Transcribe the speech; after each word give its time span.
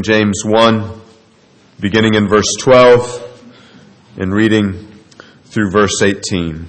James 0.00 0.42
1, 0.44 1.00
beginning 1.80 2.14
in 2.14 2.28
verse 2.28 2.54
12 2.60 4.16
and 4.16 4.32
reading 4.32 4.86
through 5.46 5.72
verse 5.72 6.00
18. 6.00 6.68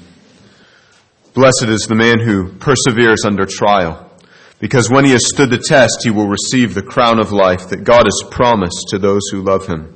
Blessed 1.36 1.65
is 1.68 1.81
the 1.81 1.94
man 1.94 2.20
who 2.21 2.52
perseveres 2.54 3.26
under 3.28 3.46
trial, 3.46 4.12
because 4.57 4.89
when 4.89 5.05
he 5.05 5.12
has 5.12 5.28
stood 5.28 5.52
the 5.52 5.60
test, 5.60 6.00
he 6.04 6.10
will 6.10 6.28
receive 6.28 6.73
the 6.73 6.81
crown 6.81 7.20
of 7.20 7.31
life 7.31 7.70
that 7.70 7.84
God 7.84 8.05
has 8.05 8.29
promised 8.31 8.88
to 8.89 8.97
those 8.97 9.21
who 9.32 9.43
love 9.43 9.68
him. 9.68 9.93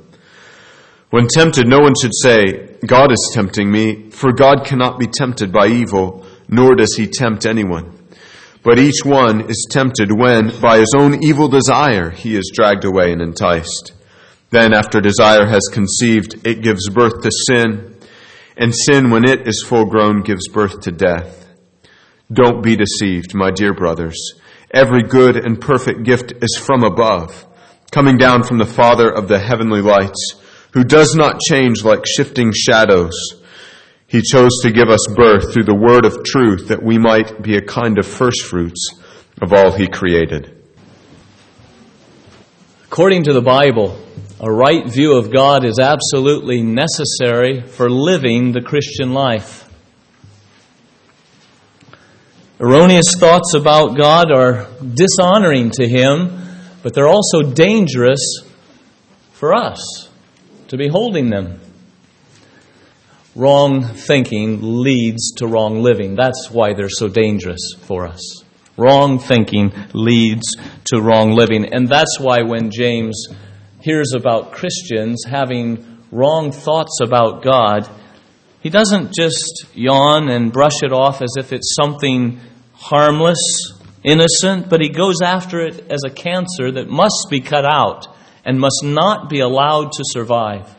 When 1.10 1.26
tempted, 1.26 1.66
no 1.66 1.80
one 1.80 1.94
should 2.00 2.14
say, 2.14 2.76
God 2.86 3.10
is 3.10 3.32
tempting 3.34 3.68
me, 3.68 4.10
for 4.10 4.32
God 4.32 4.64
cannot 4.64 5.00
be 5.00 5.08
tempted 5.08 5.50
by 5.50 5.66
evil, 5.66 6.24
nor 6.46 6.76
does 6.76 6.94
he 6.94 7.08
tempt 7.08 7.46
anyone. 7.46 7.93
But 8.64 8.78
each 8.78 9.04
one 9.04 9.50
is 9.50 9.66
tempted 9.70 10.10
when, 10.10 10.58
by 10.58 10.78
his 10.78 10.94
own 10.96 11.22
evil 11.22 11.48
desire, 11.48 12.10
he 12.10 12.34
is 12.34 12.50
dragged 12.52 12.86
away 12.86 13.12
and 13.12 13.20
enticed. 13.20 13.92
Then, 14.50 14.72
after 14.72 15.02
desire 15.02 15.46
has 15.46 15.68
conceived, 15.70 16.46
it 16.46 16.62
gives 16.62 16.88
birth 16.88 17.20
to 17.22 17.30
sin, 17.30 17.94
and 18.56 18.74
sin, 18.74 19.10
when 19.10 19.28
it 19.28 19.46
is 19.46 19.62
full 19.66 19.84
grown, 19.84 20.22
gives 20.22 20.48
birth 20.48 20.80
to 20.80 20.92
death. 20.92 21.46
Don't 22.32 22.62
be 22.62 22.74
deceived, 22.74 23.34
my 23.34 23.50
dear 23.50 23.74
brothers. 23.74 24.32
Every 24.72 25.02
good 25.02 25.36
and 25.36 25.60
perfect 25.60 26.02
gift 26.04 26.32
is 26.40 26.56
from 26.56 26.84
above, 26.84 27.46
coming 27.90 28.16
down 28.16 28.44
from 28.44 28.56
the 28.56 28.64
Father 28.64 29.10
of 29.10 29.28
the 29.28 29.38
heavenly 29.38 29.82
lights, 29.82 30.36
who 30.72 30.84
does 30.84 31.14
not 31.14 31.38
change 31.38 31.84
like 31.84 32.06
shifting 32.06 32.50
shadows. 32.54 33.12
He 34.14 34.22
chose 34.22 34.60
to 34.62 34.70
give 34.70 34.90
us 34.90 35.08
birth 35.16 35.52
through 35.52 35.64
the 35.64 35.74
word 35.74 36.04
of 36.04 36.22
truth 36.22 36.68
that 36.68 36.80
we 36.80 36.98
might 36.98 37.42
be 37.42 37.56
a 37.56 37.60
kind 37.60 37.98
of 37.98 38.06
firstfruits 38.06 38.94
of 39.42 39.52
all 39.52 39.72
he 39.72 39.88
created. 39.88 40.56
According 42.84 43.24
to 43.24 43.32
the 43.32 43.40
Bible, 43.40 43.98
a 44.38 44.48
right 44.48 44.86
view 44.86 45.16
of 45.16 45.32
God 45.32 45.64
is 45.64 45.80
absolutely 45.80 46.62
necessary 46.62 47.62
for 47.62 47.90
living 47.90 48.52
the 48.52 48.60
Christian 48.60 49.14
life. 49.14 49.68
Erroneous 52.60 53.16
thoughts 53.18 53.54
about 53.54 53.96
God 53.96 54.30
are 54.30 54.68
dishonoring 54.94 55.70
to 55.70 55.88
Him, 55.88 56.40
but 56.84 56.94
they're 56.94 57.08
also 57.08 57.42
dangerous 57.42 58.44
for 59.32 59.52
us 59.52 60.08
to 60.68 60.76
be 60.76 60.86
holding 60.86 61.30
them 61.30 61.58
wrong 63.34 63.82
thinking 63.82 64.58
leads 64.82 65.32
to 65.38 65.46
wrong 65.46 65.82
living. 65.82 66.14
That's 66.14 66.50
why 66.50 66.74
they're 66.74 66.88
so 66.88 67.08
dangerous 67.08 67.74
for 67.80 68.06
us. 68.06 68.44
Wrong 68.76 69.18
thinking 69.18 69.72
leads 69.92 70.56
to 70.86 71.00
wrong 71.00 71.32
living. 71.32 71.72
And 71.72 71.88
that's 71.88 72.18
why 72.18 72.42
when 72.42 72.70
James 72.70 73.26
hears 73.80 74.12
about 74.14 74.52
Christians 74.52 75.24
having 75.28 76.02
wrong 76.10 76.52
thoughts 76.52 76.98
about 77.02 77.42
God, 77.42 77.88
he 78.60 78.70
doesn't 78.70 79.14
just 79.14 79.66
yawn 79.74 80.28
and 80.28 80.52
brush 80.52 80.82
it 80.82 80.92
off 80.92 81.22
as 81.22 81.34
if 81.36 81.52
it's 81.52 81.74
something 81.74 82.40
harmless, 82.72 83.72
innocent, 84.02 84.68
but 84.68 84.80
he 84.80 84.88
goes 84.88 85.22
after 85.22 85.60
it 85.60 85.90
as 85.90 86.00
a 86.04 86.10
cancer 86.10 86.72
that 86.72 86.88
must 86.88 87.26
be 87.30 87.40
cut 87.40 87.64
out 87.64 88.06
and 88.44 88.58
must 88.58 88.82
not 88.82 89.28
be 89.28 89.40
allowed 89.40 89.92
to 89.92 90.02
survive. 90.04 90.74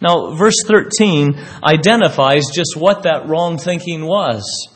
Now, 0.00 0.34
verse 0.34 0.56
13 0.66 1.38
identifies 1.64 2.44
just 2.52 2.76
what 2.76 3.04
that 3.04 3.28
wrong 3.28 3.58
thinking 3.58 4.04
was. 4.04 4.68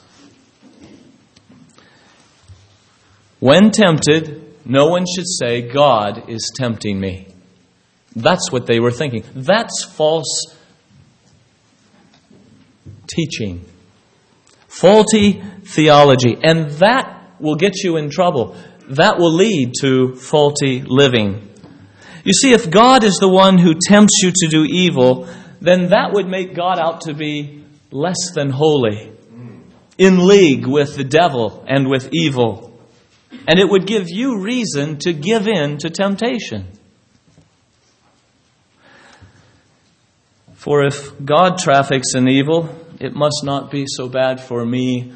When 3.38 3.70
tempted, 3.70 4.66
no 4.66 4.86
one 4.86 5.04
should 5.14 5.26
say, 5.26 5.62
God 5.62 6.28
is 6.28 6.52
tempting 6.54 7.00
me. 7.00 7.28
That's 8.14 8.50
what 8.50 8.66
they 8.66 8.80
were 8.80 8.90
thinking. 8.90 9.24
That's 9.34 9.84
false 9.84 10.56
teaching, 13.06 13.64
faulty 14.68 15.42
theology, 15.64 16.36
and 16.42 16.70
that 16.72 17.34
will 17.40 17.56
get 17.56 17.82
you 17.82 17.96
in 17.96 18.10
trouble. 18.10 18.56
That 18.88 19.18
will 19.18 19.32
lead 19.32 19.72
to 19.80 20.16
faulty 20.16 20.82
living. 20.82 21.49
You 22.24 22.32
see, 22.32 22.52
if 22.52 22.70
God 22.70 23.04
is 23.04 23.16
the 23.16 23.28
one 23.28 23.58
who 23.58 23.74
tempts 23.74 24.20
you 24.22 24.30
to 24.30 24.48
do 24.48 24.64
evil, 24.64 25.26
then 25.60 25.90
that 25.90 26.12
would 26.12 26.28
make 26.28 26.54
God 26.54 26.78
out 26.78 27.02
to 27.02 27.14
be 27.14 27.64
less 27.90 28.32
than 28.34 28.50
holy, 28.50 29.12
in 29.96 30.26
league 30.26 30.66
with 30.66 30.96
the 30.96 31.04
devil 31.04 31.64
and 31.66 31.88
with 31.88 32.10
evil. 32.12 32.78
And 33.46 33.58
it 33.58 33.68
would 33.68 33.86
give 33.86 34.08
you 34.08 34.40
reason 34.40 34.98
to 34.98 35.12
give 35.12 35.46
in 35.46 35.78
to 35.78 35.90
temptation. 35.90 36.66
For 40.54 40.84
if 40.84 41.24
God 41.24 41.58
traffics 41.58 42.14
in 42.14 42.28
evil, 42.28 42.68
it 43.00 43.14
must 43.14 43.42
not 43.44 43.70
be 43.70 43.86
so 43.88 44.08
bad 44.08 44.40
for 44.40 44.64
me 44.64 45.12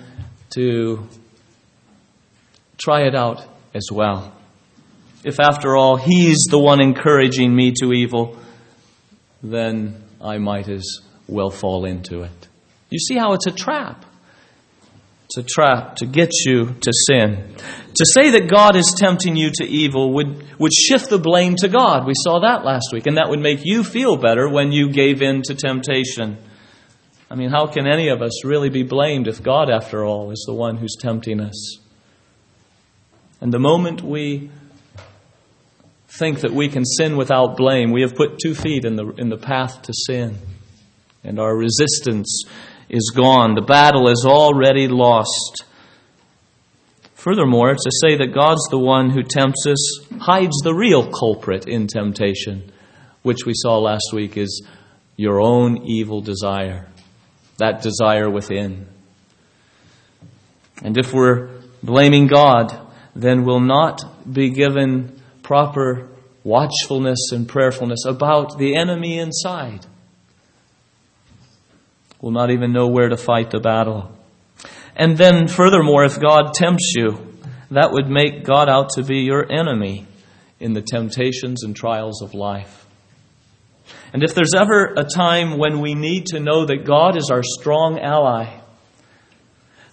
to 0.55 1.07
try 2.79 3.03
it 3.03 3.15
out 3.15 3.47
as 3.75 3.89
well 3.93 4.33
if 5.25 5.41
after 5.41 5.75
all 5.75 5.97
he's 5.97 6.45
the 6.51 6.59
one 6.59 6.81
encouraging 6.81 7.55
me 7.55 7.73
to 7.81 7.93
evil, 7.93 8.37
then 9.43 10.03
I 10.21 10.39
might 10.39 10.69
as 10.69 11.01
well 11.27 11.51
fall 11.51 11.85
into 11.85 12.23
it. 12.23 12.49
You 12.91 12.99
see 12.99 13.17
how 13.17 13.33
it's 13.33 13.47
a 13.47 13.53
trap? 13.53 14.05
It's 15.25 15.39
a 15.39 15.43
trap 15.43 15.97
to 15.97 16.07
get 16.07 16.31
you 16.45 16.77
to 16.81 16.93
sin. 17.09 17.55
To 17.95 18.05
say 18.15 18.31
that 18.31 18.49
God 18.49 18.77
is 18.77 18.95
tempting 18.97 19.37
you 19.37 19.51
to 19.55 19.65
evil 19.65 20.13
would, 20.13 20.59
would 20.59 20.73
shift 20.73 21.09
the 21.09 21.19
blame 21.19 21.57
to 21.57 21.69
God. 21.69 22.07
We 22.07 22.13
saw 22.15 22.41
that 22.41 22.65
last 22.65 22.91
week, 22.93 23.07
and 23.07 23.17
that 23.17 23.31
would 23.31 23.41
make 23.41 23.61
you 23.65 23.83
feel 23.83 24.17
better 24.17 24.49
when 24.49 24.73
you 24.73 24.91
gave 24.91 25.23
in 25.23 25.43
to 25.43 25.55
temptation. 25.55 26.37
I 27.31 27.37
mean, 27.37 27.51
how 27.51 27.67
can 27.67 27.87
any 27.87 28.09
of 28.09 28.21
us 28.21 28.45
really 28.45 28.69
be 28.69 28.83
blamed 28.83 29.27
if 29.27 29.43
God, 29.43 29.71
after 29.71 30.05
all, 30.05 30.31
is 30.31 30.45
the 30.47 30.55
one 30.55 30.77
who's 30.77 30.97
tempting 31.01 31.41
us? 31.41 31.79
And 33.41 33.53
the 33.53 33.59
moment 33.59 34.03
we 34.03 34.51
think 36.19 36.41
that 36.41 36.53
we 36.53 36.69
can 36.69 36.85
sin 36.85 37.17
without 37.17 37.57
blame. 37.57 37.91
We 37.91 38.03
have 38.03 38.15
put 38.15 38.39
two 38.39 38.55
feet 38.55 38.85
in 38.85 38.97
the, 38.97 39.09
in 39.19 39.29
the 39.29 39.37
path 39.37 39.83
to 39.83 39.93
sin, 39.93 40.39
and 41.25 41.41
our 41.41 41.57
resistance 41.57 42.45
is 42.89 43.13
gone. 43.15 43.55
The 43.55 43.63
battle 43.63 44.09
is 44.09 44.25
already 44.25 44.87
lost. 44.87 45.65
Furthermore, 47.15 47.75
to 47.75 47.91
say 48.03 48.17
that 48.17 48.35
God's 48.35 48.65
the 48.71 48.79
one 48.79 49.11
who 49.11 49.23
tempts 49.23 49.67
us 49.67 50.07
hides 50.21 50.57
the 50.63 50.75
real 50.75 51.11
culprit 51.11 51.67
in 51.67 51.87
temptation, 51.87 52.71
which 53.23 53.47
we 53.47 53.53
saw 53.55 53.79
last 53.79 54.13
week 54.13 54.37
is 54.37 54.65
your 55.17 55.41
own 55.41 55.79
evil 55.87 56.21
desire, 56.21 56.89
that 57.57 57.83
desire 57.83 58.31
within. 58.31 58.87
And 60.83 60.99
if 60.99 61.13
we're 61.13 61.49
blaming 61.83 62.27
God, 62.27 62.79
then 63.17 63.45
we'll 63.45 63.61
not 63.61 64.03
be 64.31 64.51
given 64.51 65.23
proper 65.45 66.09
watchfulness 66.43 67.31
and 67.31 67.49
prayerfulness 67.49 68.05
about 68.05 68.59
the 68.59 68.75
enemy 68.75 69.19
inside. 69.19 69.87
We'll 72.21 72.33
not 72.33 72.51
even 72.51 72.73
know 72.73 72.89
where 72.89 73.11
to 73.11 73.17
fight 73.17 73.51
the 73.51 73.61
battle. 73.61 74.11
And 74.97 75.17
then, 75.17 75.47
furthermore, 75.47 76.05
if 76.05 76.19
God 76.19 76.55
tempts 76.55 76.95
you, 76.97 77.33
that 77.71 77.93
would 77.93 78.09
make 78.09 78.45
God 78.45 78.69
out 78.69 78.91
to 78.95 79.03
be 79.03 79.19
your 79.19 79.51
enemy 79.53 80.07
in 80.59 80.73
the 80.73 80.83
temptations 80.83 81.65
and 81.65 81.77
trials 81.77 82.23
of 82.23 82.35
life. 82.35 82.87
And 84.13 84.23
if 84.23 84.35
there's 84.35 84.55
ever 84.55 84.95
a 84.97 85.05
time 85.05 85.59
when 85.59 85.81
we 85.81 85.95
need 85.95 86.27
to 86.27 86.41
know 86.41 86.65
that 86.67 86.85
God 86.85 87.17
is 87.17 87.31
our 87.31 87.43
strong 87.43 87.99
ally, 87.99 88.61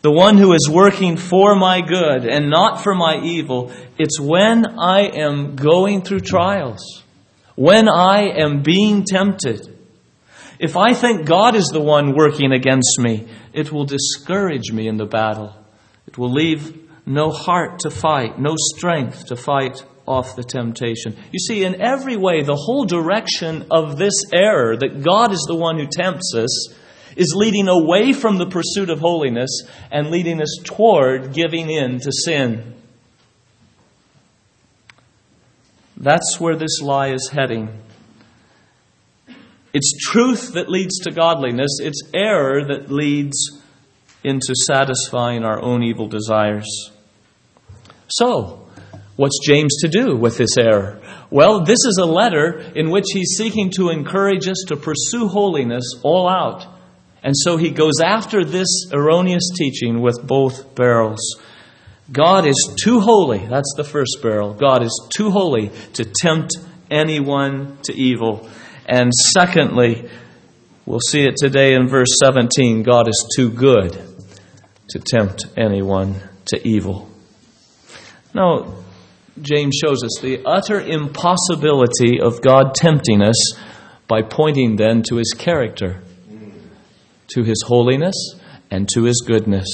the 0.02 0.12
one 0.12 0.38
who 0.38 0.54
is 0.54 0.70
working 0.70 1.16
for 1.16 1.56
my 1.56 1.82
good 1.82 2.26
and 2.26 2.50
not 2.50 2.82
for 2.82 2.96
my 2.96 3.20
evil, 3.24 3.72
it's 4.00 4.20
when 4.20 4.80
I 4.80 5.02
am 5.02 5.56
going 5.56 6.02
through 6.02 6.22
trials, 6.22 7.04
when 7.56 7.88
I 7.88 8.30
am 8.30 8.64
being 8.64 9.04
tempted. 9.04 9.68
If 10.60 10.76
I 10.76 10.94
think 10.94 11.26
God 11.26 11.56
is 11.56 11.68
the 11.68 11.82
one 11.82 12.16
working 12.16 12.52
against 12.52 13.00
me, 13.00 13.28
it 13.54 13.72
will 13.72 13.86
discourage 13.86 14.72
me 14.72 14.88
in 14.88 14.98
the 14.98 15.06
battle. 15.06 15.56
It 16.08 16.18
will 16.18 16.32
leave 16.32 16.78
no 17.06 17.30
heart 17.32 17.80
to 17.80 17.92
fight, 17.92 18.40
no 18.40 18.56
strength 18.58 19.28
to 19.28 19.36
fight 19.36 19.84
off 20.08 20.36
the 20.36 20.44
temptation. 20.44 21.16
You 21.32 21.40
see, 21.40 21.64
in 21.64 21.82
every 21.82 22.18
way, 22.18 22.42
the 22.42 22.56
whole 22.56 22.86
direction 22.86 23.68
of 23.70 23.98
this 23.98 24.26
error 24.34 24.76
that 24.78 25.04
God 25.04 25.32
is 25.32 25.46
the 25.48 25.56
one 25.56 25.78
who 25.78 25.88
tempts 25.88 26.34
us 26.36 26.74
is 27.16 27.34
leading 27.36 27.68
away 27.68 28.14
from 28.14 28.38
the 28.38 28.46
pursuit 28.46 28.90
of 28.90 29.00
holiness 29.00 29.64
and 29.92 30.10
leading 30.10 30.42
us 30.42 30.58
toward 30.64 31.34
giving 31.34 31.70
in 31.70 32.00
to 32.00 32.12
sin. 32.12 32.76
That's 35.98 36.40
where 36.40 36.56
this 36.56 36.82
lie 36.82 37.14
is 37.14 37.30
heading. 37.32 37.70
It's 39.74 39.94
truth 40.00 40.54
that 40.54 40.70
leads 40.70 41.00
to 41.00 41.12
godliness, 41.12 41.80
it's 41.82 42.02
error 42.14 42.66
that 42.66 42.92
leads 42.92 43.62
into 44.24 44.54
satisfying 44.68 45.44
our 45.44 45.62
own 45.62 45.84
evil 45.84 46.08
desires. 46.08 46.92
So, 48.08 48.62
What's 49.22 49.40
James 49.46 49.76
to 49.82 49.88
do 49.88 50.16
with 50.16 50.38
this 50.40 50.58
error? 50.58 51.00
Well, 51.30 51.64
this 51.64 51.78
is 51.86 52.00
a 52.02 52.08
letter 52.08 52.60
in 52.76 52.90
which 52.90 53.06
he's 53.14 53.36
seeking 53.38 53.70
to 53.76 53.90
encourage 53.90 54.48
us 54.48 54.64
to 54.70 54.76
pursue 54.76 55.28
holiness 55.28 55.84
all 56.02 56.28
out. 56.28 56.66
And 57.24 57.36
so 57.38 57.58
he 57.58 57.70
goes 57.70 58.02
after 58.04 58.44
this 58.44 58.90
erroneous 58.92 59.50
teaching 59.56 60.02
with 60.02 60.26
both 60.26 60.74
barrels. 60.76 61.20
God 62.12 62.46
is 62.46 62.76
too 62.84 63.00
holy. 63.00 63.46
That's 63.46 63.74
the 63.78 63.84
first 63.84 64.20
barrel. 64.22 64.54
God 64.54 64.84
is 64.84 65.10
too 65.16 65.30
holy 65.30 65.72
to 65.94 66.04
tempt 66.04 66.54
anyone 66.90 67.78
to 67.84 67.94
evil. 67.94 68.50
And 68.86 69.12
secondly, 69.34 70.10
we'll 70.86 71.00
see 71.00 71.24
it 71.24 71.36
today 71.38 71.74
in 71.74 71.88
verse 71.88 72.10
17 72.24 72.84
God 72.84 73.08
is 73.08 73.32
too 73.36 73.50
good 73.50 73.94
to 74.90 75.00
tempt 75.00 75.46
anyone 75.56 76.16
to 76.48 76.68
evil. 76.68 77.10
Now, 78.34 78.76
James 79.42 79.80
shows 79.82 80.04
us 80.04 80.20
the 80.22 80.44
utter 80.46 80.80
impossibility 80.80 82.20
of 82.20 82.42
God 82.42 82.76
tempting 82.76 83.22
us 83.22 83.54
by 84.08 84.22
pointing 84.22 84.76
then 84.76 85.04
to 85.04 85.16
his 85.16 85.34
character, 85.38 86.02
to 87.34 87.44
his 87.44 87.64
holiness, 87.66 88.16
and 88.70 88.88
to 88.94 89.04
his 89.04 89.24
goodness. 89.26 89.68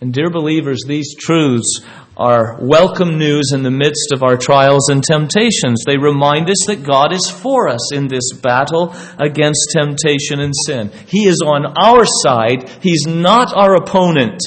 And, 0.00 0.12
dear 0.12 0.30
believers, 0.30 0.82
these 0.86 1.14
truths 1.14 1.80
are 2.16 2.58
welcome 2.60 3.18
news 3.18 3.52
in 3.52 3.62
the 3.62 3.70
midst 3.70 4.12
of 4.12 4.22
our 4.22 4.36
trials 4.36 4.88
and 4.88 5.02
temptations. 5.02 5.82
They 5.86 5.96
remind 5.96 6.48
us 6.48 6.66
that 6.66 6.84
God 6.84 7.12
is 7.12 7.28
for 7.28 7.68
us 7.68 7.92
in 7.92 8.08
this 8.08 8.32
battle 8.32 8.94
against 9.18 9.70
temptation 9.76 10.40
and 10.40 10.54
sin. 10.66 10.92
He 11.06 11.26
is 11.26 11.40
on 11.44 11.66
our 11.76 12.04
side, 12.04 12.68
He's 12.82 13.06
not 13.06 13.52
our 13.56 13.74
opponent. 13.76 14.42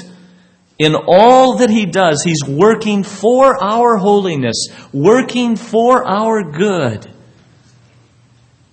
In 0.79 0.95
all 0.95 1.57
that 1.57 1.69
He 1.69 1.85
does, 1.85 2.23
He's 2.23 2.43
working 2.47 3.03
for 3.03 3.61
our 3.61 3.97
holiness, 3.97 4.67
working 4.93 5.55
for 5.55 6.07
our 6.07 6.43
good. 6.43 7.11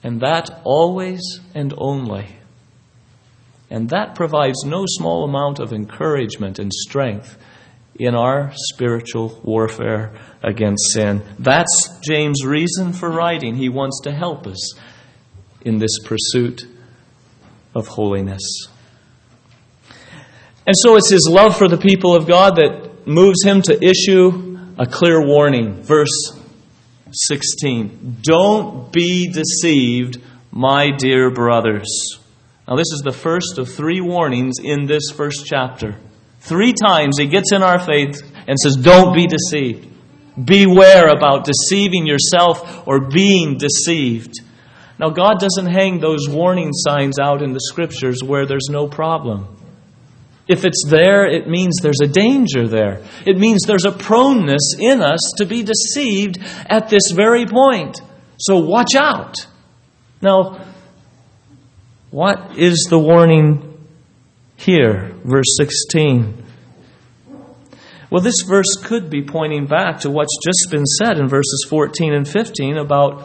And 0.03 0.21
that 0.21 0.61
always 0.65 1.41
and 1.55 1.73
only. 1.79 2.27
And 3.75 3.89
that 3.89 4.15
provides 4.15 4.63
no 4.65 4.85
small 4.87 5.25
amount 5.25 5.59
of 5.59 5.73
encouragement 5.73 6.61
and 6.61 6.73
strength 6.73 7.37
in 7.99 8.15
our 8.15 8.53
spiritual 8.55 9.41
warfare 9.43 10.13
against 10.45 10.93
sin. 10.93 11.23
That's 11.41 11.99
James' 11.99 12.45
reason 12.45 12.93
for 12.93 13.11
writing. 13.11 13.57
He 13.57 13.69
wants 13.69 14.01
to 14.05 14.13
help 14.13 14.47
us 14.47 14.79
in 15.63 15.79
this 15.79 15.99
pursuit 16.05 16.69
of 17.75 17.89
holiness. 17.89 18.69
And 20.69 20.77
so 20.77 20.95
it's 20.95 21.11
his 21.11 21.29
love 21.29 21.59
for 21.59 21.67
the 21.67 21.77
people 21.77 22.15
of 22.15 22.29
God 22.29 22.55
that 22.55 23.09
moves 23.09 23.43
him 23.43 23.61
to 23.63 23.85
issue 23.85 24.57
a 24.79 24.87
clear 24.87 25.21
warning. 25.27 25.83
Verse 25.83 26.41
16 27.11 28.19
Don't 28.23 28.93
be 28.93 29.33
deceived, 29.33 30.23
my 30.53 30.93
dear 30.93 31.33
brothers. 31.33 32.21
Now, 32.67 32.77
this 32.77 32.93
is 32.93 33.03
the 33.05 33.13
first 33.13 33.59
of 33.59 33.69
three 33.69 34.01
warnings 34.01 34.55
in 34.63 34.87
this 34.87 35.11
first 35.15 35.45
chapter. 35.47 35.97
Three 36.41 36.73
times 36.73 37.19
he 37.19 37.27
gets 37.27 37.53
in 37.53 37.63
our 37.63 37.79
faith 37.79 38.21
and 38.47 38.59
says, 38.59 38.77
Don't 38.77 39.15
be 39.15 39.27
deceived. 39.27 39.91
Beware 40.43 41.09
about 41.09 41.45
deceiving 41.45 42.07
yourself 42.07 42.87
or 42.89 43.09
being 43.09 43.59
deceived. 43.59 44.41
Now, 44.99 45.11
God 45.11 45.41
doesn't 45.41 45.67
hang 45.67 46.01
those 46.01 46.29
warning 46.29 46.71
signs 46.73 47.19
out 47.19 47.43
in 47.43 47.53
the 47.53 47.61
scriptures 47.61 48.23
where 48.23 48.47
there's 48.47 48.69
no 48.71 48.89
problem. 48.89 49.57
If 50.47 50.65
it's 50.65 50.85
there, 50.89 51.27
it 51.27 51.49
means 51.49 51.77
there's 51.83 52.03
a 52.03 52.07
danger 52.07 52.69
there. 52.69 53.03
It 53.25 53.39
means 53.39 53.63
there's 53.63 53.87
a 53.87 53.93
proneness 53.93 54.75
in 54.79 55.03
us 55.03 55.21
to 55.39 55.47
be 55.47 55.63
deceived 55.63 56.39
at 56.67 56.89
this 56.89 57.11
very 57.13 57.47
point. 57.47 58.01
So 58.39 58.59
watch 58.59 58.95
out. 58.95 59.47
Now, 60.21 60.65
what 62.15 62.57
is 62.57 62.87
the 62.91 62.99
warning 62.99 63.77
here? 64.55 65.13
Verse 65.25 65.57
16. 65.59 66.45
Well, 68.09 68.23
this 68.23 68.43
verse 68.47 68.77
could 68.85 69.11
be 69.11 69.25
pointing 69.25 69.67
back 69.67 69.99
to 70.03 70.13
what's 70.13 70.39
just 70.47 70.71
been 70.71 70.87
said 70.87 71.19
in 71.19 71.27
verses 71.27 71.67
14 71.69 72.15
and 72.15 72.29
15 72.29 72.77
about 72.77 73.25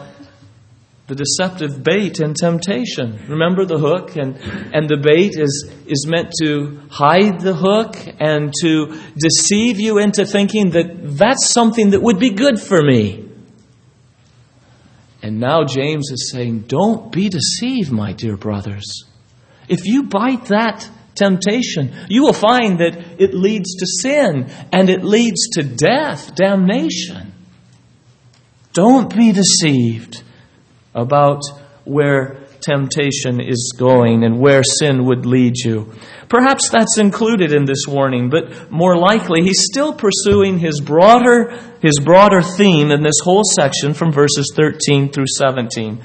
the 1.06 1.14
deceptive 1.14 1.84
bait 1.84 2.18
and 2.18 2.34
temptation. 2.34 3.24
Remember 3.28 3.64
the 3.64 3.78
hook 3.78 4.16
and, 4.16 4.36
and 4.74 4.88
the 4.88 4.96
bait 4.96 5.38
is, 5.38 5.70
is 5.86 6.08
meant 6.08 6.32
to 6.40 6.80
hide 6.90 7.38
the 7.38 7.54
hook 7.54 7.94
and 8.18 8.52
to 8.62 9.00
deceive 9.16 9.78
you 9.78 9.98
into 9.98 10.26
thinking 10.26 10.70
that 10.70 11.16
that's 11.16 11.52
something 11.52 11.90
that 11.90 12.02
would 12.02 12.18
be 12.18 12.30
good 12.30 12.60
for 12.60 12.82
me. 12.82 13.29
And 15.22 15.38
now 15.38 15.64
James 15.64 16.10
is 16.10 16.30
saying, 16.32 16.60
Don't 16.62 17.12
be 17.12 17.28
deceived, 17.28 17.92
my 17.92 18.12
dear 18.12 18.36
brothers. 18.36 19.04
If 19.68 19.84
you 19.84 20.04
bite 20.04 20.46
that 20.46 20.88
temptation, 21.14 21.92
you 22.08 22.22
will 22.22 22.32
find 22.32 22.80
that 22.80 23.20
it 23.20 23.34
leads 23.34 23.76
to 23.76 23.86
sin 23.86 24.50
and 24.72 24.88
it 24.88 25.04
leads 25.04 25.50
to 25.50 25.62
death, 25.62 26.34
damnation. 26.34 27.32
Don't 28.72 29.14
be 29.14 29.32
deceived 29.32 30.22
about 30.94 31.42
where 31.84 32.39
temptation 32.62 33.40
is 33.40 33.72
going 33.76 34.24
and 34.24 34.38
where 34.38 34.62
sin 34.62 35.04
would 35.06 35.26
lead 35.26 35.54
you. 35.56 35.92
Perhaps 36.28 36.68
that's 36.70 36.98
included 36.98 37.52
in 37.52 37.64
this 37.64 37.86
warning, 37.88 38.30
but 38.30 38.70
more 38.70 38.96
likely 38.96 39.42
he's 39.42 39.64
still 39.70 39.92
pursuing 39.92 40.58
his 40.58 40.80
broader 40.80 41.58
his 41.80 41.98
broader 41.98 42.42
theme 42.42 42.90
in 42.90 43.02
this 43.02 43.20
whole 43.22 43.42
section 43.42 43.94
from 43.94 44.12
verses 44.12 44.52
13 44.54 45.10
through 45.10 45.26
17. 45.26 46.00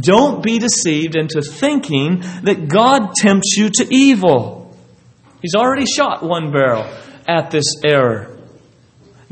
Don't 0.00 0.42
be 0.42 0.58
deceived 0.58 1.16
into 1.16 1.42
thinking 1.42 2.20
that 2.42 2.68
God 2.68 3.14
tempts 3.16 3.56
you 3.56 3.70
to 3.70 3.86
evil. 3.90 4.76
He's 5.42 5.54
already 5.54 5.86
shot 5.86 6.22
one 6.22 6.52
barrel 6.52 6.84
at 7.26 7.50
this 7.50 7.66
error. 7.84 8.36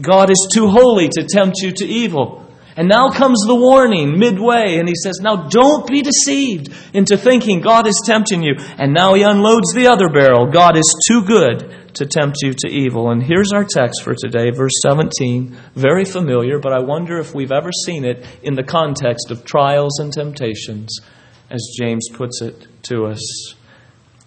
God 0.00 0.30
is 0.30 0.48
too 0.52 0.68
holy 0.68 1.08
to 1.08 1.24
tempt 1.24 1.56
you 1.62 1.72
to 1.72 1.86
evil. 1.86 2.45
And 2.76 2.88
now 2.88 3.08
comes 3.08 3.42
the 3.46 3.54
warning 3.54 4.18
midway, 4.18 4.76
and 4.76 4.86
he 4.86 4.94
says, 4.94 5.18
Now 5.22 5.48
don't 5.48 5.86
be 5.86 6.02
deceived 6.02 6.68
into 6.92 7.16
thinking 7.16 7.62
God 7.62 7.86
is 7.86 8.02
tempting 8.04 8.42
you. 8.42 8.56
And 8.76 8.92
now 8.92 9.14
he 9.14 9.22
unloads 9.22 9.72
the 9.72 9.86
other 9.86 10.10
barrel. 10.10 10.50
God 10.50 10.76
is 10.76 11.04
too 11.08 11.24
good 11.24 11.94
to 11.94 12.04
tempt 12.04 12.36
you 12.42 12.52
to 12.52 12.68
evil. 12.68 13.10
And 13.10 13.22
here's 13.22 13.50
our 13.52 13.64
text 13.64 14.02
for 14.02 14.14
today, 14.14 14.50
verse 14.50 14.78
17. 14.82 15.56
Very 15.74 16.04
familiar, 16.04 16.58
but 16.58 16.74
I 16.74 16.80
wonder 16.80 17.18
if 17.18 17.34
we've 17.34 17.50
ever 17.50 17.70
seen 17.72 18.04
it 18.04 18.26
in 18.42 18.54
the 18.54 18.62
context 18.62 19.30
of 19.30 19.46
trials 19.46 19.98
and 19.98 20.12
temptations, 20.12 21.00
as 21.48 21.74
James 21.78 22.10
puts 22.12 22.42
it 22.42 22.68
to 22.84 23.06
us. 23.06 23.54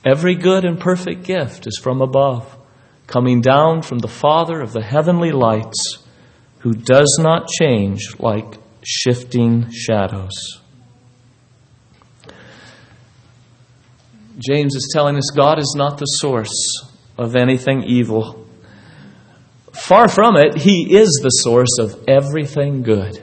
Every 0.03 0.33
good 0.33 0.65
and 0.65 0.79
perfect 0.79 1.23
gift 1.23 1.67
is 1.67 1.77
from 1.79 2.01
above, 2.01 2.57
coming 3.05 3.41
down 3.41 3.83
from 3.83 3.99
the 3.99 4.07
Father 4.07 4.59
of 4.59 4.73
the 4.73 4.81
heavenly 4.81 5.31
lights 5.31 5.99
who 6.59 6.73
does 6.73 7.17
not 7.19 7.47
change 7.47 8.15
like 8.19 8.57
shifting 8.83 9.71
shadows. 9.71 10.61
James 14.37 14.75
is 14.75 14.89
telling 14.93 15.17
us 15.17 15.31
God 15.35 15.59
is 15.59 15.73
not 15.77 15.97
the 15.97 16.05
source 16.05 16.85
of 17.17 17.35
anything 17.35 17.83
evil. 17.83 18.47
Far 19.73 20.07
from 20.07 20.37
it, 20.37 20.57
He 20.57 20.95
is 20.95 21.19
the 21.21 21.29
source 21.29 21.77
of 21.79 22.05
everything 22.07 22.83
good. 22.83 23.21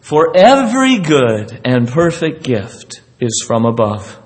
For 0.00 0.36
every 0.36 0.98
good 0.98 1.60
and 1.64 1.88
perfect 1.88 2.42
gift 2.42 3.00
is 3.20 3.44
from 3.46 3.64
above. 3.64 4.20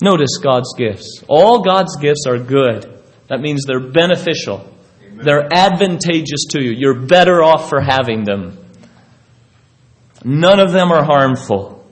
Notice 0.00 0.38
God's 0.38 0.72
gifts. 0.76 1.22
All 1.28 1.62
God's 1.62 1.96
gifts 1.96 2.24
are 2.26 2.38
good. 2.38 3.02
That 3.28 3.40
means 3.40 3.64
they're 3.66 3.80
beneficial. 3.80 4.69
They're 5.22 5.52
advantageous 5.52 6.46
to 6.52 6.62
you. 6.62 6.70
You're 6.70 7.00
better 7.00 7.42
off 7.42 7.68
for 7.68 7.80
having 7.80 8.24
them. 8.24 8.58
None 10.24 10.60
of 10.60 10.72
them 10.72 10.92
are 10.92 11.04
harmful. 11.04 11.86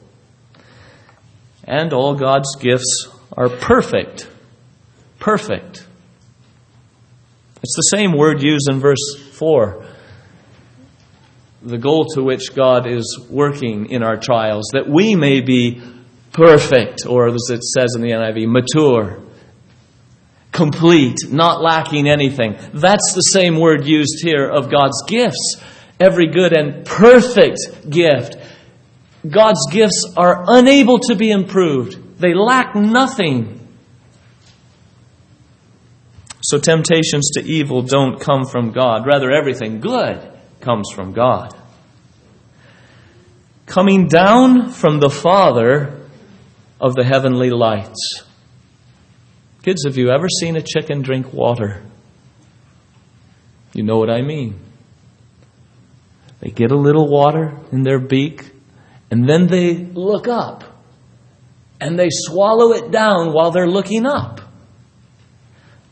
And 1.65 1.93
all 1.93 2.15
God's 2.15 2.57
gifts 2.57 3.09
are 3.37 3.49
perfect. 3.49 4.29
Perfect. 5.19 5.87
It's 7.63 7.77
the 7.77 7.97
same 7.97 8.17
word 8.17 8.43
used 8.43 8.71
in 8.71 8.81
verse 8.81 9.17
4. 9.33 9.85
The 11.63 11.79
goal 11.79 12.07
to 12.15 12.23
which 12.23 12.55
God 12.55 12.87
is 12.87 13.19
working 13.29 13.91
in 13.91 14.03
our 14.03 14.17
trials, 14.17 14.71
that 14.73 14.89
we 14.89 15.15
may 15.17 15.41
be 15.41 15.83
perfect, 16.33 17.05
or 17.07 17.29
as 17.29 17.51
it 17.51 17.65
says 17.65 17.95
in 17.97 18.03
the 18.03 18.11
NIV, 18.11 18.47
mature 18.47 19.21
complete, 20.59 21.17
not 21.31 21.63
lacking 21.63 22.09
anything. 22.09 22.57
That's 22.75 23.13
the 23.15 23.23
same 23.33 23.61
word 23.61 23.87
used 23.87 24.21
here 24.23 24.47
of 24.47 24.71
God's 24.71 25.03
gifts. 25.07 25.57
Every 26.01 26.27
good 26.27 26.53
and 26.53 26.85
perfect 26.85 27.89
gift. 27.89 28.37
God's 29.27 29.65
gifts 29.71 30.13
are 30.17 30.45
unable 30.49 30.99
to 31.09 31.15
be 31.15 31.31
improved, 31.31 32.19
they 32.19 32.35
lack 32.35 32.75
nothing. 32.75 33.55
So 36.43 36.59
temptations 36.59 37.31
to 37.35 37.43
evil 37.43 37.83
don't 37.83 38.21
come 38.21 38.45
from 38.47 38.73
God. 38.73 39.07
Rather, 39.07 39.31
everything 39.31 39.81
good 39.81 40.33
comes 40.61 40.91
from 40.93 41.13
God. 41.13 41.55
Coming 43.67 44.09
down 44.09 44.71
from 44.71 44.99
the 44.99 45.11
Father 45.11 46.01
of 46.81 46.95
the 46.95 47.05
heavenly 47.05 47.51
lights. 47.51 48.25
Kids, 49.63 49.85
have 49.85 49.97
you 49.97 50.11
ever 50.11 50.29
seen 50.29 50.57
a 50.57 50.63
chicken 50.63 51.03
drink 51.03 51.33
water? 51.33 51.83
You 53.73 53.83
know 53.83 53.99
what 53.99 54.11
I 54.11 54.23
mean. 54.23 54.59
They 56.41 56.51
get 56.51 56.71
a 56.71 56.77
little 56.77 57.09
water 57.09 57.59
in 57.73 57.83
their 57.83 57.99
beak, 57.99 58.51
and 59.11 59.29
then 59.29 59.49
they 59.49 59.75
look 59.75 60.29
up, 60.29 60.65
and 61.81 61.99
they 61.99 62.09
swallow 62.11 62.73
it 62.73 62.91
down 62.91 63.33
while 63.33 63.51
they're 63.51 63.69
looking 63.69 64.07
up. 64.07 64.41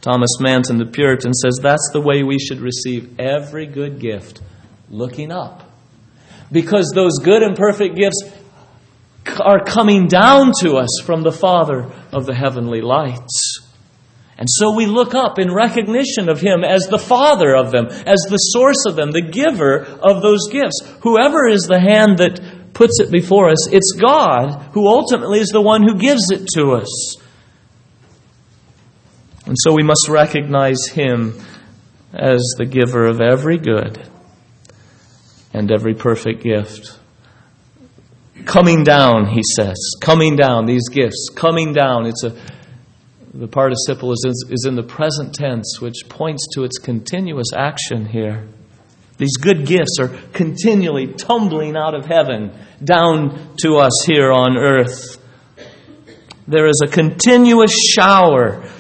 Thomas 0.00 0.38
Manton, 0.38 0.78
the 0.78 0.86
Puritan, 0.86 1.34
says 1.34 1.58
that's 1.60 1.90
the 1.92 2.00
way 2.00 2.22
we 2.22 2.38
should 2.38 2.60
receive 2.60 3.18
every 3.18 3.66
good 3.66 3.98
gift, 3.98 4.40
looking 4.88 5.32
up. 5.32 5.68
Because 6.52 6.92
those 6.94 7.18
good 7.18 7.42
and 7.42 7.56
perfect 7.56 7.96
gifts 7.96 8.22
are 9.40 9.64
coming 9.64 10.06
down 10.06 10.52
to 10.60 10.76
us 10.76 11.00
from 11.04 11.22
the 11.22 11.32
Father 11.32 11.90
of 12.12 12.24
the 12.26 12.34
heavenly 12.34 12.80
lights. 12.80 13.45
And 14.38 14.48
so 14.50 14.74
we 14.74 14.86
look 14.86 15.14
up 15.14 15.38
in 15.38 15.52
recognition 15.52 16.28
of 16.28 16.40
Him 16.40 16.62
as 16.62 16.86
the 16.88 16.98
Father 16.98 17.56
of 17.56 17.70
them, 17.70 17.86
as 17.86 18.20
the 18.28 18.36
source 18.36 18.84
of 18.86 18.94
them, 18.94 19.10
the 19.10 19.22
giver 19.22 19.78
of 19.78 20.20
those 20.22 20.48
gifts. 20.50 20.82
Whoever 21.00 21.48
is 21.48 21.62
the 21.62 21.80
hand 21.80 22.18
that 22.18 22.74
puts 22.74 23.00
it 23.00 23.10
before 23.10 23.50
us, 23.50 23.68
it's 23.68 23.92
God 23.92 24.72
who 24.72 24.86
ultimately 24.86 25.40
is 25.40 25.48
the 25.48 25.62
one 25.62 25.82
who 25.82 25.94
gives 25.98 26.30
it 26.30 26.46
to 26.54 26.72
us. 26.72 27.16
And 29.46 29.56
so 29.58 29.72
we 29.72 29.82
must 29.82 30.08
recognize 30.08 30.86
Him 30.86 31.40
as 32.12 32.42
the 32.58 32.66
giver 32.66 33.06
of 33.06 33.20
every 33.20 33.58
good 33.58 34.06
and 35.54 35.72
every 35.72 35.94
perfect 35.94 36.42
gift. 36.42 36.98
Coming 38.44 38.84
down, 38.84 39.26
he 39.26 39.42
says. 39.56 39.76
Coming 40.00 40.36
down, 40.36 40.66
these 40.66 40.88
gifts. 40.90 41.30
Coming 41.34 41.72
down. 41.72 42.06
It's 42.06 42.22
a 42.22 42.36
the 43.36 43.48
participle 43.48 44.12
is, 44.12 44.24
is 44.50 44.64
in 44.66 44.76
the 44.76 44.82
present 44.82 45.34
tense, 45.34 45.78
which 45.80 46.08
points 46.08 46.46
to 46.54 46.64
its 46.64 46.78
continuous 46.78 47.48
action 47.54 48.06
here. 48.06 48.48
These 49.18 49.36
good 49.36 49.66
gifts 49.66 49.98
are 50.00 50.08
continually 50.32 51.08
tumbling 51.08 51.76
out 51.76 51.94
of 51.94 52.06
heaven 52.06 52.52
down 52.82 53.56
to 53.62 53.76
us 53.76 54.04
here 54.06 54.32
on 54.32 54.56
earth. 54.56 55.18
There 56.48 56.66
is 56.66 56.80
a 56.82 56.90
continuous 56.90 57.74
shower 57.94 58.70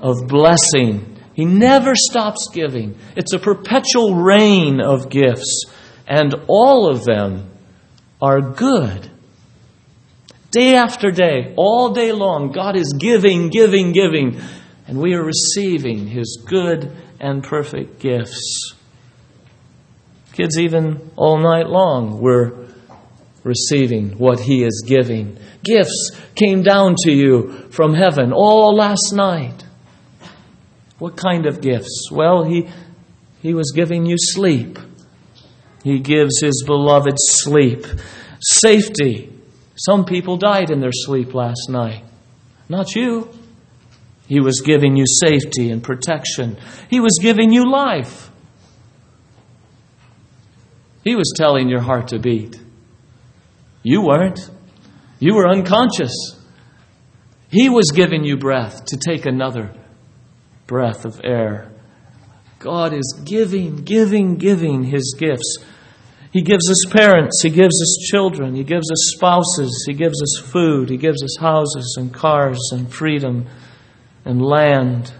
of 0.00 0.26
blessing. 0.26 1.16
He 1.34 1.46
never 1.46 1.94
stops 1.94 2.48
giving. 2.52 2.98
It's 3.16 3.32
a 3.32 3.38
perpetual 3.38 4.16
rain 4.16 4.80
of 4.80 5.08
gifts, 5.08 5.64
and 6.06 6.34
all 6.46 6.90
of 6.90 7.04
them 7.04 7.50
are 8.20 8.40
good. 8.40 9.10
Day 10.50 10.76
after 10.76 11.10
day, 11.10 11.52
all 11.56 11.92
day 11.92 12.12
long, 12.12 12.52
God 12.52 12.74
is 12.74 12.94
giving, 12.98 13.50
giving, 13.50 13.92
giving, 13.92 14.40
and 14.86 14.98
we 14.98 15.12
are 15.12 15.22
receiving 15.22 16.06
His 16.06 16.42
good 16.48 16.90
and 17.20 17.44
perfect 17.44 17.98
gifts. 17.98 18.74
Kids, 20.32 20.58
even 20.58 21.10
all 21.16 21.38
night 21.38 21.66
long, 21.66 22.22
we're 22.22 22.66
receiving 23.44 24.16
what 24.16 24.40
He 24.40 24.64
is 24.64 24.84
giving. 24.86 25.36
Gifts 25.62 26.12
came 26.34 26.62
down 26.62 26.94
to 27.02 27.12
you 27.12 27.68
from 27.70 27.92
heaven 27.92 28.32
all 28.32 28.74
last 28.74 29.12
night. 29.12 29.64
What 30.98 31.16
kind 31.16 31.44
of 31.44 31.60
gifts? 31.60 32.08
Well, 32.10 32.44
He, 32.44 32.68
he 33.42 33.52
was 33.52 33.72
giving 33.74 34.06
you 34.06 34.16
sleep. 34.18 34.78
He 35.84 35.98
gives 35.98 36.40
His 36.40 36.62
beloved 36.66 37.16
sleep, 37.18 37.84
safety, 38.40 39.27
some 39.78 40.04
people 40.04 40.36
died 40.36 40.70
in 40.70 40.80
their 40.80 40.92
sleep 40.92 41.34
last 41.34 41.68
night. 41.68 42.04
Not 42.68 42.94
you. 42.94 43.30
He 44.26 44.40
was 44.40 44.60
giving 44.60 44.96
you 44.96 45.04
safety 45.06 45.70
and 45.70 45.82
protection. 45.82 46.58
He 46.90 47.00
was 47.00 47.18
giving 47.22 47.52
you 47.52 47.70
life. 47.70 48.30
He 51.04 51.16
was 51.16 51.32
telling 51.34 51.68
your 51.68 51.80
heart 51.80 52.08
to 52.08 52.18
beat. 52.18 52.60
You 53.82 54.02
weren't. 54.02 54.50
You 55.18 55.34
were 55.34 55.48
unconscious. 55.48 56.12
He 57.48 57.70
was 57.70 57.90
giving 57.94 58.24
you 58.24 58.36
breath 58.36 58.84
to 58.86 58.98
take 58.98 59.24
another 59.24 59.72
breath 60.66 61.04
of 61.06 61.20
air. 61.24 61.72
God 62.58 62.92
is 62.92 63.20
giving, 63.24 63.76
giving, 63.76 64.36
giving 64.36 64.84
His 64.84 65.16
gifts. 65.18 65.58
He 66.38 66.44
gives 66.44 66.70
us 66.70 66.92
parents, 66.92 67.42
He 67.42 67.50
gives 67.50 67.82
us 67.82 68.06
children, 68.08 68.54
He 68.54 68.62
gives 68.62 68.88
us 68.92 69.12
spouses, 69.16 69.84
He 69.88 69.92
gives 69.92 70.22
us 70.22 70.40
food, 70.52 70.88
He 70.88 70.96
gives 70.96 71.20
us 71.20 71.36
houses 71.40 71.96
and 71.98 72.14
cars 72.14 72.60
and 72.70 72.94
freedom 72.94 73.48
and 74.24 74.40
land. 74.40 75.12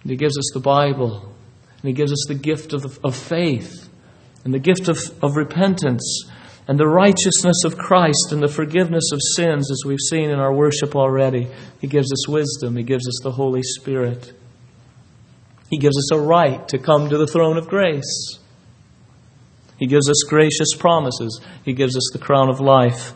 And 0.00 0.10
He 0.10 0.16
gives 0.16 0.38
us 0.38 0.50
the 0.54 0.60
Bible, 0.60 1.18
and 1.20 1.82
He 1.82 1.92
gives 1.92 2.12
us 2.12 2.24
the 2.28 2.34
gift 2.34 2.72
of, 2.72 2.98
of 3.04 3.14
faith 3.14 3.90
and 4.42 4.54
the 4.54 4.58
gift 4.58 4.88
of, 4.88 4.96
of 5.22 5.36
repentance 5.36 6.24
and 6.66 6.80
the 6.80 6.88
righteousness 6.88 7.62
of 7.66 7.76
Christ 7.76 8.28
and 8.30 8.42
the 8.42 8.48
forgiveness 8.48 9.12
of 9.12 9.20
sins, 9.36 9.70
as 9.70 9.82
we've 9.84 10.00
seen 10.00 10.30
in 10.30 10.38
our 10.38 10.54
worship 10.54 10.96
already. 10.96 11.46
He 11.78 11.88
gives 11.88 12.10
us 12.10 12.26
wisdom, 12.26 12.76
He 12.76 12.84
gives 12.84 13.06
us 13.06 13.20
the 13.22 13.32
Holy 13.32 13.62
Spirit. 13.62 14.32
He 15.68 15.76
gives 15.76 15.98
us 15.98 16.10
a 16.10 16.18
right 16.18 16.66
to 16.68 16.78
come 16.78 17.10
to 17.10 17.18
the 17.18 17.26
throne 17.26 17.58
of 17.58 17.68
grace. 17.68 18.38
He 19.82 19.88
gives 19.88 20.08
us 20.08 20.22
gracious 20.28 20.76
promises. 20.78 21.40
He 21.64 21.72
gives 21.72 21.96
us 21.96 22.08
the 22.12 22.20
crown 22.20 22.48
of 22.48 22.60
life. 22.60 23.14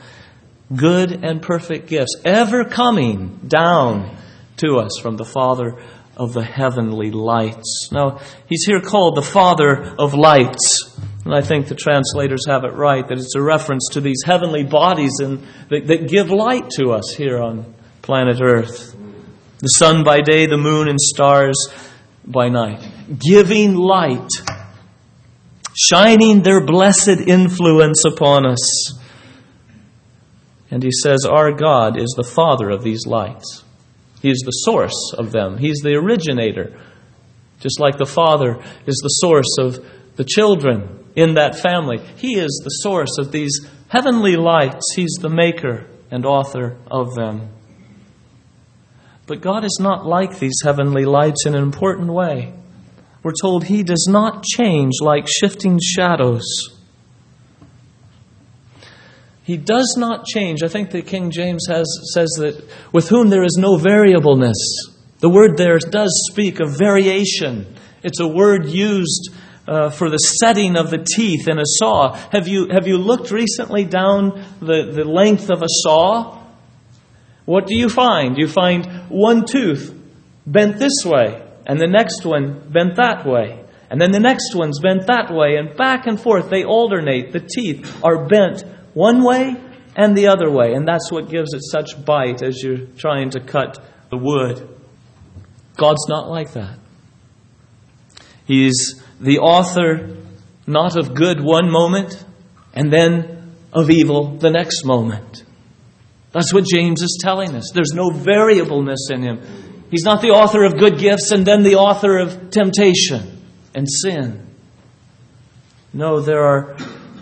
Good 0.75 1.25
and 1.25 1.41
perfect 1.41 1.87
gifts, 1.87 2.17
ever 2.25 2.65
coming 2.65 3.39
down 3.47 4.17
to 4.57 4.79
us 4.79 4.99
from 5.01 5.17
the 5.17 5.25
Father 5.25 5.81
of 6.17 6.33
the 6.33 6.43
heavenly 6.43 7.13
lights. 7.13 7.91
Now, 7.93 8.19
he's 8.49 8.65
here 8.67 8.81
called 8.81 9.15
the 9.15 9.23
Father 9.23 9.95
of 9.97 10.15
lights. 10.15 10.99
And 11.25 11.33
I 11.33 11.41
think 11.41 11.69
the 11.69 11.77
translators 11.77 12.49
have 12.49 12.65
it 12.65 12.73
right 12.73 13.07
that 13.07 13.17
it's 13.17 13.37
a 13.37 13.41
reference 13.41 13.91
to 13.93 14.01
these 14.01 14.25
heavenly 14.27 14.65
bodies 14.65 15.13
in, 15.23 15.47
that, 15.69 15.87
that 15.87 16.09
give 16.09 16.31
light 16.31 16.69
to 16.79 16.91
us 16.91 17.15
here 17.17 17.41
on 17.41 17.77
planet 18.03 18.41
Earth. 18.43 18.93
The 19.61 19.69
sun 19.69 20.03
by 20.03 20.21
day, 20.21 20.47
the 20.47 20.59
moon 20.59 20.89
and 20.89 21.01
stars 21.01 21.69
by 22.27 22.49
night. 22.49 22.85
Giving 23.21 23.77
light 23.77 24.31
shining 25.77 26.43
their 26.43 26.65
blessed 26.65 27.21
influence 27.27 28.05
upon 28.07 28.47
us. 28.47 28.99
And 30.71 30.83
he 30.83 30.91
says, 30.91 31.25
Our 31.29 31.53
God 31.53 31.99
is 31.99 32.15
the 32.17 32.25
Father 32.25 32.71
of 32.71 32.83
these 32.83 33.07
lights. 33.07 33.63
He 34.23 34.31
is 34.31 34.43
the 34.45 34.51
source 34.51 35.13
of 35.17 35.31
them, 35.31 35.59
He's 35.59 35.81
the 35.83 35.95
originator. 35.95 36.81
Just 37.61 37.81
like 37.81 37.97
the 37.97 38.07
Father 38.07 38.63
is 38.87 38.97
the 39.03 39.09
source 39.09 39.57
of 39.59 39.85
the 40.17 40.25
children 40.25 41.05
in 41.15 41.35
that 41.35 41.59
family, 41.59 41.99
He 42.17 42.35
is 42.35 42.61
the 42.65 42.71
source 42.71 43.19
of 43.19 43.33
these 43.33 43.67
heavenly 43.89 44.37
lights. 44.37 44.93
He's 44.95 45.17
the 45.21 45.31
maker 45.31 45.87
and 46.11 46.25
author 46.25 46.77
of 46.91 47.15
them. 47.15 47.51
But 49.27 49.41
God 49.41 49.65
is 49.65 49.79
not 49.81 50.07
like 50.07 50.39
these 50.39 50.61
heavenly 50.63 51.05
lights 51.05 51.47
in 51.47 51.55
an 51.55 51.63
important 51.63 52.09
way 52.09 52.55
we're 53.27 53.33
told 53.33 53.65
he 53.65 53.83
does 53.83 54.07
not 54.09 54.45
change 54.45 54.93
like 55.01 55.27
shifting 55.27 55.81
shadows. 55.83 56.45
He 59.43 59.57
does 59.57 59.97
not 59.99 60.27
change. 60.27 60.63
I 60.63 60.69
think 60.69 60.93
that 60.93 61.09
King 61.09 61.33
James 61.33 61.67
has, 61.69 61.87
says 62.15 62.29
that 62.39 62.65
with 62.93 63.09
whom 63.09 63.29
there 63.29 63.43
is 63.43 63.57
no 63.59 63.79
variableness. 63.79 64.55
The 65.19 65.29
word 65.29 65.57
there 65.57 65.77
does 65.81 66.29
speak 66.31 66.61
of 66.61 66.79
variation. 66.79 67.67
It's 68.05 68.21
a 68.21 68.29
word 68.29 68.67
used 68.67 69.35
uh, 69.67 69.91
for 69.91 70.09
the 70.09 70.19
setting 70.19 70.77
of 70.77 70.91
the 70.91 71.05
teeth 71.05 71.49
in 71.49 71.59
a 71.59 71.67
saw. 71.67 72.13
Have 72.31 72.47
you, 72.47 72.69
have 72.69 72.87
you 72.87 72.97
looked 72.97 73.33
recently 73.33 73.85
down 73.85 74.41
the, 74.61 74.93
the 74.93 75.05
length 75.05 75.51
of 75.51 75.63
a 75.63 75.69
saw? 75.69 76.45
What 77.45 77.67
do 77.67 77.75
you 77.75 77.89
find? 77.89 78.39
You 78.39 78.47
find 78.47 79.09
one 79.09 79.47
tooth 79.47 79.93
bent 80.47 80.79
this 80.79 81.05
way, 81.05 81.43
and 81.67 81.81
the 81.81 81.87
next 81.87 82.25
one 82.25 82.71
bent 82.71 82.97
that 82.97 83.27
way. 83.27 83.63
And 83.91 84.01
then 84.01 84.11
the 84.11 84.21
next 84.21 84.55
one's 84.55 84.81
bent 84.81 85.07
that 85.07 85.33
way, 85.33 85.57
and 85.57 85.77
back 85.77 86.07
and 86.07 86.21
forth 86.21 86.51
they 86.51 86.65
alternate. 86.65 87.33
The 87.33 87.41
teeth 87.41 88.03
are 88.03 88.27
bent 88.27 88.65
one 88.95 89.23
way 89.23 89.57
and 89.95 90.17
the 90.17 90.29
other 90.29 90.51
way, 90.51 90.73
and 90.73 90.87
that's 90.87 91.11
what 91.11 91.31
gives 91.31 91.55
it 91.55 91.63
such 91.63 92.05
bite 92.05 92.43
as 92.43 92.63
you're 92.63 92.87
trying 92.97 93.31
to 93.31 93.41
cut 93.41 93.79
the 94.11 94.17
wood. 94.17 94.69
God's 95.77 96.07
not 96.09 96.29
like 96.29 96.53
that. 96.53 96.79
He's 98.45 99.03
the 99.21 99.39
author 99.39 100.17
not 100.67 100.97
of 100.97 101.15
good 101.15 101.41
one 101.41 101.71
moment 101.71 102.25
and 102.75 102.93
then 102.93 103.55
of 103.73 103.91
evil 103.91 104.37
the 104.37 104.51
next 104.51 104.85
moment. 104.85 105.45
That's 106.33 106.53
what 106.53 106.65
James 106.65 107.03
is 107.03 107.19
telling 107.21 107.55
us. 107.55 107.71
There's 107.75 107.93
no 107.95 108.11
variableness 108.11 109.09
in 109.11 109.23
him. 109.23 109.41
He's 109.91 110.05
not 110.05 110.21
the 110.21 110.31
author 110.31 110.65
of 110.65 110.79
good 110.79 110.99
gifts 110.99 111.31
and 111.31 111.47
then 111.47 111.63
the 111.63 111.77
author 111.77 112.19
of 112.19 112.51
temptation 112.51 113.43
and 113.75 113.87
sin. 113.89 114.47
No, 115.93 116.21
there 116.21 116.45
are 116.45 116.77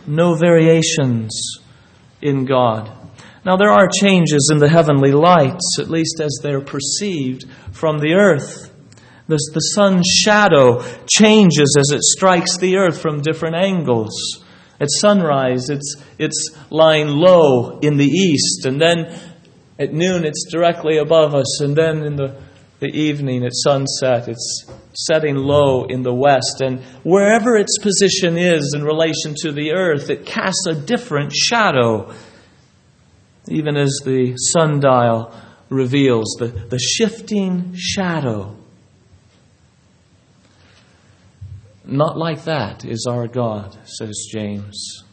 no 0.07 0.35
variations 0.35 1.59
in 2.21 2.45
God. 2.45 2.91
Now, 3.45 3.57
there 3.57 3.71
are 3.71 3.89
changes 3.89 4.51
in 4.51 4.59
the 4.59 4.69
heavenly 4.69 5.13
lights, 5.13 5.79
at 5.79 5.91
least 5.91 6.21
as 6.21 6.39
they're 6.43 6.63
perceived 6.63 7.45
from 7.73 7.99
the 7.99 8.15
earth. 8.15 8.71
The, 9.29 9.39
the 9.53 9.61
sun's 9.61 10.07
shadow 10.07 10.83
changes 11.09 11.77
as 11.79 11.95
it 11.95 12.03
strikes 12.03 12.57
the 12.57 12.77
earth 12.77 13.01
from 13.01 13.21
different 13.21 13.57
angles. 13.57 14.43
At 14.81 14.89
sunrise, 14.91 15.69
it's, 15.69 15.97
it's 16.19 16.57
lying 16.71 17.09
low 17.09 17.79
in 17.81 17.99
the 17.99 18.07
east, 18.07 18.65
and 18.65 18.81
then 18.81 19.19
at 19.79 19.93
noon, 19.93 20.25
it's 20.25 20.47
directly 20.51 20.99
above 20.99 21.35
us, 21.35 21.61
and 21.61 21.77
then 21.77 22.05
in 22.05 22.17
the, 22.17 22.37
the 22.81 22.89
evening, 22.89 23.45
at 23.45 23.53
sunset, 23.55 24.29
it's 24.29 24.67
setting 24.93 25.37
low 25.37 25.85
in 25.85 26.03
the 26.03 26.15
west. 26.15 26.61
And 26.61 26.83
wherever 27.03 27.57
its 27.57 27.79
position 27.79 28.37
is 28.37 28.75
in 28.77 28.85
relation 28.85 29.35
to 29.43 29.53
the 29.53 29.73
earth, 29.73 30.11
it 30.11 30.27
casts 30.27 30.67
a 30.67 30.75
different 30.75 31.33
shadow 31.33 32.15
even 33.49 33.77
as 33.77 34.01
the 34.05 34.37
sundial 34.37 35.35
reveals 35.69 36.37
the, 36.39 36.47
the 36.47 36.79
shifting 36.79 37.75
shadow. 37.77 38.57
Not 41.85 42.17
like 42.17 42.45
that 42.45 42.85
is 42.85 43.07
our 43.09 43.29
God, 43.29 43.77
says 43.85 44.27
James. 44.33 45.05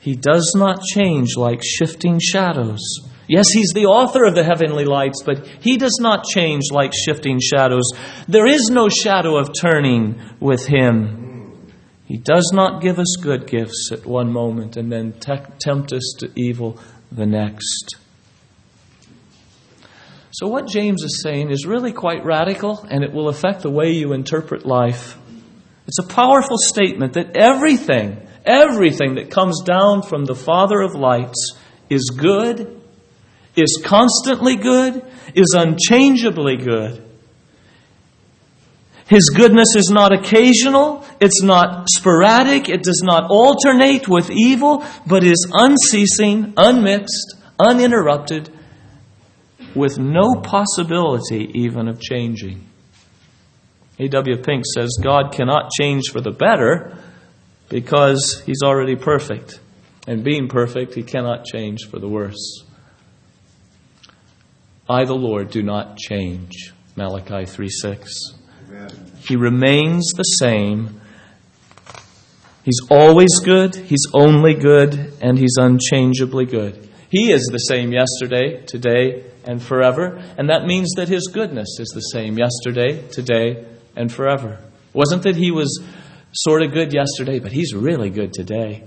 He 0.00 0.14
does 0.14 0.52
not 0.54 0.82
change 0.82 1.36
like 1.36 1.62
shifting 1.64 2.20
shadows. 2.20 2.82
Yes, 3.28 3.50
He's 3.52 3.72
the 3.74 3.86
author 3.86 4.24
of 4.24 4.34
the 4.34 4.42
heavenly 4.42 4.84
lights, 4.84 5.22
but 5.24 5.46
He 5.60 5.76
does 5.76 5.98
not 6.00 6.24
change 6.24 6.64
like 6.72 6.92
shifting 6.94 7.38
shadows. 7.40 7.84
There 8.26 8.46
is 8.46 8.70
no 8.70 8.88
shadow 8.88 9.36
of 9.36 9.50
turning 9.58 10.20
with 10.40 10.66
Him. 10.66 11.26
He 12.06 12.16
does 12.16 12.50
not 12.54 12.80
give 12.80 12.98
us 12.98 13.16
good 13.20 13.46
gifts 13.46 13.90
at 13.92 14.06
one 14.06 14.32
moment 14.32 14.78
and 14.78 14.90
then 14.90 15.12
te- 15.12 15.52
tempt 15.60 15.92
us 15.92 16.14
to 16.20 16.30
evil 16.34 16.80
the 17.12 17.26
next. 17.26 17.96
So, 20.30 20.46
what 20.46 20.68
James 20.68 21.02
is 21.02 21.20
saying 21.22 21.50
is 21.50 21.66
really 21.66 21.92
quite 21.92 22.24
radical, 22.24 22.86
and 22.88 23.02
it 23.02 23.12
will 23.12 23.28
affect 23.28 23.60
the 23.60 23.70
way 23.70 23.90
you 23.90 24.12
interpret 24.12 24.64
life. 24.64 25.18
It's 25.86 25.98
a 25.98 26.14
powerful 26.14 26.56
statement 26.58 27.14
that 27.14 27.36
everything, 27.36 28.26
everything 28.46 29.16
that 29.16 29.30
comes 29.30 29.62
down 29.64 30.02
from 30.02 30.24
the 30.24 30.34
Father 30.34 30.80
of 30.80 30.94
lights 30.94 31.58
is 31.90 32.10
good, 32.16 32.77
is 33.58 33.82
constantly 33.84 34.56
good, 34.56 35.04
is 35.34 35.54
unchangeably 35.56 36.56
good. 36.56 37.04
His 39.08 39.30
goodness 39.34 39.74
is 39.74 39.90
not 39.90 40.12
occasional, 40.12 41.04
it's 41.18 41.42
not 41.42 41.88
sporadic, 41.88 42.68
it 42.68 42.82
does 42.82 43.00
not 43.02 43.30
alternate 43.30 44.06
with 44.06 44.30
evil, 44.30 44.84
but 45.06 45.24
is 45.24 45.46
unceasing, 45.50 46.52
unmixed, 46.58 47.36
uninterrupted, 47.58 48.50
with 49.74 49.98
no 49.98 50.34
possibility 50.42 51.50
even 51.54 51.88
of 51.88 52.00
changing. 52.00 52.68
A.W. 53.98 54.42
Pink 54.42 54.64
says 54.74 54.98
God 55.02 55.32
cannot 55.32 55.70
change 55.72 56.10
for 56.12 56.20
the 56.20 56.30
better 56.30 56.98
because 57.68 58.42
he's 58.46 58.62
already 58.62 58.94
perfect. 58.94 59.58
And 60.06 60.22
being 60.22 60.48
perfect, 60.48 60.94
he 60.94 61.02
cannot 61.02 61.44
change 61.44 61.88
for 61.90 61.98
the 61.98 62.08
worse. 62.08 62.64
I, 64.88 65.04
the 65.04 65.14
Lord, 65.14 65.50
do 65.50 65.62
not 65.62 65.98
change. 65.98 66.72
Malachi 66.96 67.44
3 67.44 67.68
6. 67.68 68.10
He 69.20 69.36
remains 69.36 70.12
the 70.16 70.22
same. 70.22 71.00
He's 72.64 72.80
always 72.90 73.38
good, 73.44 73.74
He's 73.74 74.06
only 74.14 74.54
good, 74.54 75.12
and 75.20 75.38
He's 75.38 75.56
unchangeably 75.58 76.46
good. 76.46 76.88
He 77.10 77.32
is 77.32 77.48
the 77.50 77.58
same 77.58 77.92
yesterday, 77.92 78.62
today, 78.66 79.24
and 79.44 79.62
forever, 79.62 80.22
and 80.36 80.50
that 80.50 80.66
means 80.66 80.92
that 80.96 81.08
His 81.08 81.28
goodness 81.32 81.78
is 81.78 81.88
the 81.88 82.00
same 82.00 82.38
yesterday, 82.38 83.06
today, 83.08 83.66
and 83.96 84.12
forever. 84.12 84.54
It 84.54 84.94
wasn't 84.94 85.22
that 85.22 85.36
He 85.36 85.50
was 85.50 85.82
sort 86.32 86.62
of 86.62 86.72
good 86.72 86.92
yesterday, 86.92 87.38
but 87.38 87.52
He's 87.52 87.74
really 87.74 88.10
good 88.10 88.32
today. 88.32 88.84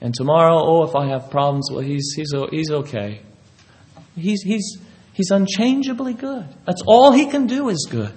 And 0.00 0.14
tomorrow, 0.14 0.56
oh, 0.56 0.84
if 0.84 0.94
I 0.94 1.08
have 1.08 1.30
problems, 1.30 1.68
well, 1.70 1.82
He's, 1.82 2.12
he's, 2.16 2.32
he's 2.50 2.70
okay. 2.70 3.20
He's, 4.16 4.42
he's, 4.42 4.78
he's 5.16 5.30
unchangeably 5.30 6.14
good. 6.14 6.46
That's 6.64 6.82
all 6.86 7.10
He 7.10 7.26
can 7.26 7.46
do 7.46 7.68
is 7.70 7.88
good. 7.90 8.14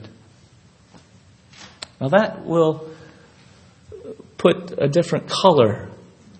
Now 1.99 2.09
that 2.09 2.45
will 2.45 2.89
put 4.38 4.73
a 4.77 4.88
different 4.88 5.27
color, 5.27 5.89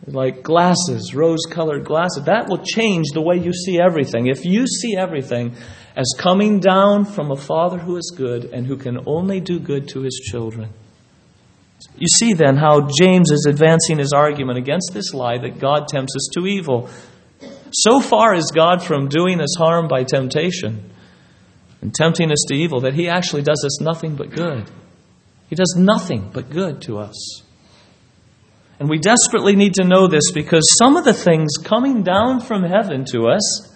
like 0.05 0.43
glasses, 0.43 1.13
rose 1.15 1.45
colored 1.49 1.85
glasses. 1.85 2.23
That 2.25 2.47
will 2.49 2.63
change 2.63 3.07
the 3.13 3.21
way 3.21 3.37
you 3.37 3.53
see 3.53 3.79
everything. 3.79 4.27
If 4.27 4.45
you 4.45 4.67
see 4.67 4.95
everything 4.95 5.55
as 5.95 6.13
coming 6.17 6.59
down 6.59 7.05
from 7.05 7.31
a 7.31 7.35
Father 7.35 7.77
who 7.77 7.97
is 7.97 8.13
good 8.15 8.45
and 8.45 8.65
who 8.65 8.77
can 8.77 8.99
only 9.05 9.41
do 9.41 9.59
good 9.59 9.87
to 9.89 10.01
his 10.01 10.21
children. 10.31 10.69
You 11.97 12.07
see 12.07 12.33
then 12.33 12.55
how 12.55 12.87
James 13.01 13.31
is 13.31 13.45
advancing 13.47 13.99
his 13.99 14.13
argument 14.13 14.57
against 14.57 14.91
this 14.93 15.13
lie 15.13 15.37
that 15.37 15.59
God 15.59 15.87
tempts 15.87 16.15
us 16.15 16.29
to 16.33 16.45
evil. 16.45 16.89
So 17.71 17.99
far 17.99 18.34
is 18.34 18.51
God 18.53 18.84
from 18.84 19.10
doing 19.10 19.39
us 19.41 19.55
harm 19.58 19.88
by 19.88 20.03
temptation 20.03 20.91
and 21.82 21.93
tempting 21.93 22.32
us 22.32 22.43
to 22.47 22.55
evil 22.55 22.82
that 22.82 22.93
he 22.93 23.08
actually 23.08 23.43
does 23.43 23.63
us 23.65 23.82
nothing 23.82 24.15
but 24.15 24.32
good. 24.32 24.69
He 25.49 25.55
does 25.55 25.75
nothing 25.77 26.29
but 26.34 26.49
good 26.49 26.82
to 26.84 26.99
us. 26.99 27.43
And 28.79 28.89
we 28.89 28.97
desperately 28.97 29.55
need 29.55 29.73
to 29.75 29.84
know 29.84 30.08
this 30.08 30.32
because 30.32 30.63
some 30.77 30.95
of 30.95 31.03
the 31.03 31.13
things 31.13 31.58
coming 31.62 32.03
down 32.03 32.39
from 32.39 32.63
heaven 32.63 33.05
to 33.12 33.27
us 33.27 33.75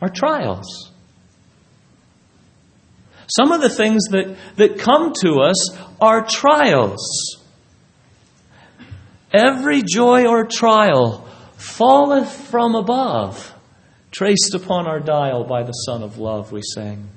are 0.00 0.08
trials. 0.08 0.92
Some 3.28 3.50
of 3.50 3.60
the 3.60 3.70
things 3.70 4.04
that, 4.10 4.36
that 4.56 4.78
come 4.78 5.12
to 5.22 5.40
us 5.40 5.76
are 6.00 6.24
trials. 6.24 7.42
Every 9.32 9.82
joy 9.82 10.26
or 10.26 10.44
trial 10.44 11.25
falleth 11.56 12.30
from 12.30 12.74
above, 12.74 13.54
traced 14.10 14.54
upon 14.54 14.86
our 14.86 15.00
dial 15.00 15.44
by 15.44 15.62
the 15.62 15.72
Sun 15.72 16.02
of 16.02 16.18
Love, 16.18 16.52
we 16.52 16.62
sang 16.62 17.08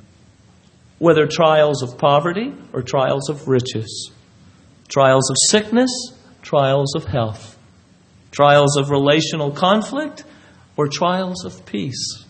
whether 0.99 1.25
trials 1.25 1.81
of 1.81 1.97
poverty 1.97 2.53
or 2.73 2.81
trials 2.81 3.29
of 3.29 3.47
riches, 3.47 4.11
trials 4.89 5.29
of 5.31 5.37
sickness, 5.47 5.89
trials 6.41 6.93
of 6.93 7.05
health, 7.05 7.57
trials 8.31 8.77
of 8.77 8.89
relational 8.89 9.51
conflict, 9.51 10.23
or 10.75 10.87
trials 10.87 11.45
of 11.45 11.65
peace. 11.65 12.25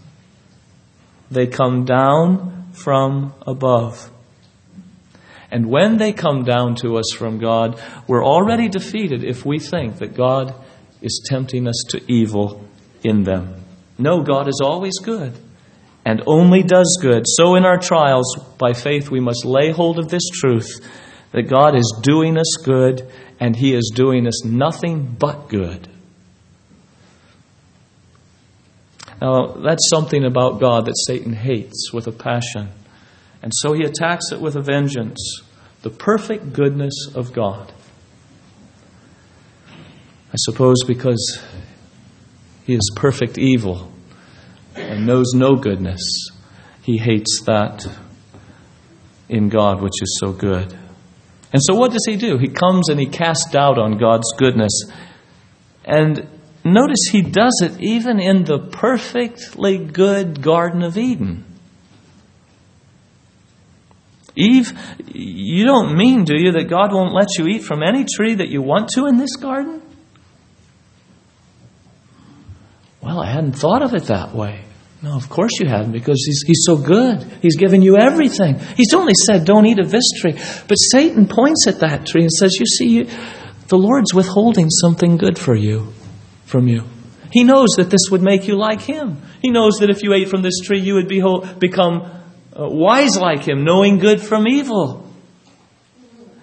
They 1.29 1.47
come 1.47 1.83
down 1.85 2.71
from 2.73 3.33
above. 3.45 4.09
And 5.51 5.67
when 5.67 5.97
they 5.97 6.13
come 6.13 6.43
down 6.43 6.75
to 6.75 6.97
us 6.97 7.11
from 7.17 7.39
God, 7.39 7.81
we're 8.07 8.25
already 8.25 8.69
defeated 8.69 9.23
if 9.23 9.45
we 9.45 9.57
think 9.57 9.97
that 9.97 10.15
God 10.15 10.53
is 11.01 11.21
tempting 11.25 11.67
us 11.67 11.83
to 11.89 12.01
evil 12.11 12.63
in 13.03 13.23
them. 13.23 13.63
No, 13.97 14.21
God 14.21 14.47
is 14.47 14.61
always 14.63 14.97
good 14.99 15.33
and 16.05 16.23
only 16.25 16.63
does 16.63 16.97
good. 17.01 17.23
So 17.27 17.55
in 17.55 17.65
our 17.65 17.77
trials, 17.77 18.35
by 18.57 18.73
faith, 18.73 19.11
we 19.11 19.19
must 19.19 19.45
lay 19.45 19.71
hold 19.71 19.99
of 19.99 20.09
this 20.09 20.27
truth 20.29 20.79
that 21.31 21.43
God 21.43 21.75
is 21.75 21.99
doing 22.01 22.37
us 22.37 22.55
good 22.63 23.09
and 23.39 23.55
He 23.55 23.73
is 23.73 23.91
doing 23.93 24.27
us 24.27 24.43
nothing 24.43 25.15
but 25.19 25.49
good. 25.49 25.87
Now, 29.21 29.47
that's 29.47 29.89
something 29.89 30.23
about 30.23 30.61
God 30.61 30.85
that 30.85 30.95
Satan 31.05 31.33
hates 31.33 31.91
with 31.91 32.07
a 32.07 32.11
passion. 32.11 32.69
And 33.41 33.51
so 33.53 33.73
he 33.73 33.83
attacks 33.83 34.31
it 34.31 34.39
with 34.39 34.55
a 34.55 34.61
vengeance 34.61 35.41
the 35.81 35.89
perfect 35.89 36.51
goodness 36.51 37.07
of 37.15 37.31
God. 37.31 37.71
I 40.31 40.35
suppose 40.35 40.77
because 40.85 41.41
he 42.65 42.75
is 42.75 42.91
perfect 42.95 43.39
evil 43.39 43.91
and 44.75 45.07
knows 45.07 45.31
no 45.33 45.55
goodness, 45.55 46.01
he 46.83 46.97
hates 46.97 47.41
that 47.45 47.87
in 49.27 49.49
God 49.49 49.81
which 49.81 50.01
is 50.01 50.17
so 50.19 50.31
good. 50.31 50.77
And 51.51 51.61
so 51.63 51.73
what 51.73 51.91
does 51.91 52.05
he 52.05 52.15
do? 52.15 52.37
He 52.37 52.47
comes 52.47 52.89
and 52.89 52.99
he 52.99 53.07
casts 53.07 53.49
doubt 53.51 53.79
on 53.79 53.97
God's 53.97 54.31
goodness. 54.37 54.83
And 55.83 56.27
notice 56.63 57.09
he 57.11 57.21
does 57.23 57.61
it 57.63 57.81
even 57.81 58.19
in 58.19 58.43
the 58.43 58.59
perfectly 58.59 59.79
good 59.79 60.43
Garden 60.43 60.83
of 60.83 60.95
Eden. 60.95 61.45
Eve, 64.35 64.73
you 65.11 65.65
don't 65.65 65.97
mean, 65.97 66.23
do 66.23 66.35
you, 66.35 66.51
that 66.51 66.69
God 66.69 66.93
won't 66.93 67.15
let 67.15 67.37
you 67.37 67.47
eat 67.47 67.63
from 67.63 67.81
any 67.81 68.05
tree 68.05 68.35
that 68.35 68.49
you 68.49 68.61
want 68.61 68.89
to 68.89 69.07
in 69.07 69.17
this 69.17 69.35
garden? 69.35 69.81
Well, 73.01 73.21
I 73.21 73.31
hadn't 73.31 73.53
thought 73.53 73.81
of 73.81 73.93
it 73.93 74.05
that 74.05 74.35
way. 74.35 74.65
No, 75.01 75.15
of 75.15 75.29
course 75.29 75.51
you 75.61 75.67
haven't, 75.67 75.93
because 75.93 76.21
he's, 76.25 76.43
he's 76.45 76.63
so 76.65 76.75
good. 76.75 77.23
He's 77.41 77.55
given 77.55 77.81
you 77.81 77.97
everything. 77.97 78.59
He's 78.75 78.93
only 78.93 79.13
said, 79.13 79.45
don't 79.45 79.65
eat 79.65 79.79
of 79.79 79.91
this 79.91 80.03
tree. 80.19 80.33
But 80.67 80.75
Satan 80.75 81.27
points 81.27 81.67
at 81.67 81.79
that 81.79 82.05
tree 82.05 82.23
and 82.23 82.31
says, 82.31 82.57
You 82.59 82.65
see, 82.65 82.89
you, 82.89 83.09
the 83.69 83.77
Lord's 83.77 84.13
withholding 84.13 84.69
something 84.69 85.15
good 85.15 85.39
for 85.39 85.55
you, 85.55 85.93
from 86.45 86.67
you. 86.67 86.83
He 87.31 87.45
knows 87.45 87.69
that 87.77 87.89
this 87.89 88.09
would 88.11 88.21
make 88.21 88.47
you 88.47 88.57
like 88.57 88.81
him. 88.81 89.21
He 89.41 89.51
knows 89.51 89.77
that 89.79 89.89
if 89.89 90.03
you 90.03 90.13
ate 90.13 90.27
from 90.27 90.41
this 90.41 90.59
tree, 90.59 90.79
you 90.79 90.95
would 90.95 91.07
be, 91.07 91.23
become 91.59 92.01
uh, 92.01 92.67
wise 92.67 93.17
like 93.17 93.47
him, 93.47 93.63
knowing 93.63 93.99
good 93.99 94.19
from 94.21 94.47
evil. 94.47 95.07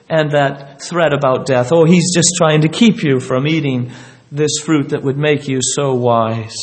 And 0.09 0.31
that 0.31 0.81
threat 0.81 1.13
about 1.13 1.47
death. 1.47 1.73
Oh, 1.73 1.85
he's 1.85 2.15
just 2.15 2.35
trying 2.39 2.63
to 2.63 2.69
keep 2.69 3.03
you 3.03 3.19
from 3.19 3.47
eating 3.47 3.91
this 4.37 4.59
fruit 4.65 4.91
that 4.91 5.03
would 5.03 5.17
make 5.19 5.49
you 5.49 5.61
so 5.63 5.95
wise. 5.95 6.57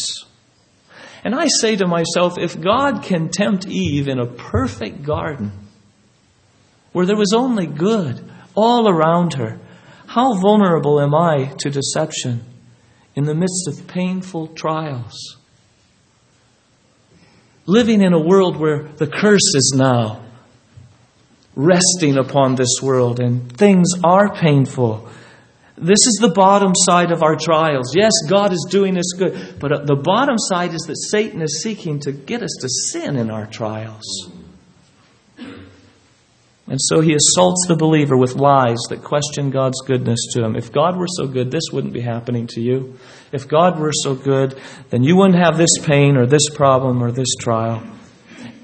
And 1.24 1.34
I 1.34 1.48
say 1.48 1.76
to 1.78 1.88
myself, 1.88 2.38
if 2.38 2.60
God 2.60 3.04
can 3.04 3.30
tempt 3.30 3.66
Eve 3.68 4.08
in 4.08 4.20
a 4.20 4.28
perfect 4.28 5.04
garden, 5.04 5.52
where 6.92 7.06
there 7.06 7.18
was 7.18 7.34
only 7.34 7.66
good 7.66 8.30
all 8.56 8.88
around 8.88 9.34
her, 9.36 9.60
how 10.08 10.36
vulnerable 10.36 11.00
am 11.00 11.16
I 11.16 11.54
to 11.60 11.70
deception 11.70 12.44
in 13.16 13.24
the 13.24 13.34
midst 13.34 13.68
of 13.68 13.88
painful 13.88 14.48
trials? 14.50 15.38
Living 17.66 18.02
in 18.02 18.14
a 18.14 18.20
world 18.20 18.58
where 18.58 18.84
the 18.84 19.08
curse 19.08 19.56
is 19.56 19.74
now 19.76 20.24
resting 21.56 22.18
upon 22.18 22.56
this 22.56 22.82
world 22.82 23.20
and 23.20 23.56
things 23.58 23.88
are 24.04 24.36
painful 24.36 25.10
this 25.84 26.00
is 26.08 26.18
the 26.22 26.32
bottom 26.34 26.74
side 26.76 27.12
of 27.12 27.22
our 27.22 27.36
trials. 27.36 27.96
Yes, 27.96 28.12
God 28.30 28.54
is 28.54 28.66
doing 28.70 28.98
us 28.98 29.14
good, 29.18 29.60
but 29.60 29.72
uh, 29.72 29.86
the 29.86 29.96
bottom 29.96 30.38
side 30.38 30.74
is 30.74 30.82
that 30.84 30.98
Satan 30.98 31.42
is 31.42 31.62
seeking 31.62 32.00
to 32.02 32.12
get 32.12 32.42
us 32.42 32.56
to 32.62 32.70
sin 32.70 33.18
in 33.18 33.30
our 33.30 33.46
trials. 33.46 34.32
And 36.66 36.80
so 36.80 37.02
he 37.02 37.14
assaults 37.14 37.66
the 37.68 37.76
believer 37.76 38.18
with 38.18 38.36
lies 38.36 38.80
that 38.90 39.04
question 39.04 39.50
God's 39.52 39.82
goodness 39.86 40.20
to 40.32 40.44
him. 40.44 40.56
If 40.56 40.72
God 40.72 40.96
were 40.96 41.08
so 41.08 41.28
good, 41.28 41.52
this 41.52 41.70
wouldn't 41.74 41.94
be 41.94 42.02
happening 42.02 42.48
to 42.48 42.62
you. 42.62 42.98
If 43.34 43.48
God 43.48 43.78
were 43.78 43.92
so 43.92 44.16
good, 44.16 44.60
then 44.90 45.04
you 45.04 45.18
wouldn't 45.18 45.44
have 45.44 45.58
this 45.58 45.78
pain 45.84 46.16
or 46.16 46.26
this 46.26 46.50
problem 46.54 47.04
or 47.04 47.12
this 47.12 47.36
trial. 47.40 47.84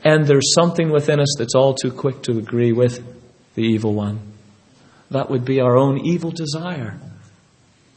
And 0.04 0.26
there's 0.26 0.54
something 0.54 0.90
within 0.90 1.20
us 1.20 1.36
that's 1.38 1.56
all 1.56 1.74
too 1.74 1.92
quick 1.92 2.22
to 2.24 2.38
agree 2.38 2.72
with 2.72 3.04
the 3.56 3.64
evil 3.64 3.94
one. 3.94 4.22
That 5.12 5.30
would 5.30 5.44
be 5.44 5.60
our 5.60 5.76
own 5.76 6.00
evil 6.06 6.32
desire, 6.32 7.00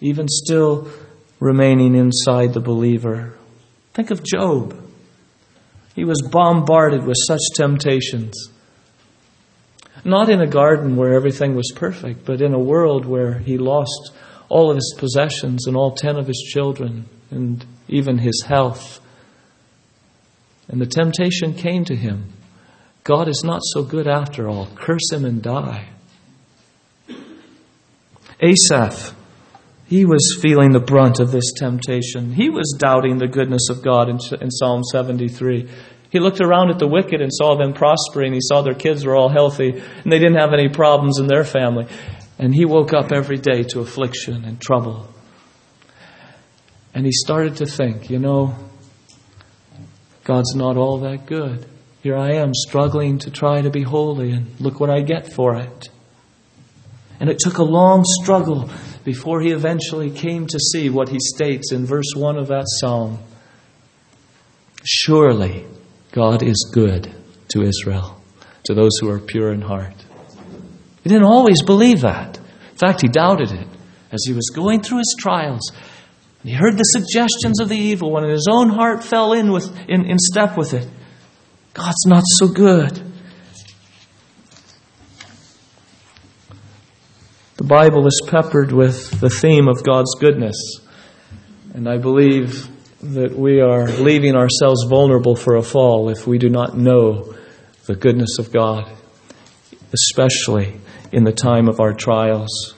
even 0.02 0.26
still 0.28 0.88
remaining 1.38 1.94
inside 1.94 2.52
the 2.52 2.60
believer. 2.60 3.34
Think 3.94 4.10
of 4.10 4.22
Job. 4.22 4.76
He 5.94 6.04
was 6.04 6.20
bombarded 6.30 7.04
with 7.04 7.16
such 7.26 7.40
temptations. 7.54 8.50
Not 10.04 10.28
in 10.28 10.40
a 10.40 10.46
garden 10.46 10.96
where 10.96 11.14
everything 11.14 11.54
was 11.54 11.72
perfect, 11.74 12.24
but 12.24 12.42
in 12.42 12.52
a 12.52 12.58
world 12.58 13.06
where 13.06 13.38
he 13.38 13.58
lost 13.58 14.12
all 14.48 14.70
of 14.70 14.76
his 14.76 14.94
possessions 14.98 15.66
and 15.66 15.76
all 15.76 15.94
ten 15.94 16.16
of 16.16 16.26
his 16.26 16.50
children 16.52 17.06
and 17.30 17.64
even 17.86 18.18
his 18.18 18.42
health. 18.42 19.00
And 20.68 20.80
the 20.80 20.86
temptation 20.86 21.54
came 21.54 21.84
to 21.84 21.94
him 21.94 22.32
God 23.04 23.28
is 23.28 23.42
not 23.44 23.60
so 23.64 23.82
good 23.82 24.08
after 24.08 24.48
all. 24.48 24.66
Curse 24.74 25.12
him 25.12 25.24
and 25.24 25.42
die. 25.42 25.88
Asaph, 28.40 29.14
he 29.92 30.06
was 30.06 30.38
feeling 30.40 30.72
the 30.72 30.80
brunt 30.80 31.20
of 31.20 31.32
this 31.32 31.52
temptation. 31.54 32.32
He 32.32 32.48
was 32.48 32.74
doubting 32.78 33.18
the 33.18 33.28
goodness 33.28 33.68
of 33.68 33.82
God 33.82 34.08
in, 34.08 34.18
in 34.40 34.50
Psalm 34.50 34.82
73. 34.84 35.68
He 36.08 36.18
looked 36.18 36.40
around 36.40 36.70
at 36.70 36.78
the 36.78 36.88
wicked 36.88 37.20
and 37.20 37.30
saw 37.30 37.58
them 37.58 37.74
prospering. 37.74 38.32
He 38.32 38.40
saw 38.40 38.62
their 38.62 38.72
kids 38.72 39.04
were 39.04 39.14
all 39.14 39.28
healthy 39.28 39.68
and 39.68 40.10
they 40.10 40.18
didn't 40.18 40.38
have 40.38 40.54
any 40.54 40.70
problems 40.70 41.18
in 41.18 41.26
their 41.26 41.44
family. 41.44 41.88
And 42.38 42.54
he 42.54 42.64
woke 42.64 42.94
up 42.94 43.12
every 43.12 43.36
day 43.36 43.64
to 43.64 43.80
affliction 43.80 44.46
and 44.46 44.58
trouble. 44.58 45.12
And 46.94 47.04
he 47.04 47.12
started 47.12 47.56
to 47.56 47.66
think, 47.66 48.08
you 48.08 48.18
know, 48.18 48.54
God's 50.24 50.54
not 50.54 50.78
all 50.78 51.00
that 51.00 51.26
good. 51.26 51.66
Here 52.02 52.16
I 52.16 52.36
am 52.36 52.54
struggling 52.54 53.18
to 53.18 53.30
try 53.30 53.60
to 53.60 53.68
be 53.68 53.82
holy, 53.82 54.32
and 54.32 54.58
look 54.58 54.80
what 54.80 54.88
I 54.88 55.02
get 55.02 55.34
for 55.34 55.56
it. 55.56 55.90
And 57.20 57.28
it 57.28 57.38
took 57.38 57.58
a 57.58 57.62
long 57.62 58.04
struggle 58.22 58.70
before 59.04 59.40
he 59.40 59.50
eventually 59.50 60.10
came 60.10 60.46
to 60.46 60.58
see 60.58 60.90
what 60.90 61.08
he 61.08 61.18
states 61.18 61.72
in 61.72 61.86
verse 61.86 62.12
1 62.14 62.38
of 62.38 62.48
that 62.48 62.66
psalm. 62.66 63.18
Surely 64.84 65.66
God 66.12 66.42
is 66.42 66.70
good 66.72 67.12
to 67.48 67.62
Israel, 67.62 68.20
to 68.64 68.74
those 68.74 68.98
who 69.00 69.08
are 69.08 69.18
pure 69.18 69.52
in 69.52 69.62
heart. 69.62 69.94
He 71.02 71.08
didn't 71.08 71.24
always 71.24 71.62
believe 71.62 72.02
that. 72.02 72.38
In 72.38 72.76
fact, 72.76 73.02
he 73.02 73.08
doubted 73.08 73.50
it 73.50 73.66
as 74.12 74.24
he 74.26 74.32
was 74.32 74.50
going 74.54 74.82
through 74.82 74.98
his 74.98 75.16
trials. 75.18 75.72
He 76.44 76.52
heard 76.52 76.76
the 76.76 76.84
suggestions 76.84 77.60
of 77.60 77.68
the 77.68 77.76
evil 77.76 78.10
one, 78.10 78.24
and 78.24 78.32
his 78.32 78.48
own 78.50 78.68
heart 78.68 79.04
fell 79.04 79.32
in, 79.32 79.52
with, 79.52 79.66
in, 79.88 80.04
in 80.04 80.18
step 80.18 80.56
with 80.56 80.74
it. 80.74 80.88
God's 81.74 82.04
not 82.06 82.24
so 82.26 82.48
good. 82.48 83.11
The 87.62 87.68
Bible 87.68 88.08
is 88.08 88.20
peppered 88.26 88.72
with 88.72 89.20
the 89.20 89.30
theme 89.30 89.68
of 89.68 89.84
God's 89.84 90.16
goodness. 90.18 90.80
And 91.72 91.88
I 91.88 91.96
believe 91.96 92.68
that 93.14 93.38
we 93.38 93.60
are 93.60 93.86
leaving 93.86 94.34
ourselves 94.34 94.82
vulnerable 94.88 95.36
for 95.36 95.54
a 95.54 95.62
fall 95.62 96.08
if 96.08 96.26
we 96.26 96.38
do 96.38 96.48
not 96.48 96.76
know 96.76 97.36
the 97.86 97.94
goodness 97.94 98.40
of 98.40 98.52
God, 98.52 98.90
especially 99.92 100.80
in 101.12 101.22
the 101.22 101.30
time 101.30 101.68
of 101.68 101.78
our 101.78 101.92
trials. 101.92 102.74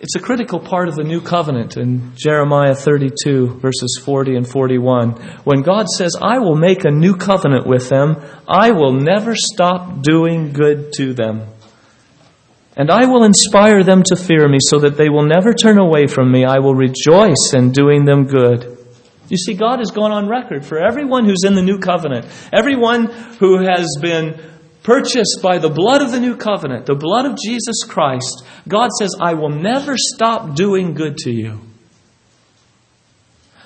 It's 0.00 0.16
a 0.16 0.20
critical 0.20 0.58
part 0.58 0.88
of 0.88 0.96
the 0.96 1.04
new 1.04 1.20
covenant 1.20 1.76
in 1.76 2.10
Jeremiah 2.16 2.74
32, 2.74 3.60
verses 3.60 4.02
40 4.04 4.34
and 4.34 4.48
41. 4.48 5.12
When 5.44 5.62
God 5.62 5.86
says, 5.86 6.16
I 6.20 6.40
will 6.40 6.56
make 6.56 6.84
a 6.84 6.90
new 6.90 7.14
covenant 7.14 7.64
with 7.64 7.88
them, 7.88 8.16
I 8.48 8.72
will 8.72 8.92
never 8.92 9.36
stop 9.36 10.02
doing 10.02 10.52
good 10.52 10.94
to 10.94 11.14
them. 11.14 11.46
And 12.80 12.90
I 12.90 13.04
will 13.04 13.24
inspire 13.24 13.84
them 13.84 14.02
to 14.06 14.16
fear 14.16 14.48
me 14.48 14.56
so 14.58 14.78
that 14.78 14.96
they 14.96 15.10
will 15.10 15.26
never 15.26 15.52
turn 15.52 15.78
away 15.78 16.06
from 16.06 16.32
me. 16.32 16.46
I 16.46 16.60
will 16.60 16.74
rejoice 16.74 17.52
in 17.52 17.72
doing 17.72 18.06
them 18.06 18.24
good. 18.24 18.78
You 19.28 19.36
see, 19.36 19.52
God 19.52 19.80
has 19.80 19.90
gone 19.90 20.12
on 20.12 20.30
record 20.30 20.64
for 20.64 20.78
everyone 20.78 21.26
who's 21.26 21.44
in 21.44 21.56
the 21.56 21.62
new 21.62 21.78
covenant, 21.78 22.24
everyone 22.50 23.04
who 23.38 23.58
has 23.58 23.98
been 24.00 24.40
purchased 24.82 25.40
by 25.42 25.58
the 25.58 25.68
blood 25.68 26.00
of 26.00 26.10
the 26.10 26.20
new 26.20 26.38
covenant, 26.38 26.86
the 26.86 26.94
blood 26.94 27.26
of 27.26 27.36
Jesus 27.36 27.84
Christ. 27.86 28.46
God 28.66 28.88
says, 28.98 29.14
I 29.20 29.34
will 29.34 29.50
never 29.50 29.98
stop 29.98 30.54
doing 30.54 30.94
good 30.94 31.18
to 31.18 31.30
you. 31.30 31.60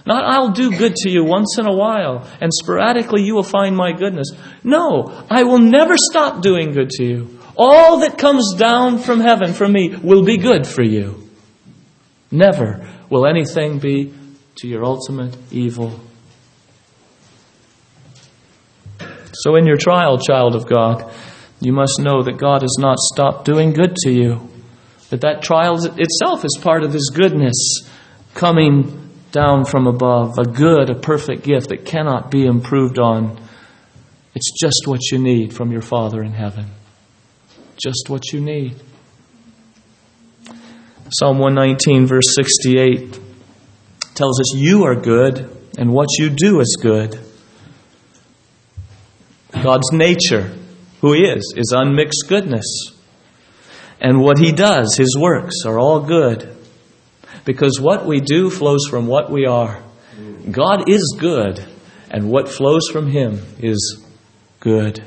Not 0.05 0.25
I'll 0.25 0.51
do 0.51 0.77
good 0.77 0.97
to 0.97 1.09
you 1.09 1.25
once 1.25 1.57
in 1.57 1.67
a 1.67 1.73
while 1.73 2.29
and 2.41 2.53
sporadically 2.53 3.23
you 3.23 3.37
will 3.37 3.45
find 3.45 3.77
my 3.77 3.93
goodness. 3.93 4.33
No, 4.65 5.25
I 5.31 5.45
will 5.45 5.61
never 5.61 5.95
stop 5.97 6.43
doing 6.43 6.73
good 6.73 6.91
to 6.91 7.05
you. 7.05 7.34
All 7.57 8.01
that 8.01 8.19
comes 8.19 8.55
down 8.59 8.99
from 8.99 9.21
heaven 9.21 9.53
for 9.53 9.69
me 9.69 9.95
will 9.97 10.25
be 10.25 10.39
good 10.39 10.67
for 10.67 10.83
you. 10.83 11.29
Never 12.31 12.89
will 13.11 13.27
anything 13.27 13.79
be 13.79 14.13
to 14.57 14.69
your 14.69 14.85
ultimate 14.85 15.37
evil. 15.53 16.01
So, 19.35 19.57
in 19.57 19.67
your 19.67 19.77
trial, 19.77 20.19
child 20.19 20.57
of 20.57 20.67
God, 20.67 21.13
you 21.61 21.73
must 21.73 22.01
know 22.01 22.23
that 22.23 22.39
God 22.39 22.63
has 22.63 22.77
not 22.79 22.99
stopped 22.99 23.45
doing 23.45 23.73
good 23.73 23.95
to 23.97 24.13
you. 24.13 24.49
That 25.11 25.21
that 25.21 25.43
trial 25.43 25.77
itself 25.77 26.45
is 26.45 26.59
part 26.61 26.83
of 26.83 26.93
His 26.93 27.13
goodness 27.15 27.89
coming 28.35 29.13
down 29.31 29.65
from 29.65 29.87
above, 29.87 30.39
a 30.39 30.45
good, 30.45 30.91
a 30.91 30.95
perfect 30.95 31.45
gift 31.45 31.69
that 31.69 31.85
cannot 31.85 32.31
be 32.31 32.47
improved 32.47 32.99
on. 32.99 33.41
It's 34.35 34.53
just 34.61 34.87
what 34.87 35.01
you 35.13 35.19
need 35.19 35.53
from 35.53 35.71
your 35.71 35.83
Father 35.83 36.23
in 36.23 36.33
heaven 36.33 36.71
just 37.77 38.09
what 38.09 38.33
you 38.33 38.41
need. 38.41 38.75
Psalm 41.11 41.39
119, 41.39 42.07
verse 42.07 42.35
68 42.35 43.21
tells 44.15 44.41
us, 44.41 44.55
You 44.57 44.85
are 44.85 44.97
good, 44.97 45.51
and 45.79 45.93
what 45.93 46.09
you 46.19 46.31
do 46.31 46.61
is 46.61 46.77
good. 46.81 47.21
God's 49.53 49.93
nature, 49.93 50.53
who 51.01 51.13
He 51.13 51.25
is, 51.25 51.55
is 51.57 51.73
unmixed 51.77 52.25
goodness. 52.29 52.67
And 54.01 54.21
what 54.21 54.39
He 54.39 54.53
does, 54.53 54.97
His 54.97 55.17
works, 55.19 55.65
are 55.67 55.79
all 55.79 56.01
good. 56.01 56.57
Because 57.45 57.79
what 57.81 58.07
we 58.07 58.21
do 58.21 58.51
flows 58.51 58.87
from 58.89 59.07
what 59.07 59.31
we 59.31 59.47
are. 59.47 59.83
God 60.51 60.89
is 60.89 61.17
good, 61.19 61.65
and 62.11 62.31
what 62.31 62.49
flows 62.49 62.89
from 62.91 63.09
Him 63.09 63.41
is 63.59 64.05
good. 64.61 65.03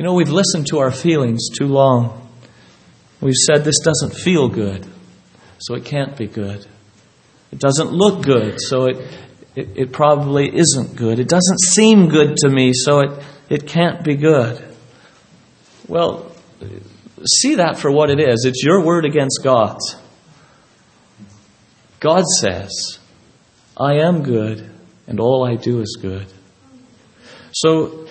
You 0.00 0.06
know, 0.06 0.14
we've 0.14 0.30
listened 0.30 0.66
to 0.68 0.78
our 0.78 0.90
feelings 0.90 1.50
too 1.50 1.66
long. 1.66 2.26
We've 3.20 3.34
said 3.34 3.64
this 3.64 3.80
doesn't 3.80 4.14
feel 4.14 4.48
good, 4.48 4.86
so 5.58 5.74
it 5.74 5.84
can't 5.84 6.16
be 6.16 6.26
good. 6.26 6.66
It 7.52 7.58
doesn't 7.58 7.92
look 7.92 8.22
good, 8.22 8.62
so 8.62 8.86
it, 8.86 8.96
it, 9.54 9.68
it 9.76 9.92
probably 9.92 10.56
isn't 10.56 10.96
good. 10.96 11.18
It 11.18 11.28
doesn't 11.28 11.60
seem 11.60 12.08
good 12.08 12.38
to 12.38 12.48
me, 12.48 12.72
so 12.72 13.00
it, 13.00 13.24
it 13.50 13.66
can't 13.66 14.02
be 14.02 14.14
good. 14.14 14.74
Well, 15.86 16.32
see 17.26 17.56
that 17.56 17.76
for 17.76 17.92
what 17.92 18.08
it 18.08 18.20
is. 18.20 18.46
It's 18.46 18.64
your 18.64 18.82
word 18.82 19.04
against 19.04 19.40
God's. 19.44 19.96
God 22.00 22.24
says, 22.40 22.98
I 23.76 23.96
am 23.96 24.22
good, 24.22 24.66
and 25.06 25.20
all 25.20 25.46
I 25.46 25.56
do 25.56 25.82
is 25.82 25.98
good. 26.00 26.26
So, 27.52 28.06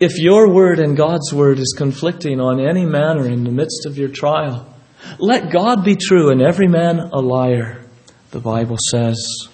if 0.00 0.18
your 0.18 0.48
word 0.48 0.78
and 0.78 0.96
God's 0.96 1.32
word 1.32 1.58
is 1.58 1.74
conflicting 1.76 2.40
on 2.40 2.60
any 2.60 2.84
manner 2.84 3.26
in 3.26 3.44
the 3.44 3.50
midst 3.50 3.86
of 3.86 3.96
your 3.96 4.08
trial, 4.08 4.74
let 5.18 5.52
God 5.52 5.84
be 5.84 5.96
true 5.96 6.30
and 6.30 6.42
every 6.42 6.68
man 6.68 6.98
a 6.98 7.20
liar, 7.20 7.84
the 8.30 8.40
Bible 8.40 8.76
says. 8.90 9.48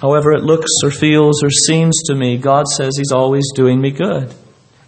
However, 0.00 0.32
it 0.32 0.42
looks 0.42 0.70
or 0.84 0.90
feels 0.90 1.42
or 1.42 1.50
seems 1.50 2.02
to 2.04 2.14
me, 2.14 2.36
God 2.36 2.66
says 2.68 2.96
He's 2.96 3.12
always 3.12 3.44
doing 3.54 3.80
me 3.80 3.90
good. 3.90 4.34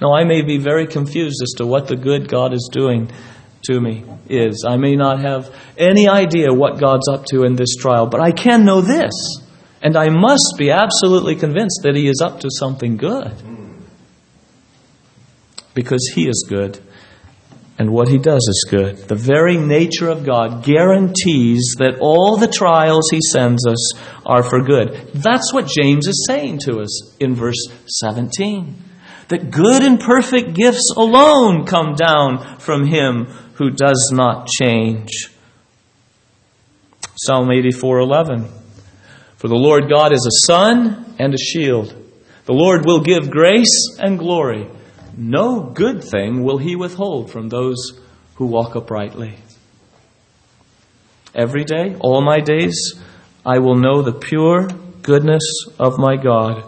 Now, 0.01 0.15
I 0.15 0.25
may 0.25 0.43
be 0.43 0.59
very 0.59 0.87
confused 0.87 1.41
as 1.43 1.55
to 1.57 1.67
what 1.67 1.89
the 1.89 1.97
good 1.97 2.29
God 2.29 2.53
is 2.53 2.69
doing 2.73 3.11
to 3.65 3.81
me 3.81 4.05
is. 4.29 4.65
I 4.69 4.77
may 4.77 4.95
not 4.95 5.21
have 5.21 5.53
any 5.77 6.09
idea 6.09 6.53
what 6.53 6.79
God's 6.79 7.09
up 7.09 7.25
to 7.27 7.43
in 7.43 7.57
this 7.57 7.75
trial, 7.75 8.07
but 8.07 8.21
I 8.21 8.31
can 8.31 8.65
know 8.65 8.81
this. 8.81 9.13
And 9.83 9.97
I 9.97 10.09
must 10.09 10.55
be 10.59 10.71
absolutely 10.71 11.37
convinced 11.37 11.81
that 11.85 11.95
He 11.95 12.09
is 12.09 12.21
up 12.23 12.41
to 12.41 12.49
something 12.51 12.97
good. 12.97 13.35
Because 15.75 16.11
He 16.15 16.29
is 16.29 16.45
good. 16.49 16.81
And 17.79 17.93
what 17.93 18.09
He 18.09 18.19
does 18.19 18.45
is 18.49 18.67
good. 18.69 18.97
The 19.09 19.15
very 19.15 19.57
nature 19.57 20.09
of 20.09 20.27
God 20.27 20.65
guarantees 20.65 21.77
that 21.79 21.99
all 22.01 22.37
the 22.37 22.49
trials 22.49 23.09
He 23.11 23.21
sends 23.21 23.65
us 23.67 23.93
are 24.27 24.43
for 24.43 24.63
good. 24.63 25.13
That's 25.15 25.53
what 25.53 25.69
James 25.69 26.09
is 26.09 26.27
saying 26.29 26.59
to 26.65 26.81
us 26.81 27.17
in 27.21 27.37
verse 27.37 27.69
17. 27.87 28.75
That 29.29 29.51
good 29.53 29.83
and 29.83 30.01
perfect 30.01 30.55
gifts 30.55 30.93
alone 30.97 31.67
come 31.67 31.95
down 31.95 32.59
from 32.59 32.87
Him 32.87 33.27
who 33.55 33.71
does 33.71 34.11
not 34.13 34.49
change. 34.49 35.31
Psalm 37.17 37.49
84:11 37.49 38.58
For 39.39 39.47
the 39.47 39.55
Lord 39.55 39.89
God 39.89 40.13
is 40.13 40.27
a 40.27 40.47
sun 40.47 41.15
and 41.21 41.33
a 41.33 41.39
shield. 41.39 41.95
The 42.47 42.53
Lord 42.53 42.85
will 42.85 43.01
give 43.01 43.31
grace 43.31 43.97
and 44.01 44.19
glory. 44.19 44.69
No 45.17 45.61
good 45.63 46.03
thing 46.03 46.43
will 46.43 46.59
he 46.59 46.75
withhold 46.75 47.31
from 47.31 47.49
those 47.49 48.01
who 48.35 48.47
walk 48.47 48.75
uprightly. 48.75 49.37
Every 51.37 51.63
day, 51.63 51.95
all 52.01 52.21
my 52.21 52.41
days, 52.41 53.01
I 53.47 53.61
will 53.61 53.77
know 53.77 54.03
the 54.03 54.13
pure 54.13 54.67
goodness 55.03 55.43
of 55.79 55.99
my 55.99 56.17
God. 56.17 56.65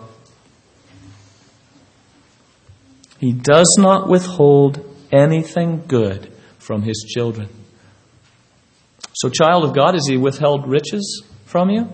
He 3.18 3.32
does 3.32 3.76
not 3.80 4.08
withhold 4.08 4.78
anything 5.10 5.82
good 5.88 6.32
from 6.58 6.82
his 6.82 7.04
children. 7.12 7.48
So, 9.12 9.28
child 9.28 9.64
of 9.64 9.74
God, 9.74 9.94
has 9.94 10.06
he 10.06 10.16
withheld 10.16 10.68
riches 10.68 11.24
from 11.46 11.70
you? 11.70 11.88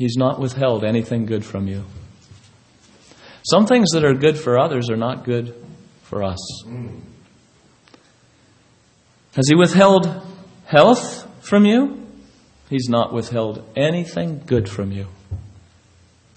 He's 0.00 0.16
not 0.16 0.40
withheld 0.40 0.82
anything 0.82 1.26
good 1.26 1.44
from 1.44 1.68
you. 1.68 1.84
Some 3.42 3.66
things 3.66 3.90
that 3.90 4.02
are 4.02 4.14
good 4.14 4.38
for 4.38 4.58
others 4.58 4.88
are 4.88 4.96
not 4.96 5.24
good 5.26 5.54
for 6.04 6.22
us. 6.22 6.38
Has 9.36 9.46
He 9.46 9.54
withheld 9.54 10.08
health 10.64 11.28
from 11.44 11.66
you? 11.66 12.06
He's 12.70 12.88
not 12.88 13.12
withheld 13.12 13.62
anything 13.76 14.40
good 14.46 14.70
from 14.70 14.90
you. 14.90 15.08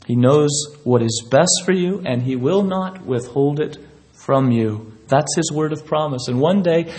He 0.08 0.18
knows 0.18 0.52
what 0.84 1.02
is 1.02 1.26
best 1.32 1.62
for 1.64 1.72
you, 1.72 2.02
and 2.06 2.24
He 2.24 2.36
will 2.36 2.64
not 2.64 3.06
withhold 3.06 3.62
it 3.62 3.78
from 4.12 4.52
you. 4.52 4.92
That's 5.08 5.38
His 5.38 5.50
word 5.54 5.72
of 5.72 5.86
promise. 5.86 6.28
And 6.28 6.42
one 6.42 6.64
day, 6.64 6.94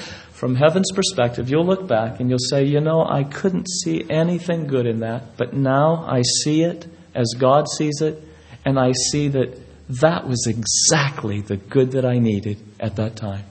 from 0.45 0.57
heaven's 0.57 0.93
perspective, 0.93 1.49
you'll 1.49 1.65
look 1.65 1.89
back 1.89 2.21
and 2.21 2.29
you'll 2.29 2.39
say, 2.39 2.65
You 2.65 2.79
know, 2.79 3.03
I 3.03 3.25
couldn't 3.25 3.67
see 3.67 4.05
anything 4.11 4.67
good 4.67 4.85
in 4.85 5.01
that, 5.01 5.39
but 5.39 5.55
now 5.55 6.05
I 6.07 6.21
see 6.21 6.63
it 6.63 6.87
as 7.15 7.33
God 7.39 7.65
sees 7.67 8.03
it, 8.03 8.23
and 8.63 8.79
I 8.79 8.93
see 9.11 9.29
that 9.29 9.59
that 9.89 10.29
was 10.29 10.47
exactly 10.47 11.41
the 11.41 11.57
good 11.57 11.93
that 11.93 12.05
I 12.05 12.19
needed 12.19 12.63
at 12.79 12.97
that 12.97 13.17
time. 13.17 13.47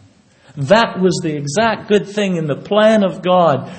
That 0.55 0.99
was 0.99 1.19
the 1.23 1.35
exact 1.35 1.87
good 1.87 2.07
thing 2.07 2.35
in 2.35 2.45
the 2.45 2.57
plan 2.57 3.03
of 3.03 3.23
God. 3.23 3.75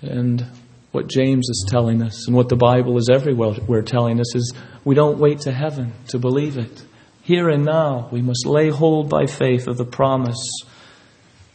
And 0.00 0.46
what 0.92 1.06
James 1.06 1.50
is 1.50 1.66
telling 1.68 2.02
us 2.02 2.26
and 2.26 2.34
what 2.34 2.48
the 2.48 2.56
Bible 2.56 2.96
is 2.96 3.10
everywhere 3.12 3.82
telling 3.82 4.18
us 4.18 4.34
is 4.34 4.54
we 4.86 4.94
don't 4.94 5.18
wait 5.18 5.40
to 5.40 5.52
heaven 5.52 5.92
to 6.08 6.18
believe 6.18 6.56
it. 6.56 6.82
Here 7.30 7.48
and 7.48 7.64
now, 7.64 8.08
we 8.10 8.22
must 8.22 8.44
lay 8.44 8.70
hold 8.70 9.08
by 9.08 9.26
faith 9.26 9.68
of 9.68 9.76
the 9.76 9.84
promise. 9.84 10.64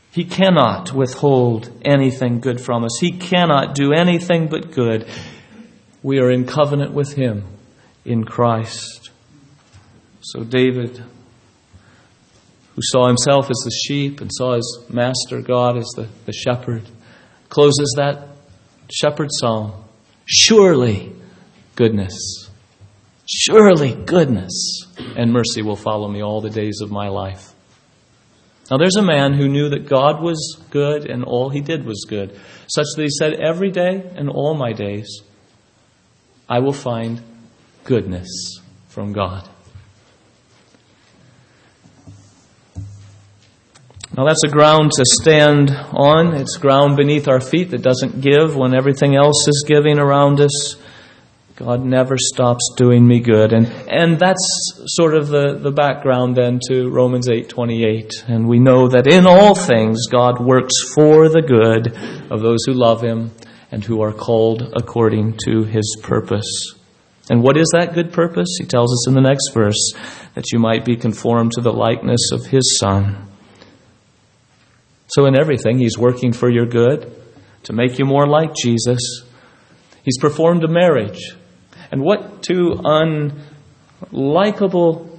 He 0.10 0.24
cannot 0.24 0.94
withhold 0.94 1.70
anything 1.84 2.40
good 2.40 2.62
from 2.62 2.86
us. 2.86 2.98
He 3.02 3.12
cannot 3.12 3.76
do 3.76 3.92
anything 3.92 4.48
but 4.48 4.72
good. 4.72 5.06
We 6.02 6.20
are 6.20 6.32
in 6.32 6.46
covenant 6.46 6.94
with 6.94 7.16
Him 7.16 7.44
in 8.06 8.24
Christ. 8.24 9.10
So 10.22 10.46
David, 10.46 10.96
who 12.76 12.82
saw 12.82 13.08
himself 13.10 13.50
as 13.50 13.62
the 13.66 13.78
sheep 13.86 14.22
and 14.22 14.32
saw 14.32 14.54
his 14.56 14.86
master 14.90 15.42
God 15.42 15.76
as 15.76 15.92
the, 15.98 16.08
the 16.26 16.32
shepherd, 16.32 16.84
closes 17.50 17.94
that 17.98 18.30
shepherd 18.90 19.28
psalm. 19.30 19.74
Surely 20.26 21.12
goodness, 21.76 22.45
surely 23.26 23.94
goodness 23.94 24.86
and 25.18 25.32
mercy 25.32 25.62
will 25.62 25.76
follow 25.76 26.08
me 26.08 26.22
all 26.22 26.42
the 26.42 26.50
days 26.50 26.80
of 26.82 26.92
my 26.92 27.08
life. 27.08 27.54
Now 28.70 28.78
there's 28.78 28.96
a 28.96 29.04
man 29.04 29.34
who 29.34 29.48
knew 29.48 29.70
that 29.70 29.88
God 29.88 30.22
was 30.22 30.60
good 30.72 31.10
and 31.10 31.24
all 31.24 31.50
he 31.50 31.62
did 31.62 31.86
was 31.86 32.06
good, 32.08 32.40
such 32.68 32.88
that 32.96 33.04
he 33.04 33.10
said, 33.10 33.34
Every 33.34 33.70
day 33.70 34.10
and 34.16 34.30
all 34.30 34.56
my 34.56 34.74
days 34.74 35.22
I 36.50 36.60
will 36.60 36.74
find 36.74 37.22
goodness 37.84 38.60
from 38.88 39.14
God. 39.14 39.48
Now 44.18 44.24
that's 44.26 44.44
a 44.46 44.50
ground 44.50 44.92
to 44.94 45.04
stand 45.22 45.72
on. 45.72 46.36
It's 46.36 46.58
ground 46.58 46.96
beneath 46.96 47.28
our 47.28 47.42
feet 47.42 47.72
that 47.72 47.82
doesn't 47.82 48.22
give 48.22 48.56
when 48.56 48.74
everything 48.74 49.16
else 49.16 49.48
is 49.48 49.66
giving 49.68 50.00
around 50.00 50.40
us. 50.40 50.78
God 51.56 51.86
never 51.86 52.18
stops 52.18 52.74
doing 52.76 53.08
me 53.08 53.22
good. 53.22 53.54
And, 53.54 53.68
and 53.88 54.20
that's 54.20 54.74
sort 54.88 55.16
of 55.16 55.30
the, 55.30 55.58
the 55.58 55.72
background 55.72 56.36
then 56.36 56.60
to 56.70 56.90
Romans 56.90 57.30
8.28. 57.30 58.28
And 58.28 58.48
we 58.50 58.60
know 58.60 58.90
that 58.90 59.08
in 59.08 59.26
all 59.26 59.56
things 59.56 60.08
God 60.08 60.44
works 60.44 60.74
for 60.94 61.30
the 61.30 61.42
good 61.42 61.96
of 62.30 62.42
those 62.42 62.66
who 62.66 62.74
love 62.74 63.02
Him 63.02 63.32
and 63.72 63.84
who 63.84 64.02
are 64.02 64.12
called 64.12 64.74
according 64.76 65.38
to 65.46 65.64
His 65.64 65.98
purpose. 66.04 66.76
And 67.30 67.42
what 67.42 67.58
is 67.58 67.72
that 67.74 67.94
good 67.94 68.12
purpose? 68.12 68.50
He 68.60 68.66
tells 68.66 68.92
us 68.92 69.08
in 69.08 69.16
the 69.16 69.22
next 69.22 69.52
verse 69.54 69.94
that 70.36 70.52
you 70.52 70.60
might 70.60 70.86
be 70.86 70.96
conformed 70.96 71.54
to 71.54 71.62
the 71.62 71.74
likeness 71.74 72.32
of 72.32 72.46
his 72.46 72.78
Son. 72.78 73.30
So, 75.08 75.26
in 75.26 75.36
everything, 75.36 75.80
he's 75.80 75.98
working 75.98 76.34
for 76.34 76.50
your 76.50 76.66
good, 76.66 77.12
to 77.64 77.74
make 77.74 77.98
you 77.98 78.06
more 78.06 78.28
like 78.28 78.54
Jesus. 78.56 79.00
He's 80.04 80.20
performed 80.20 80.64
a 80.64 80.68
marriage. 80.68 81.36
And 81.96 82.04
what 82.04 82.44
two 82.44 82.76
unlikable 84.12 85.18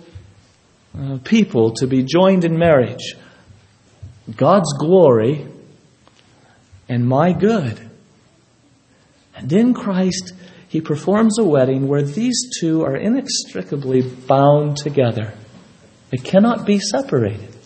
uh, 0.94 1.18
people 1.24 1.72
to 1.76 1.86
be 1.86 2.02
joined 2.02 2.44
in 2.44 2.58
marriage? 2.58 3.14
God's 4.36 4.74
glory 4.78 5.46
and 6.86 7.08
my 7.08 7.32
good. 7.32 7.80
And 9.34 9.50
in 9.50 9.72
Christ, 9.72 10.34
he 10.68 10.82
performs 10.82 11.38
a 11.38 11.44
wedding 11.44 11.88
where 11.88 12.02
these 12.02 12.50
two 12.60 12.82
are 12.82 12.94
inextricably 12.94 14.02
bound 14.02 14.76
together. 14.76 15.32
They 16.10 16.18
cannot 16.18 16.66
be 16.66 16.78
separated. 16.78 17.56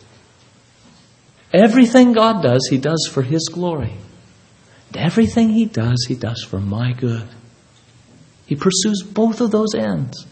Everything 1.52 2.12
God 2.12 2.44
does, 2.44 2.68
He 2.70 2.78
does 2.78 3.08
for 3.10 3.22
His 3.22 3.48
glory. 3.52 3.94
And 4.86 4.98
everything 4.98 5.48
He 5.48 5.64
does, 5.64 6.04
He 6.06 6.14
does 6.14 6.44
for 6.44 6.60
my 6.60 6.92
good. 6.92 7.28
He 8.50 8.56
pursues 8.56 9.04
both 9.04 9.40
of 9.40 9.52
those 9.52 9.76
ends. 9.76 10.26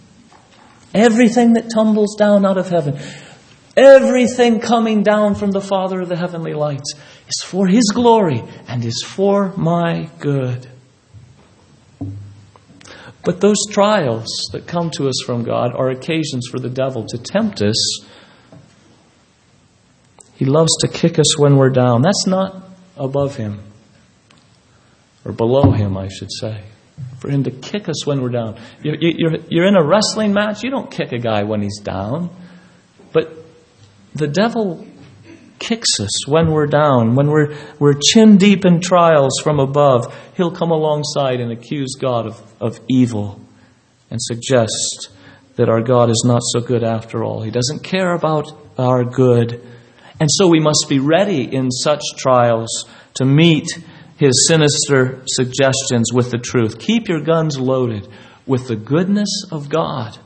Everything 0.93 1.53
that 1.53 1.71
tumbles 1.73 2.17
down 2.17 2.45
out 2.45 2.59
of 2.59 2.69
heaven, 2.69 2.99
everything 3.77 4.59
coming 4.59 5.05
down 5.05 5.37
from 5.37 5.53
the 5.53 5.61
Father 5.61 6.01
of 6.01 6.09
the 6.09 6.17
heavenly 6.17 6.53
lights, 6.53 6.95
is 7.29 7.45
for 7.47 7.69
His 7.69 7.93
glory 7.95 8.43
and 8.67 8.85
is 8.85 9.05
for 9.07 9.53
my 9.57 10.11
good. 10.19 10.69
But 13.25 13.41
those 13.41 13.65
trials 13.71 14.27
that 14.51 14.67
come 14.67 14.91
to 14.97 15.09
us 15.09 15.23
from 15.25 15.45
God 15.45 15.73
are 15.77 15.91
occasions 15.91 16.49
for 16.51 16.59
the 16.59 16.69
devil 16.69 17.07
to 17.07 17.19
tempt 17.19 17.63
us. 17.63 18.01
He 20.35 20.45
loves 20.45 20.77
to 20.81 20.89
kick 20.89 21.21
us 21.21 21.39
when 21.39 21.57
we're 21.57 21.71
down. 21.71 22.03
That's 22.03 22.27
not 22.27 22.65
above 22.97 23.37
him. 23.37 23.61
or 25.25 25.31
below 25.31 25.71
him, 25.71 25.97
I 25.97 26.09
should 26.09 26.33
say. 26.33 26.65
For 27.19 27.29
him 27.29 27.45
to 27.45 27.51
kick 27.51 27.89
us 27.89 28.07
when 28.07 28.23
we're 28.23 28.29
down. 28.31 28.61
You're, 28.83 28.97
you're, 29.01 29.37
you're 29.49 29.67
in 29.67 29.77
a 29.77 29.85
wrestling 29.85 30.33
match, 30.33 30.63
you 30.63 30.71
don't 30.71 30.91
kick 30.91 31.13
a 31.13 31.19
guy 31.19 31.43
when 31.43 31.63
he's 31.63 31.79
down. 31.81 32.31
But 33.13 33.37
the 34.15 34.29
devil 34.29 34.87
kicks 35.59 35.99
us 36.01 36.29
when 36.29 36.51
we're 36.51 36.67
down, 36.67 37.15
when 37.15 37.29
we're, 37.29 37.57
we're 37.79 37.95
chin 37.95 38.37
deep 38.37 38.65
in 38.65 38.81
trials 38.81 39.41
from 39.43 39.59
above. 39.59 40.15
He'll 40.37 40.53
come 40.53 40.71
alongside 40.71 41.41
and 41.41 41.53
accuse 41.53 41.97
God 42.01 42.27
of, 42.27 42.55
of 42.61 42.81
evil 42.89 43.41
and 44.11 44.21
suggest 44.23 45.11
that 45.57 45.69
our 45.69 45.83
God 45.83 46.11
is 46.11 46.23
not 46.25 46.43
so 46.45 46.61
good 46.61 46.85
after 46.85 47.25
all. 47.25 47.43
He 47.43 47.51
doesn't 47.51 47.83
care 47.83 48.13
about 48.13 48.51
our 48.79 49.05
good. 49.05 49.61
And 50.21 50.29
so 50.33 50.47
we 50.47 50.61
must 50.61 50.87
be 50.89 51.01
ready 51.01 51.43
in 51.43 51.71
such 51.71 52.03
trials 52.17 52.85
to 53.15 53.25
meet 53.25 53.67
his 54.19 54.49
sinister 54.49 55.23
suggestions 55.27 56.13
with 56.13 56.31
the 56.31 56.39
truth. 56.39 56.79
Keep 56.79 57.09
your 57.09 57.21
guns 57.21 57.59
loaded 57.59 58.09
with 58.47 58.67
the 58.67 58.77
goodness 58.77 59.45
of 59.53 59.69
God. 59.69 60.19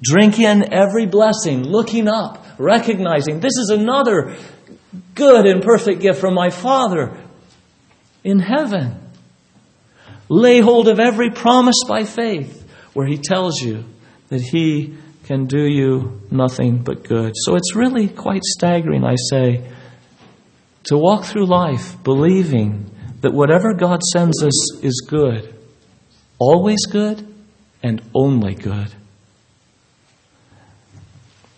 Drink 0.00 0.38
in 0.38 0.72
every 0.72 1.06
blessing, 1.06 1.62
looking 1.62 2.08
up, 2.08 2.44
recognizing 2.58 3.40
this 3.40 3.58
is 3.58 3.70
another 3.70 4.36
good 5.14 5.46
and 5.46 5.62
perfect 5.62 6.00
gift 6.00 6.20
from 6.20 6.34
my 6.34 6.50
Father 6.50 7.16
in 8.24 8.38
heaven. 8.38 8.98
Lay 10.30 10.60
hold 10.60 10.88
of 10.88 10.98
every 10.98 11.30
promise 11.30 11.82
by 11.86 12.04
faith 12.04 12.66
where 12.94 13.06
he 13.06 13.18
tells 13.18 13.60
you 13.60 13.84
that 14.28 14.40
he 14.40 14.96
can 15.24 15.46
do 15.46 15.66
you 15.66 16.22
nothing 16.30 16.78
but 16.82 17.04
good. 17.04 17.32
So 17.34 17.56
it's 17.56 17.74
really 17.74 18.08
quite 18.08 18.42
staggering, 18.42 19.04
I 19.04 19.16
say, 19.30 19.68
to 20.84 20.96
walk 20.96 21.24
through 21.24 21.46
life 21.46 22.02
believing 22.02 22.90
that 23.20 23.32
whatever 23.32 23.74
God 23.74 24.02
sends 24.02 24.42
us 24.42 24.82
is 24.82 25.06
good, 25.08 25.54
always 26.38 26.86
good, 26.86 27.26
and 27.82 28.02
only 28.14 28.54
good. 28.54 28.92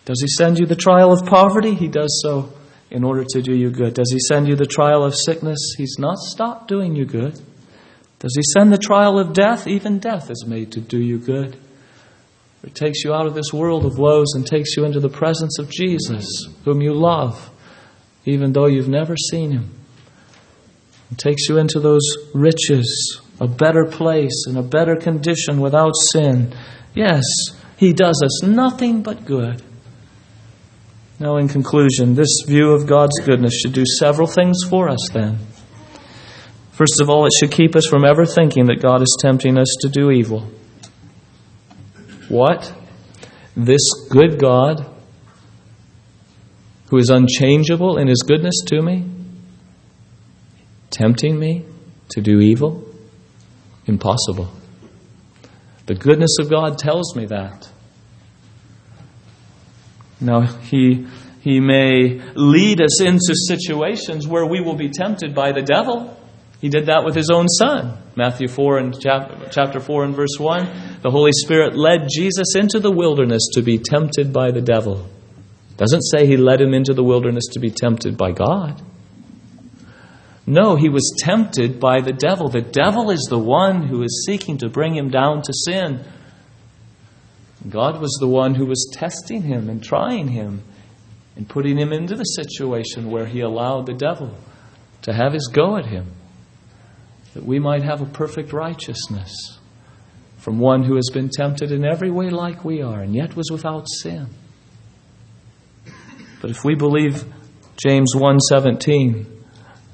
Does 0.05 0.21
He 0.21 0.29
send 0.29 0.59
you 0.59 0.67
the 0.67 0.77
trial 0.77 1.13
of 1.13 1.27
poverty? 1.27 1.75
He 1.75 1.89
does 1.89 2.21
so 2.23 2.53
in 2.91 3.05
order 3.05 3.25
to 3.31 3.43
do 3.43 3.55
you 3.55 3.71
good. 3.71 3.95
Does 3.95 4.11
He 4.11 4.19
send 4.19 4.49
you 4.49 4.57
the 4.57 4.67
trial 4.67 5.05
of 5.05 5.15
sickness? 5.15 5.75
He's 5.77 5.97
not 5.99 6.19
stopped 6.19 6.69
doing 6.69 6.97
you 6.97 7.05
good. 7.05 7.41
Does 8.19 8.35
He 8.35 8.43
send 8.55 8.73
the 8.73 8.79
trial 8.79 9.19
of 9.19 9.33
death? 9.33 9.67
Even 9.67 9.99
death 9.99 10.31
is 10.31 10.45
made 10.47 10.73
to 10.73 10.81
do 10.81 10.99
you 10.99 11.19
good. 11.19 11.57
It 12.63 12.75
takes 12.75 13.05
you 13.05 13.15
out 13.15 13.27
of 13.27 13.35
this 13.35 13.53
world 13.53 13.87
of 13.87 13.99
woes 13.99 14.35
and 14.35 14.47
takes 14.47 14.77
you 14.77 14.85
into 14.85 15.01
the 15.01 15.09
presence 15.09 15.59
of 15.59 15.71
Jesus, 15.71 16.27
whom 16.65 16.83
you 16.83 16.93
love, 16.93 17.51
even 18.27 18.53
though 18.53 18.67
you've 18.67 18.89
never 18.89 19.17
seen 19.17 19.53
Him. 19.53 19.80
It 21.11 21.19
takes 21.19 21.49
you 21.49 21.59
into 21.59 21.81
those 21.81 22.07
riches, 22.35 23.21
a 23.41 23.49
better 23.49 23.85
place, 23.85 24.45
and 24.47 24.57
a 24.57 24.63
better 24.63 24.97
condition 24.97 25.61
without 25.61 25.95
sin. 26.13 26.55
Yes, 26.95 27.25
He 27.77 27.93
does 27.93 28.23
us 28.23 28.43
nothing 28.43 29.03
but 29.03 29.25
good. 29.25 29.63
Now, 31.19 31.37
in 31.37 31.49
conclusion, 31.49 32.15
this 32.15 32.45
view 32.47 32.73
of 32.73 32.87
God's 32.87 33.19
goodness 33.21 33.55
should 33.55 33.75
do 33.75 33.85
several 33.99 34.27
things 34.27 34.59
for 34.69 34.89
us 34.89 35.07
then. 35.13 35.39
First 36.73 37.01
of 37.03 37.11
all, 37.11 37.27
it 37.27 37.33
should 37.39 37.53
keep 37.53 37.77
us 37.77 37.87
from 37.87 38.07
ever 38.07 38.25
thinking 38.25 38.67
that 38.67 38.81
God 38.81 39.03
is 39.03 39.19
tempting 39.21 39.59
us 39.59 39.69
to 39.83 39.91
do 39.91 40.11
evil. 40.11 40.51
What? 42.31 42.73
This 43.55 43.83
good 44.09 44.39
God, 44.39 44.87
who 46.89 46.97
is 46.97 47.11
unchangeable 47.11 47.99
in 47.99 48.09
his 48.09 48.23
goodness 48.27 48.63
to 48.69 48.81
me, 48.81 49.05
tempting 50.91 51.39
me 51.39 51.65
to 52.11 52.21
do 52.21 52.41
evil? 52.41 52.85
Impossible. 53.87 54.51
The 55.87 55.95
goodness 55.95 56.37
of 56.41 56.51
God 56.51 56.79
tells 56.79 57.17
me 57.17 57.27
that. 57.27 57.69
Now, 60.21 60.43
he, 60.43 61.07
he 61.41 61.61
may 61.61 62.21
lead 62.35 62.81
us 62.83 63.01
into 63.01 63.35
situations 63.35 64.29
where 64.29 64.45
we 64.45 64.61
will 64.61 64.77
be 64.77 64.91
tempted 64.91 65.35
by 65.35 65.53
the 65.53 65.63
devil. 65.63 66.17
He 66.61 66.69
did 66.69 66.87
that 66.87 67.05
with 67.05 67.15
his 67.15 67.31
own 67.33 67.49
son. 67.49 67.97
Matthew 68.17 68.49
4 68.49 68.79
and 68.79 69.01
chapter 69.51 69.81
4 69.81 70.05
and 70.05 70.15
verse 70.15 70.39
1. 70.39 71.01
The 71.03 71.11
Holy 71.11 71.33
Spirit 71.33 71.75
led 71.75 72.09
Jesus 72.15 72.55
into 72.55 72.79
the 72.79 72.93
wilderness 72.93 73.49
to 73.55 73.63
be 73.63 73.79
tempted 73.79 74.33
by 74.33 74.51
the 74.51 74.61
devil. 74.61 75.09
Doesn't 75.79 76.03
say 76.03 76.27
he 76.27 76.37
led 76.37 76.61
him 76.61 76.75
into 76.75 76.93
the 76.93 77.03
wilderness 77.03 77.45
to 77.53 77.61
be 77.61 77.71
tempted 77.71 78.19
by 78.19 78.33
God. 78.33 78.83
No, 80.51 80.75
he 80.75 80.89
was 80.89 81.17
tempted 81.21 81.79
by 81.79 82.01
the 82.01 82.13
devil. 82.13 82.49
The 82.49 82.61
devil 82.61 83.09
is 83.11 83.25
the 83.31 83.39
one 83.39 83.85
who 83.85 84.03
is 84.03 84.25
seeking 84.27 84.59
to 84.59 84.69
bring 84.69 84.97
him 84.97 85.09
down 85.09 85.43
to 85.43 85.53
sin. 85.53 86.05
God 87.69 88.01
was 88.01 88.19
the 88.21 88.27
one 88.27 88.57
who 88.57 88.67
was 88.67 88.93
testing 88.93 89.43
him 89.43 89.71
and 89.71 89.81
trying 89.81 90.27
him 90.27 90.65
and 91.37 91.49
putting 91.49 91.79
him 91.79 91.93
into 91.93 92.17
the 92.17 92.25
situation 92.25 93.13
where 93.13 93.27
he 93.27 93.43
allowed 93.43 93.87
the 93.87 93.95
devil 93.95 94.35
to 95.03 95.13
have 95.13 95.35
his 95.35 95.47
go 95.47 95.77
at 95.77 95.87
him, 95.87 96.15
that 97.35 97.47
we 97.47 97.61
might 97.61 97.85
have 97.85 98.01
a 98.01 98.07
perfect 98.07 98.53
righteousness 98.53 99.33
from 100.37 100.59
one 100.59 100.83
who 100.83 100.97
has 100.97 101.11
been 101.15 101.29
tempted 101.29 101.71
in 101.71 101.85
every 101.85 102.11
way 102.11 102.29
like 102.29 102.65
we 102.65 102.83
are 102.83 103.03
and 103.03 103.15
yet 103.15 103.37
was 103.37 103.53
without 103.53 103.87
sin. 104.03 104.27
But 106.41 106.51
if 106.51 106.65
we 106.65 106.75
believe 106.75 107.25
James 107.77 108.15
1:17, 108.17 109.40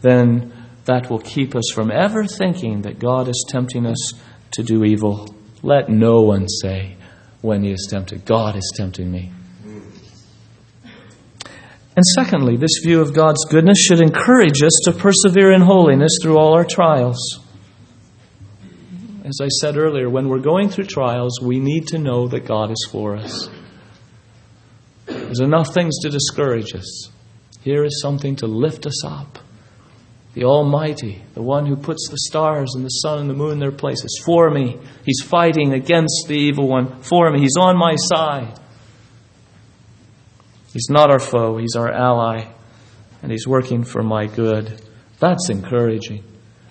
then 0.06 0.52
that 0.84 1.10
will 1.10 1.18
keep 1.18 1.54
us 1.54 1.70
from 1.74 1.90
ever 1.90 2.24
thinking 2.24 2.82
that 2.82 2.98
God 2.98 3.28
is 3.28 3.44
tempting 3.48 3.86
us 3.86 4.14
to 4.52 4.62
do 4.62 4.84
evil. 4.84 5.34
Let 5.62 5.88
no 5.88 6.22
one 6.22 6.48
say, 6.48 6.96
when 7.42 7.62
he 7.62 7.72
is 7.72 7.86
tempted. 7.90 8.24
God 8.24 8.56
is 8.56 8.72
tempting 8.76 9.10
me. 9.10 9.32
And 11.96 12.04
secondly, 12.14 12.56
this 12.56 12.80
view 12.84 13.00
of 13.00 13.14
God's 13.14 13.44
goodness 13.46 13.78
should 13.78 14.00
encourage 14.00 14.62
us 14.62 14.78
to 14.84 14.92
persevere 14.92 15.52
in 15.52 15.62
holiness 15.62 16.18
through 16.22 16.36
all 16.36 16.54
our 16.54 16.64
trials. 16.64 17.40
As 19.24 19.38
I 19.42 19.48
said 19.48 19.76
earlier, 19.76 20.08
when 20.08 20.28
we're 20.28 20.38
going 20.38 20.68
through 20.68 20.84
trials, 20.84 21.40
we 21.42 21.58
need 21.58 21.88
to 21.88 21.98
know 21.98 22.28
that 22.28 22.46
God 22.46 22.70
is 22.70 22.88
for 22.92 23.16
us. 23.16 23.48
There's 25.06 25.40
enough 25.40 25.72
things 25.74 25.98
to 26.02 26.10
discourage 26.10 26.74
us. 26.74 27.10
Here 27.62 27.82
is 27.82 28.00
something 28.00 28.36
to 28.36 28.46
lift 28.46 28.86
us 28.86 29.04
up 29.04 29.38
the 30.36 30.44
Almighty, 30.44 31.22
the 31.32 31.40
one 31.40 31.64
who 31.64 31.76
puts 31.76 32.08
the 32.10 32.18
stars 32.18 32.74
and 32.74 32.84
the 32.84 32.90
sun 32.90 33.20
and 33.20 33.30
the 33.30 33.34
moon 33.34 33.52
in 33.52 33.58
their 33.58 33.72
places, 33.72 34.22
for 34.22 34.50
me. 34.50 34.78
He's 35.02 35.22
fighting 35.24 35.72
against 35.72 36.26
the 36.28 36.36
evil 36.36 36.68
one 36.68 37.00
for 37.00 37.30
me. 37.30 37.40
He's 37.40 37.56
on 37.58 37.78
my 37.78 37.96
side. 37.96 38.60
He's 40.74 40.90
not 40.90 41.10
our 41.10 41.18
foe, 41.18 41.56
He's 41.56 41.74
our 41.74 41.90
ally, 41.90 42.52
and 43.22 43.32
He's 43.32 43.48
working 43.48 43.82
for 43.82 44.02
my 44.02 44.26
good. 44.26 44.78
That's 45.20 45.48
encouraging. 45.48 46.22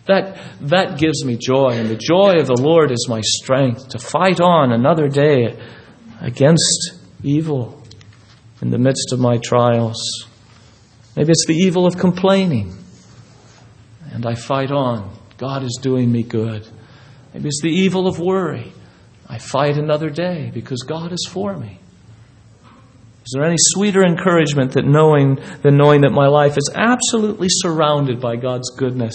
That, 0.06 0.40
that 0.62 1.00
gives 1.00 1.26
me 1.26 1.36
joy, 1.36 1.72
and 1.72 1.90
the 1.90 1.98
joy 1.98 2.36
of 2.40 2.46
the 2.46 2.62
Lord 2.62 2.92
is 2.92 3.08
my 3.10 3.22
strength 3.22 3.90
to 3.90 3.98
fight 3.98 4.40
on 4.40 4.74
another 4.74 5.08
day 5.08 5.58
against 6.22 7.00
evil 7.24 7.82
in 8.62 8.70
the 8.70 8.78
midst 8.78 9.12
of 9.12 9.20
my 9.20 9.38
trials. 9.38 10.28
Maybe 11.16 11.32
it's 11.32 11.48
the 11.48 11.56
evil 11.56 11.88
of 11.88 11.98
complaining 11.98 12.85
and 14.16 14.26
I 14.26 14.34
fight 14.34 14.72
on. 14.72 15.14
God 15.38 15.62
is 15.64 15.78
doing 15.82 16.10
me 16.10 16.24
good. 16.24 16.66
Maybe 17.34 17.50
it's 17.50 17.62
the 17.62 17.70
evil 17.70 18.08
of 18.08 18.18
worry. 18.18 18.72
I 19.28 19.40
fight 19.40 19.78
another 19.78 20.10
day 20.10 20.52
because 20.54 20.84
God 20.84 21.12
is 21.12 21.28
for 21.30 21.58
me. 21.58 21.80
Is 22.64 23.34
there 23.34 23.44
any 23.44 23.58
sweeter 23.60 24.06
encouragement 24.06 24.72
that 24.74 24.86
knowing, 24.86 25.40
than 25.64 25.76
knowing 25.76 26.02
that 26.02 26.12
my 26.12 26.28
life 26.28 26.58
is 26.58 26.72
absolutely 26.74 27.48
surrounded 27.50 28.22
by 28.22 28.38
God's 28.38 28.70
goodness? 28.78 29.14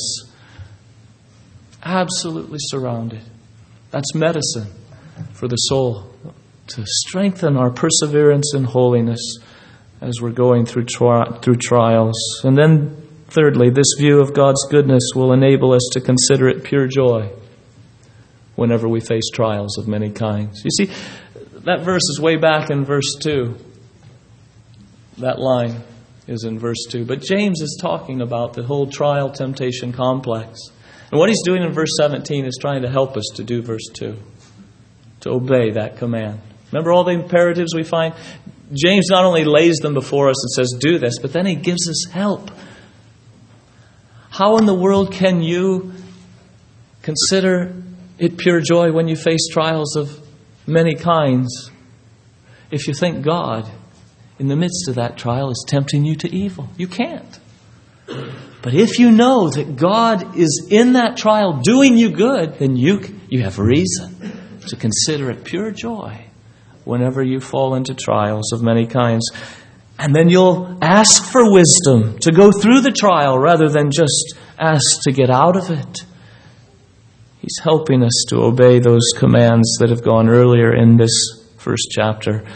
Absolutely 1.82 2.58
surrounded. 2.60 3.22
That's 3.90 4.14
medicine 4.14 4.66
for 5.32 5.48
the 5.48 5.56
soul 5.56 6.12
to 6.66 6.84
strengthen 6.86 7.56
our 7.56 7.70
perseverance 7.70 8.52
in 8.54 8.64
holiness 8.64 9.38
as 10.02 10.20
we're 10.20 10.30
going 10.30 10.66
through, 10.66 10.84
tri- 10.84 11.38
through 11.40 11.56
trials. 11.56 12.16
And 12.44 12.58
then 12.58 13.00
Thirdly, 13.30 13.70
this 13.70 13.94
view 13.96 14.20
of 14.20 14.34
God's 14.34 14.66
goodness 14.68 15.12
will 15.14 15.32
enable 15.32 15.72
us 15.72 15.88
to 15.92 16.00
consider 16.00 16.48
it 16.48 16.64
pure 16.64 16.88
joy 16.88 17.30
whenever 18.56 18.88
we 18.88 19.00
face 19.00 19.30
trials 19.32 19.78
of 19.78 19.86
many 19.86 20.10
kinds. 20.10 20.64
You 20.64 20.70
see, 20.70 20.92
that 21.64 21.82
verse 21.82 22.02
is 22.10 22.20
way 22.20 22.36
back 22.36 22.70
in 22.70 22.84
verse 22.84 23.14
2. 23.22 23.54
That 25.18 25.38
line 25.38 25.84
is 26.26 26.42
in 26.42 26.58
verse 26.58 26.84
2. 26.90 27.04
But 27.04 27.22
James 27.22 27.60
is 27.60 27.78
talking 27.80 28.20
about 28.20 28.54
the 28.54 28.64
whole 28.64 28.88
trial 28.88 29.30
temptation 29.30 29.92
complex. 29.92 30.58
And 31.12 31.20
what 31.20 31.28
he's 31.28 31.42
doing 31.44 31.62
in 31.62 31.72
verse 31.72 31.90
17 32.00 32.46
is 32.46 32.58
trying 32.60 32.82
to 32.82 32.90
help 32.90 33.16
us 33.16 33.24
to 33.36 33.44
do 33.44 33.62
verse 33.62 33.86
2, 33.92 34.16
to 35.20 35.30
obey 35.30 35.70
that 35.72 35.98
command. 35.98 36.40
Remember 36.72 36.90
all 36.90 37.04
the 37.04 37.12
imperatives 37.12 37.76
we 37.76 37.84
find? 37.84 38.14
James 38.72 39.06
not 39.08 39.24
only 39.24 39.44
lays 39.44 39.78
them 39.78 39.94
before 39.94 40.30
us 40.30 40.42
and 40.44 40.50
says, 40.50 40.78
do 40.80 40.98
this, 40.98 41.18
but 41.20 41.32
then 41.32 41.46
he 41.46 41.54
gives 41.54 41.88
us 41.88 42.10
help 42.10 42.50
how 44.40 44.56
in 44.56 44.64
the 44.66 44.74
world 44.74 45.12
can 45.12 45.42
you 45.42 45.92
Consider 47.02 47.74
it 48.18 48.36
pure 48.36 48.60
joy 48.60 48.92
when 48.92 49.08
you 49.08 49.16
face 49.16 49.48
trials 49.50 49.96
of 49.96 50.20
many 50.66 50.94
kinds. 50.94 51.70
If 52.70 52.86
you 52.86 52.94
think 52.94 53.24
God, 53.24 53.68
in 54.38 54.48
the 54.48 54.56
midst 54.56 54.88
of 54.88 54.96
that 54.96 55.16
trial, 55.16 55.50
is 55.50 55.64
tempting 55.66 56.04
you 56.04 56.14
to 56.16 56.34
evil, 56.34 56.68
you 56.76 56.86
can't. 56.86 57.38
But 58.62 58.74
if 58.74 58.98
you 58.98 59.10
know 59.10 59.48
that 59.48 59.76
God 59.76 60.36
is 60.36 60.68
in 60.70 60.92
that 60.92 61.16
trial 61.16 61.60
doing 61.62 61.96
you 61.96 62.10
good, 62.10 62.58
then 62.58 62.76
you, 62.76 63.00
you 63.28 63.42
have 63.42 63.58
reason 63.58 64.60
to 64.68 64.76
consider 64.76 65.30
it 65.30 65.44
pure 65.44 65.70
joy 65.70 66.26
whenever 66.84 67.22
you 67.22 67.40
fall 67.40 67.74
into 67.74 67.94
trials 67.94 68.52
of 68.52 68.62
many 68.62 68.86
kinds. 68.86 69.30
And 70.00 70.16
then 70.16 70.30
you'll 70.30 70.78
ask 70.80 71.30
for 71.30 71.52
wisdom 71.52 72.18
to 72.20 72.32
go 72.32 72.50
through 72.50 72.80
the 72.80 72.90
trial 72.90 73.38
rather 73.38 73.68
than 73.68 73.90
just 73.90 74.34
ask 74.58 75.02
to 75.02 75.12
get 75.12 75.28
out 75.28 75.56
of 75.56 75.68
it. 75.68 75.98
He's 77.40 77.58
helping 77.62 78.02
us 78.02 78.24
to 78.28 78.36
obey 78.38 78.78
those 78.78 79.06
commands 79.18 79.76
that 79.78 79.90
have 79.90 80.02
gone 80.02 80.30
earlier 80.30 80.74
in 80.74 80.96
this 80.96 81.12
first 81.58 81.88
chapter. 81.90 82.46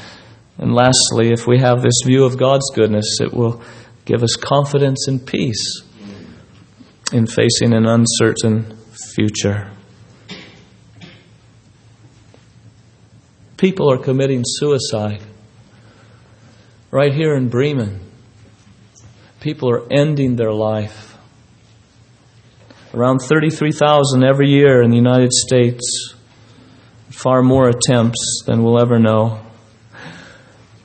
And 0.57 0.75
lastly, 0.75 1.33
if 1.33 1.47
we 1.47 1.59
have 1.59 1.83
this 1.83 2.01
view 2.07 2.25
of 2.25 2.39
God's 2.39 2.71
goodness, 2.75 3.19
it 3.21 3.35
will 3.35 3.63
give 4.07 4.23
us 4.23 4.37
confidence 4.37 5.07
and 5.07 5.27
peace 5.27 5.83
in 7.13 7.27
facing 7.27 7.75
an 7.75 7.85
uncertain 7.85 8.75
future. 9.15 9.71
People 13.59 13.93
are 13.93 13.99
committing 13.99 14.45
suicide 14.47 15.21
right 16.95 17.13
here 17.13 17.35
in 17.35 17.49
Bremen. 17.49 17.99
People 19.41 19.69
are 19.69 19.93
ending 19.93 20.37
their 20.37 20.53
life. 20.53 21.19
Around 22.95 23.19
33,000 23.19 24.23
every 24.23 24.49
year 24.49 24.81
in 24.81 24.91
the 24.91 24.97
United 24.97 25.33
States. 25.33 26.15
Far 27.11 27.43
more 27.43 27.69
attempts 27.69 28.45
than 28.47 28.63
we'll 28.63 28.81
ever 28.81 29.01
know. 29.01 29.41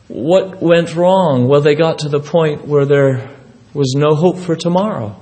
What 0.08 0.60
went 0.60 0.96
wrong? 0.96 1.48
Well, 1.48 1.62
they 1.62 1.76
got 1.76 2.00
to 2.00 2.10
the 2.10 2.20
point 2.20 2.68
where 2.68 2.86
there 2.86 3.30
was 3.76 3.94
no 3.96 4.16
hope 4.16 4.40
for 4.40 4.56
tomorrow. 4.56 5.16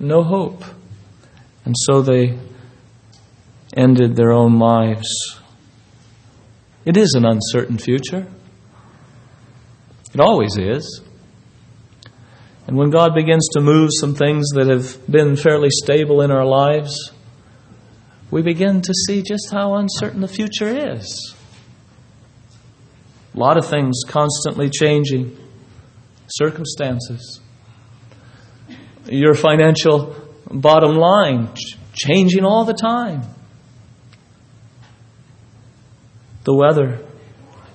No 0.00 0.24
hope. 0.24 0.64
And 1.64 1.76
so 1.78 2.02
they 2.02 2.36
ended 3.76 4.16
their 4.16 4.32
own 4.32 4.58
lives. 4.58 5.38
It 6.84 6.96
is 6.96 7.14
an 7.14 7.24
uncertain 7.24 7.78
future. 7.78 8.26
It 10.14 10.20
always 10.20 10.56
is. 10.56 11.02
And 12.66 12.76
when 12.76 12.90
God 12.90 13.14
begins 13.14 13.48
to 13.52 13.60
move 13.60 13.90
some 13.92 14.14
things 14.14 14.48
that 14.54 14.68
have 14.68 15.04
been 15.10 15.36
fairly 15.36 15.68
stable 15.70 16.22
in 16.22 16.30
our 16.30 16.46
lives, 16.46 17.12
we 18.30 18.40
begin 18.40 18.80
to 18.80 18.92
see 19.06 19.22
just 19.22 19.50
how 19.52 19.74
uncertain 19.74 20.20
the 20.20 20.28
future 20.28 20.92
is. 20.92 21.34
A 23.34 23.38
lot 23.38 23.58
of 23.58 23.66
things 23.66 24.02
constantly 24.06 24.70
changing, 24.70 25.36
circumstances. 26.28 27.40
Your 29.06 29.34
financial 29.34 30.14
bottom 30.50 30.96
line 30.96 31.50
changing 31.92 32.44
all 32.44 32.64
the 32.64 32.74
time. 32.74 33.22
The 36.44 36.54
weather, 36.54 37.04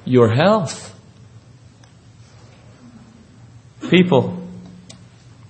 your 0.06 0.34
health, 0.34 0.89
people, 3.90 4.42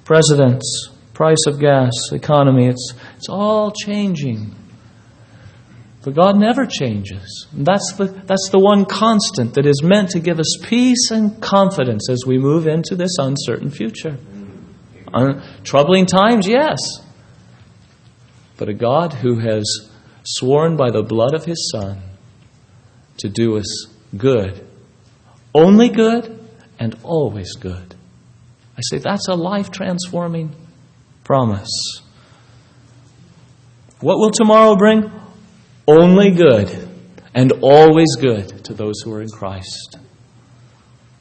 presidents, 0.05 0.89
price 1.13 1.45
of 1.47 1.59
gas, 1.59 1.91
economy, 2.11 2.67
it's, 2.67 2.93
it's 3.17 3.29
all 3.29 3.71
changing. 3.71 4.55
But 6.01 6.15
God 6.15 6.37
never 6.37 6.65
changes. 6.65 7.47
And 7.51 7.65
that's 7.65 7.93
the, 7.97 8.05
that's 8.05 8.49
the 8.49 8.59
one 8.59 8.85
constant 8.85 9.55
that 9.55 9.65
is 9.65 9.83
meant 9.83 10.11
to 10.11 10.19
give 10.19 10.39
us 10.39 10.57
peace 10.63 11.11
and 11.11 11.41
confidence 11.41 12.09
as 12.09 12.23
we 12.25 12.37
move 12.37 12.67
into 12.67 12.95
this 12.95 13.17
uncertain 13.19 13.69
future. 13.69 14.17
Un- 15.13 15.43
troubling 15.63 16.05
times, 16.05 16.47
yes. 16.47 16.79
But 18.55 18.69
a 18.69 18.73
God 18.73 19.13
who 19.13 19.39
has 19.39 19.91
sworn 20.23 20.77
by 20.77 20.91
the 20.91 21.03
blood 21.03 21.33
of 21.33 21.43
his 21.43 21.69
Son 21.71 22.01
to 23.17 23.27
do 23.27 23.57
us 23.57 23.87
good, 24.15 24.65
only 25.53 25.89
good, 25.89 26.39
and 26.79 26.95
always 27.03 27.55
good. 27.55 27.95
I 28.79 28.81
say 28.89 28.97
that's 28.97 29.27
a 29.27 29.35
life 29.35 29.69
transforming 29.71 30.55
promise. 31.23 32.01
What 33.99 34.17
will 34.17 34.31
tomorrow 34.31 34.75
bring? 34.75 35.11
only 35.89 36.29
good 36.31 36.87
and 37.33 37.51
always 37.63 38.15
good 38.19 38.63
to 38.65 38.73
those 38.73 39.01
who 39.03 39.13
are 39.13 39.21
in 39.21 39.29
Christ. 39.29 39.97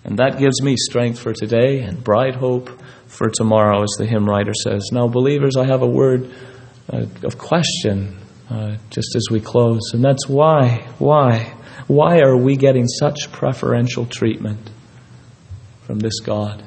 And 0.04 0.18
that 0.18 0.38
gives 0.38 0.62
me 0.62 0.76
strength 0.76 1.18
for 1.18 1.32
today 1.32 1.80
and 1.80 2.04
bright 2.04 2.34
hope 2.34 2.70
for 3.06 3.30
tomorrow, 3.30 3.82
as 3.82 3.94
the 3.98 4.06
hymn 4.06 4.26
writer 4.26 4.52
says. 4.54 4.90
Now, 4.92 5.08
believers, 5.08 5.56
I 5.56 5.66
have 5.66 5.82
a 5.82 5.86
word 5.86 6.30
uh, 6.92 7.06
of 7.24 7.38
question 7.38 8.18
uh, 8.50 8.76
just 8.90 9.16
as 9.16 9.26
we 9.30 9.40
close, 9.40 9.92
and 9.92 10.04
that's 10.04 10.28
why? 10.28 10.86
Why? 10.98 11.54
Why 11.86 12.20
are 12.20 12.36
we 12.36 12.56
getting 12.56 12.86
such 12.86 13.32
preferential 13.32 14.06
treatment 14.06 14.70
from 15.82 15.98
this 15.98 16.20
God? 16.20 16.62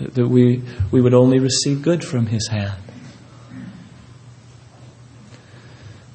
That, 0.00 0.28
we, 0.28 0.62
we 0.90 1.00
would 1.00 1.14
only 1.14 1.38
receive 1.38 1.82
good 1.82 2.04
from 2.04 2.26
His 2.26 2.48
hand. 2.48 2.80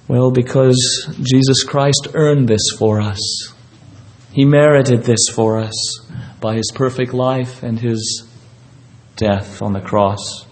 Well, 0.07 0.31
because 0.31 1.07
Jesus 1.21 1.63
Christ 1.63 2.09
earned 2.13 2.47
this 2.47 2.71
for 2.77 3.01
us. 3.01 3.53
He 4.33 4.45
merited 4.45 5.03
this 5.03 5.29
for 5.33 5.59
us 5.59 5.73
by 6.41 6.55
his 6.55 6.71
perfect 6.75 7.13
life 7.13 7.63
and 7.63 7.79
his 7.79 8.27
death 9.15 9.61
on 9.61 9.73
the 9.73 9.79
cross. 9.79 10.45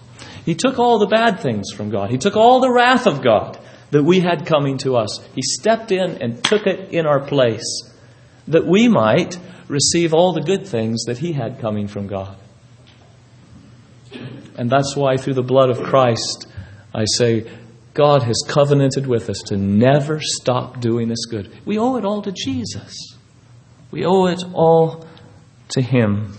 He 0.44 0.54
took 0.54 0.78
all 0.78 0.98
the 0.98 1.06
bad 1.06 1.40
things 1.40 1.70
from 1.70 1.90
God. 1.90 2.10
He 2.10 2.18
took 2.18 2.36
all 2.36 2.60
the 2.60 2.72
wrath 2.72 3.06
of 3.06 3.22
God 3.22 3.58
that 3.90 4.02
we 4.02 4.20
had 4.20 4.46
coming 4.46 4.78
to 4.78 4.96
us. 4.96 5.20
He 5.34 5.42
stepped 5.42 5.92
in 5.92 6.22
and 6.22 6.42
took 6.42 6.66
it 6.66 6.90
in 6.92 7.06
our 7.06 7.20
place 7.20 7.90
that 8.48 8.66
we 8.66 8.88
might 8.88 9.38
receive 9.68 10.14
all 10.14 10.32
the 10.32 10.40
good 10.40 10.66
things 10.66 11.04
that 11.04 11.18
he 11.18 11.32
had 11.32 11.60
coming 11.60 11.88
from 11.88 12.06
God. 12.06 12.38
And 14.56 14.70
that's 14.70 14.96
why 14.96 15.16
through 15.16 15.34
the 15.34 15.42
blood 15.42 15.70
of 15.70 15.82
Christ, 15.82 16.46
I 16.94 17.04
say, 17.16 17.50
God 17.94 18.22
has 18.22 18.42
covenanted 18.46 19.06
with 19.06 19.28
us 19.28 19.38
to 19.46 19.56
never 19.56 20.20
stop 20.20 20.80
doing 20.80 21.10
us 21.10 21.26
good. 21.30 21.52
We 21.64 21.78
owe 21.78 21.96
it 21.96 22.04
all 22.04 22.22
to 22.22 22.32
Jesus. 22.32 23.16
We 23.90 24.04
owe 24.06 24.26
it 24.26 24.42
all 24.54 25.06
to 25.70 25.82
Him. 25.82 26.32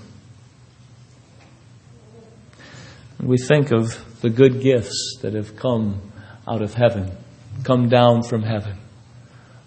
We 3.20 3.38
think 3.38 3.72
of 3.72 4.22
the 4.22 4.30
good 4.30 4.62
gifts 4.62 5.20
that 5.22 5.34
have 5.34 5.56
come 5.56 6.12
out 6.48 6.62
of 6.62 6.74
heaven, 6.74 7.16
come 7.64 7.88
down 7.88 8.24
from 8.24 8.44
heaven. 8.44 8.78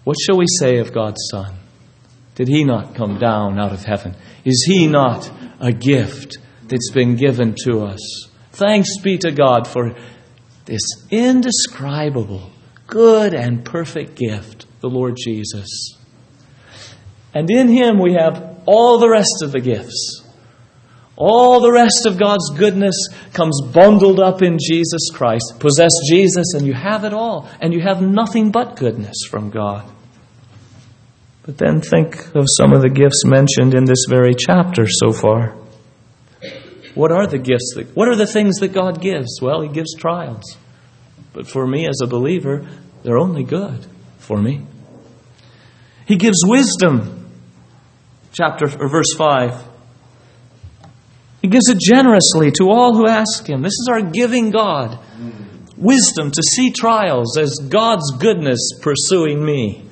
What 0.03 0.17
shall 0.19 0.37
we 0.37 0.45
say 0.59 0.77
of 0.77 0.93
God's 0.93 1.21
Son? 1.31 1.55
Did 2.35 2.49
He 2.49 2.63
not 2.63 2.95
come 2.95 3.17
down 3.17 3.59
out 3.59 3.73
of 3.73 3.83
heaven? 3.83 4.15
Is 4.45 4.65
He 4.67 4.87
not 4.87 5.31
a 5.59 5.71
gift 5.71 6.37
that's 6.69 6.91
been 6.91 7.15
given 7.15 7.55
to 7.63 7.81
us? 7.81 8.27
Thanks 8.51 8.99
be 9.01 9.17
to 9.19 9.31
God 9.31 9.67
for 9.67 9.95
this 10.65 10.81
indescribable, 11.11 12.51
good, 12.87 13.33
and 13.33 13.63
perfect 13.63 14.17
gift, 14.17 14.65
the 14.81 14.89
Lord 14.89 15.15
Jesus. 15.17 15.97
And 17.33 17.49
in 17.51 17.67
Him 17.67 17.99
we 17.99 18.13
have 18.13 18.61
all 18.65 18.99
the 18.99 19.09
rest 19.09 19.41
of 19.43 19.51
the 19.51 19.61
gifts. 19.61 20.23
All 21.15 21.59
the 21.59 21.71
rest 21.71 22.05
of 22.05 22.19
God's 22.19 22.51
goodness 22.55 22.95
comes 23.33 23.59
bundled 23.73 24.19
up 24.19 24.43
in 24.43 24.59
Jesus 24.59 25.09
Christ. 25.11 25.55
Possess 25.59 25.91
Jesus, 26.07 26.53
and 26.53 26.65
you 26.65 26.73
have 26.73 27.05
it 27.05 27.13
all. 27.13 27.49
And 27.59 27.73
you 27.73 27.81
have 27.81 28.01
nothing 28.03 28.51
but 28.51 28.75
goodness 28.75 29.25
from 29.27 29.49
God. 29.49 29.91
But 31.41 31.57
then 31.57 31.81
think 31.81 32.35
of 32.35 32.45
some 32.57 32.71
of 32.73 32.81
the 32.81 32.89
gifts 32.89 33.23
mentioned 33.25 33.73
in 33.73 33.85
this 33.85 34.05
very 34.07 34.35
chapter 34.35 34.85
so 34.87 35.11
far. 35.11 35.55
What 36.97 37.11
are 37.11 37.27
the 37.27 37.37
gifts 37.37 37.73
that, 37.75 37.95
what 37.95 38.07
are 38.07 38.15
the 38.15 38.25
things 38.25 38.55
that 38.57 38.69
God 38.69 39.01
gives? 39.01 39.39
Well, 39.39 39.61
He 39.61 39.69
gives 39.69 39.93
trials. 39.95 40.57
But 41.31 41.47
for 41.47 41.67
me 41.67 41.87
as 41.87 41.99
a 42.01 42.07
believer, 42.07 42.67
they're 43.03 43.19
only 43.19 43.43
good 43.43 43.85
for 44.17 44.41
me. 44.41 44.65
He 46.07 46.15
gives 46.15 46.37
wisdom. 46.43 47.29
Chapter 48.31 48.65
or 48.79 48.89
verse 48.89 49.13
5. 49.15 49.63
He 51.43 51.47
gives 51.47 51.69
it 51.69 51.79
generously 51.79 52.51
to 52.53 52.69
all 52.69 52.95
who 52.95 53.07
ask 53.07 53.47
him. 53.47 53.61
This 53.61 53.73
is 53.73 53.87
our 53.91 54.01
giving 54.01 54.49
God. 54.49 54.97
Wisdom 55.77 56.31
to 56.31 56.41
see 56.41 56.71
trials 56.71 57.37
as 57.37 57.59
God's 57.69 58.11
goodness 58.17 58.71
pursuing 58.81 59.45
me. 59.45 59.85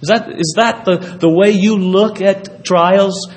Is 0.00 0.08
that, 0.08 0.30
is 0.30 0.54
that 0.56 0.84
the, 0.84 0.96
the 0.96 1.28
way 1.28 1.50
you 1.50 1.76
look 1.76 2.20
at 2.20 2.64
trials? 2.64 3.28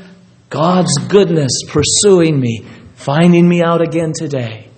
God's 0.51 0.95
goodness 1.07 1.51
pursuing 1.69 2.39
me, 2.39 2.65
finding 3.03 3.47
me 3.47 3.61
out 3.61 3.81
again 3.81 4.13
today. 4.15 4.69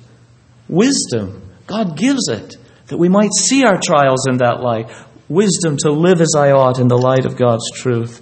Wisdom 0.68 1.44
God 1.68 1.98
gives 1.98 2.28
it 2.28 2.58
that 2.88 2.98
we 2.98 3.10
might 3.10 3.34
see 3.34 3.64
our 3.64 3.80
trials 3.80 4.28
in 4.28 4.38
that 4.38 4.62
light. 4.62 4.92
Wisdom 5.30 5.78
to 5.78 5.92
live 5.92 6.22
as 6.22 6.34
I 6.38 6.52
ought 6.52 6.80
in 6.80 6.88
the 6.88 6.98
light 6.98 7.26
of 7.26 7.38
God's 7.38 7.72
truth. 7.72 8.22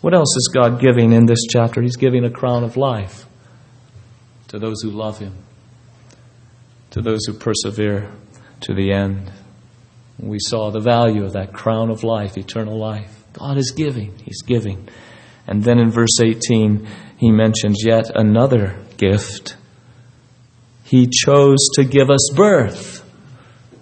What 0.00 0.14
else 0.14 0.34
is 0.36 0.50
God 0.54 0.80
giving 0.80 1.12
in 1.12 1.26
this 1.26 1.44
chapter? 1.48 1.82
He's 1.82 1.96
giving 1.96 2.24
a 2.24 2.30
crown 2.30 2.64
of 2.64 2.76
life 2.76 3.26
to 4.48 4.58
those 4.58 4.82
who 4.82 4.90
love 4.90 5.18
Him, 5.18 5.34
to 6.90 7.00
those 7.00 7.24
who 7.26 7.34
persevere 7.34 8.10
to 8.60 8.74
the 8.74 8.92
end. 8.92 9.32
We 10.18 10.38
saw 10.40 10.70
the 10.70 10.80
value 10.80 11.24
of 11.24 11.32
that 11.32 11.52
crown 11.52 11.90
of 11.90 12.04
life, 12.04 12.38
eternal 12.38 12.78
life. 12.78 13.24
God 13.32 13.58
is 13.58 13.72
giving, 13.76 14.16
He's 14.18 14.42
giving. 14.42 14.88
And 15.46 15.64
then 15.64 15.78
in 15.78 15.90
verse 15.90 16.20
18, 16.22 16.86
He 17.16 17.30
mentions 17.30 17.82
yet 17.84 18.10
another 18.14 18.76
gift. 18.96 19.56
He 20.84 21.06
chose 21.06 21.58
to 21.74 21.84
give 21.84 22.10
us 22.10 22.30
birth. 22.34 23.02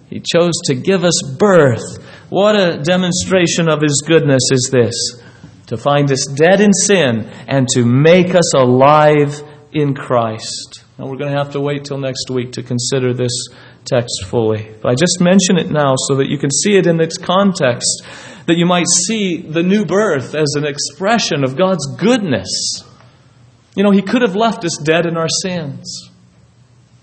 He 0.09 0.19
chose 0.19 0.53
to 0.65 0.75
give 0.75 1.03
us 1.03 1.21
birth. 1.37 2.03
What 2.29 2.55
a 2.55 2.81
demonstration 2.81 3.69
of 3.69 3.81
His 3.81 4.03
goodness 4.05 4.43
is 4.51 4.69
this 4.71 5.21
to 5.67 5.77
find 5.77 6.11
us 6.11 6.25
dead 6.35 6.59
in 6.59 6.73
sin 6.73 7.29
and 7.47 7.67
to 7.69 7.85
make 7.85 8.35
us 8.35 8.53
alive 8.53 9.41
in 9.71 9.93
Christ. 9.93 10.83
Now 10.97 11.07
we're 11.07 11.17
going 11.17 11.31
to 11.31 11.37
have 11.37 11.53
to 11.53 11.61
wait 11.61 11.85
till 11.85 11.97
next 11.97 12.29
week 12.29 12.51
to 12.53 12.63
consider 12.63 13.13
this 13.13 13.31
text 13.85 14.25
fully. 14.25 14.69
But 14.81 14.89
I 14.89 14.95
just 14.95 15.21
mention 15.21 15.57
it 15.57 15.71
now 15.71 15.95
so 15.97 16.17
that 16.17 16.29
you 16.29 16.37
can 16.37 16.51
see 16.51 16.77
it 16.77 16.87
in 16.87 16.99
its 16.99 17.17
context, 17.17 18.03
that 18.47 18.57
you 18.57 18.65
might 18.65 18.85
see 19.07 19.37
the 19.37 19.63
new 19.63 19.85
birth 19.85 20.35
as 20.35 20.53
an 20.55 20.65
expression 20.65 21.43
of 21.43 21.57
God's 21.57 21.85
goodness. 21.97 22.83
You 23.75 23.83
know, 23.83 23.91
He 23.91 24.01
could 24.01 24.21
have 24.21 24.35
left 24.35 24.65
us 24.65 24.77
dead 24.83 25.05
in 25.05 25.17
our 25.17 25.29
sins. 25.29 26.09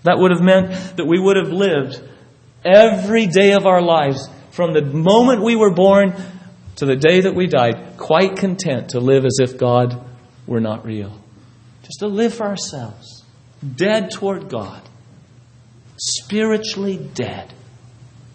That 0.03 0.17
would 0.17 0.31
have 0.31 0.41
meant 0.41 0.97
that 0.97 1.05
we 1.05 1.19
would 1.19 1.37
have 1.37 1.49
lived 1.49 2.01
every 2.63 3.27
day 3.27 3.53
of 3.53 3.65
our 3.65 3.81
lives 3.81 4.29
from 4.51 4.73
the 4.73 4.81
moment 4.81 5.41
we 5.41 5.55
were 5.55 5.71
born 5.71 6.13
to 6.77 6.85
the 6.85 6.95
day 6.95 7.21
that 7.21 7.35
we 7.35 7.47
died, 7.47 7.97
quite 7.97 8.37
content 8.37 8.89
to 8.89 8.99
live 8.99 9.25
as 9.25 9.37
if 9.41 9.57
God 9.57 10.05
were 10.47 10.61
not 10.61 10.85
real. 10.85 11.21
Just 11.83 11.99
to 11.99 12.07
live 12.07 12.33
for 12.33 12.45
ourselves, 12.45 13.23
dead 13.75 14.11
toward 14.11 14.49
God, 14.49 14.81
spiritually 15.97 16.97
dead. 17.13 17.53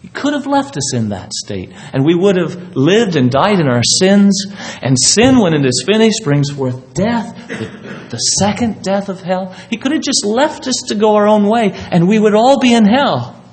He 0.05 0.11
could 0.11 0.33
have 0.33 0.45
left 0.45 0.77
us 0.77 0.93
in 0.93 1.09
that 1.09 1.33
state, 1.33 1.71
and 1.91 2.05
we 2.05 2.13
would 2.13 2.35
have 2.35 2.75
lived 2.75 3.15
and 3.15 3.31
died 3.31 3.59
in 3.59 3.67
our 3.67 3.81
sins. 3.83 4.45
And 4.83 4.95
sin, 4.99 5.39
when 5.39 5.55
it 5.55 5.65
is 5.65 5.83
finished, 5.83 6.23
brings 6.23 6.51
forth 6.51 6.93
death, 6.93 7.47
the, 7.47 7.65
the 8.11 8.17
second 8.17 8.83
death 8.83 9.09
of 9.09 9.21
hell. 9.21 9.55
He 9.71 9.77
could 9.77 9.93
have 9.93 10.03
just 10.03 10.23
left 10.23 10.67
us 10.67 10.75
to 10.89 10.95
go 10.95 11.15
our 11.15 11.27
own 11.27 11.47
way, 11.47 11.71
and 11.73 12.07
we 12.07 12.19
would 12.19 12.35
all 12.35 12.59
be 12.59 12.73
in 12.73 12.85
hell. 12.85 13.43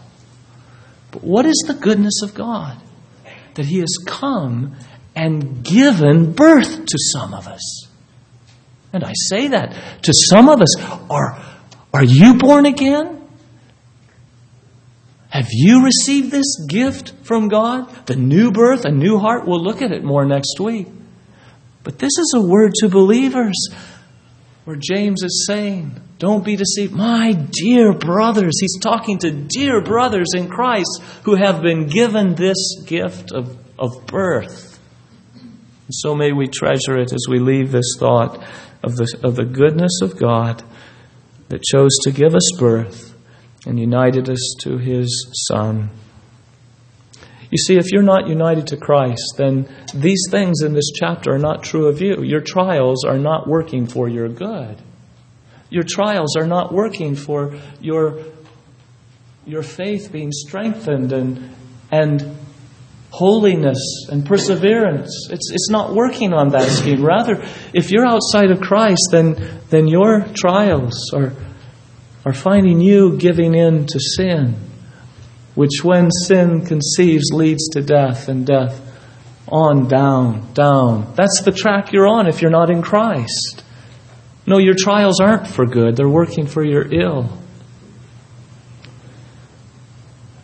But 1.11 1.25
what 1.25 1.47
is 1.47 1.65
the 1.67 1.75
goodness 1.75 2.21
of 2.23 2.35
God? 2.35 2.77
that 3.55 3.67
He 3.67 3.79
has 3.79 3.97
come 4.07 4.77
and 5.15 5.65
given 5.65 6.33
birth 6.33 6.87
to 6.87 6.99
some 7.13 7.35
of 7.35 7.47
us. 7.47 7.89
And 8.93 9.05
I 9.05 9.13
say 9.29 9.49
that 9.49 10.03
to 10.03 10.13
some 10.13 10.49
of 10.49 10.61
us. 10.61 10.77
Are, 11.11 11.43
are 11.93 12.05
you 12.05 12.35
born 12.35 12.67
again? 12.67 13.22
Have 15.33 15.49
you 15.51 15.83
received 15.83 16.31
this 16.31 16.67
gift 16.69 17.15
from 17.23 17.49
God? 17.49 17.89
The 18.05 18.17
new 18.17 18.53
birth, 18.53 18.85
a 18.85 18.91
new 18.91 19.19
heart? 19.19 19.47
We'll 19.47 19.65
look 19.65 19.81
at 19.81 19.91
it 19.91 20.05
more 20.05 20.27
next 20.27 20.61
week. 20.61 20.89
But 21.83 21.99
this 21.99 22.19
is 22.19 22.35
a 22.37 22.43
word 22.43 22.73
to 22.81 22.91
believers 22.91 23.57
where 24.67 24.77
James 24.77 25.23
is 25.23 25.47
saying, 25.47 25.99
Don't 26.19 26.45
be 26.45 26.57
deceived. 26.57 26.93
My 26.93 27.33
dear 27.33 27.95
brothers, 27.95 28.59
he's 28.61 28.79
talking 28.79 29.17
to 29.21 29.31
dear 29.31 29.81
brothers 29.81 30.29
in 30.37 30.51
Christ 30.51 31.03
who 31.23 31.35
have 31.35 31.63
been 31.63 31.87
given 31.87 32.35
this 32.35 32.83
gift 32.85 33.33
of, 33.33 33.57
of 33.79 34.05
birth. 34.05 34.79
And 35.33 35.95
so 35.95 36.15
may 36.15 36.33
we 36.33 36.47
treasure 36.47 36.99
it 36.99 37.11
as 37.11 37.25
we 37.27 37.39
leave 37.39 37.73
this 37.73 37.97
thought 37.99 38.47
of 38.83 38.97
the, 38.97 39.09
of 39.25 39.37
the 39.37 39.47
goodness 39.47 40.03
of 40.03 40.19
God 40.19 40.63
that 41.49 41.63
chose 41.63 41.97
to 42.03 42.11
give 42.11 42.35
us 42.35 42.51
birth 42.59 43.12
and 43.67 43.79
united 43.79 44.29
us 44.29 44.55
to 44.61 44.79
his 44.79 45.29
Son. 45.49 45.91
You 47.51 47.59
see, 47.59 47.77
if 47.77 47.93
you're 47.93 48.03
not 48.03 48.29
united 48.29 48.69
to 48.69 48.79
Christ, 48.79 49.35
then 49.37 49.69
these 49.93 50.23
things 50.31 50.63
in 50.63 50.73
this 50.73 50.91
chapter 50.95 51.35
are 51.35 51.39
not 51.39 51.63
true 51.63 51.87
of 51.87 52.01
you. 52.01 52.23
Your 52.23 52.41
trials 52.41 53.05
are 53.05 53.19
not 53.19 53.47
working 53.47 53.87
for 53.87 54.09
your 54.09 54.29
good. 54.29 54.81
Your 55.69 55.85
trials 55.87 56.35
are 56.37 56.47
not 56.47 56.73
working 56.73 57.15
for 57.15 57.59
your, 57.81 58.25
your 59.45 59.63
faith 59.63 60.11
being 60.11 60.33
strengthened 60.33 61.13
and, 61.13 61.55
and 61.91 62.37
holiness 63.11 64.07
and 64.11 64.25
perseverance. 64.25 65.29
It's, 65.31 65.51
it's 65.53 65.69
not 65.69 65.95
working 65.95 66.33
on 66.33 66.49
that 66.51 66.69
scheme. 66.71 67.05
Rather, 67.05 67.47
if 67.75 67.91
you're 67.91 68.07
outside 68.07 68.51
of 68.51 68.61
Christ, 68.61 69.09
then, 69.11 69.61
then 69.69 69.87
your 69.87 70.27
trials 70.35 71.13
are, 71.13 71.35
are 72.25 72.33
finding 72.33 72.81
you 72.81 73.17
giving 73.17 73.55
in 73.55 73.87
to 73.87 73.99
sin 73.99 74.57
which 75.55 75.85
when 75.85 76.11
sin 76.11 76.65
conceives 76.65 77.31
leads 77.33 77.69
to 77.71 77.83
death, 77.83 78.29
and 78.29 78.47
death 78.47 78.81
on, 79.49 79.87
down, 79.87 80.53
down. 80.55 81.13
That's 81.15 81.43
the 81.43 81.53
track 81.53 81.93
you're 81.93 82.07
on 82.07 82.27
if 82.27 82.41
you're 82.41 82.51
not 82.51 82.71
in 82.71 82.81
Christ. 82.81 83.65
No, 84.47 84.59
your 84.59 84.75
trials 84.77 85.21
aren't 85.21 85.47
for 85.47 85.67
good, 85.67 85.97
they're 85.97 86.09
working 86.09 86.47
for 86.47 86.65
your 86.65 86.93
ill. 86.93 87.39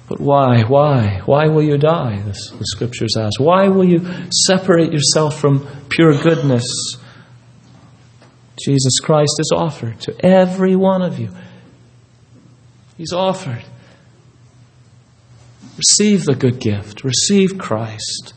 But 0.09 0.21
why? 0.21 0.63
Why? 0.63 1.21
Why 1.27 1.49
will 1.49 1.63
you 1.63 1.77
die? 1.77 2.21
The, 2.21 2.33
the 2.33 2.65
scriptures 2.65 3.15
ask. 3.19 3.39
Why 3.39 3.69
will 3.69 3.85
you 3.85 4.07
separate 4.47 4.91
yourself 4.91 5.39
from 5.39 5.67
pure 5.91 6.19
goodness? 6.19 6.97
Jesus 8.65 9.01
Christ 9.01 9.35
is 9.39 9.53
offered 9.55 10.01
to 10.03 10.25
every 10.25 10.77
one 10.77 11.03
of 11.03 11.19
you. 11.19 11.31
He's 12.99 13.13
offered. 13.13 13.65
Receive 15.79 16.25
the 16.25 16.35
good 16.35 16.59
gift. 16.59 17.05
Receive 17.05 17.57
Christ. 17.57 18.35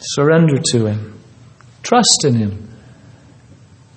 Surrender 0.00 0.58
to 0.72 0.86
Him. 0.86 1.20
Trust 1.82 2.24
in 2.24 2.34
Him. 2.34 2.70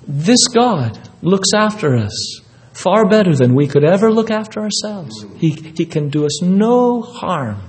This 0.05 0.45
God 0.53 0.99
looks 1.21 1.53
after 1.55 1.95
us 1.95 2.41
far 2.73 3.07
better 3.07 3.33
than 3.33 3.55
we 3.55 3.67
could 3.67 3.85
ever 3.85 4.11
look 4.11 4.29
after 4.29 4.59
ourselves. 4.59 5.25
He, 5.37 5.51
he 5.51 5.85
can 5.85 6.09
do 6.09 6.25
us 6.25 6.41
no 6.41 7.01
harm. 7.01 7.61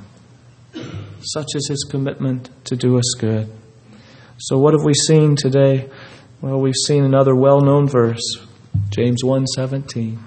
Such 1.20 1.54
is 1.54 1.68
His 1.68 1.86
commitment 1.88 2.50
to 2.64 2.74
do 2.74 2.98
us 2.98 3.14
good. 3.16 3.48
So, 4.38 4.58
what 4.58 4.74
have 4.74 4.84
we 4.84 4.94
seen 4.94 5.36
today? 5.36 5.88
Well, 6.40 6.60
we've 6.60 6.74
seen 6.74 7.04
another 7.04 7.36
well 7.36 7.60
known 7.60 7.86
verse, 7.86 8.38
James 8.90 9.22
1 9.22 9.46
17. 9.46 10.18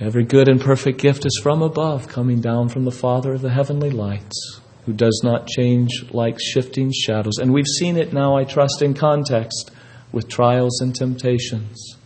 Every 0.00 0.22
good 0.22 0.48
and 0.48 0.60
perfect 0.60 1.00
gift 1.00 1.26
is 1.26 1.40
from 1.42 1.60
above, 1.60 2.06
coming 2.06 2.40
down 2.40 2.68
from 2.68 2.84
the 2.84 2.92
Father 2.92 3.32
of 3.32 3.40
the 3.40 3.50
heavenly 3.50 3.90
lights, 3.90 4.60
who 4.86 4.92
does 4.92 5.20
not 5.24 5.48
change 5.48 6.04
like 6.12 6.38
shifting 6.40 6.92
shadows. 6.92 7.38
And 7.38 7.52
we've 7.52 7.66
seen 7.66 7.96
it 7.96 8.12
now, 8.12 8.36
I 8.36 8.44
trust, 8.44 8.80
in 8.80 8.94
context 8.94 9.72
with 10.12 10.28
trials 10.28 10.80
and 10.80 10.94
temptations. 10.94 11.96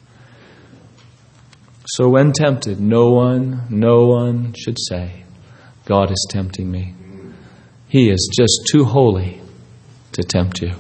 So 1.87 2.09
when 2.09 2.33
tempted, 2.33 2.81
no 2.81 3.11
one, 3.11 3.67
no 3.69 4.07
one 4.07 4.55
should 4.55 4.79
say, 4.89 5.25
God 5.85 6.11
is 6.11 6.27
tempting 6.31 6.71
me. 6.71 6.95
He 7.89 8.09
is 8.09 8.31
just 8.35 8.71
too 8.71 8.87
holy 8.87 9.43
to 10.13 10.23
tempt 10.23 10.63
you. 10.63 10.77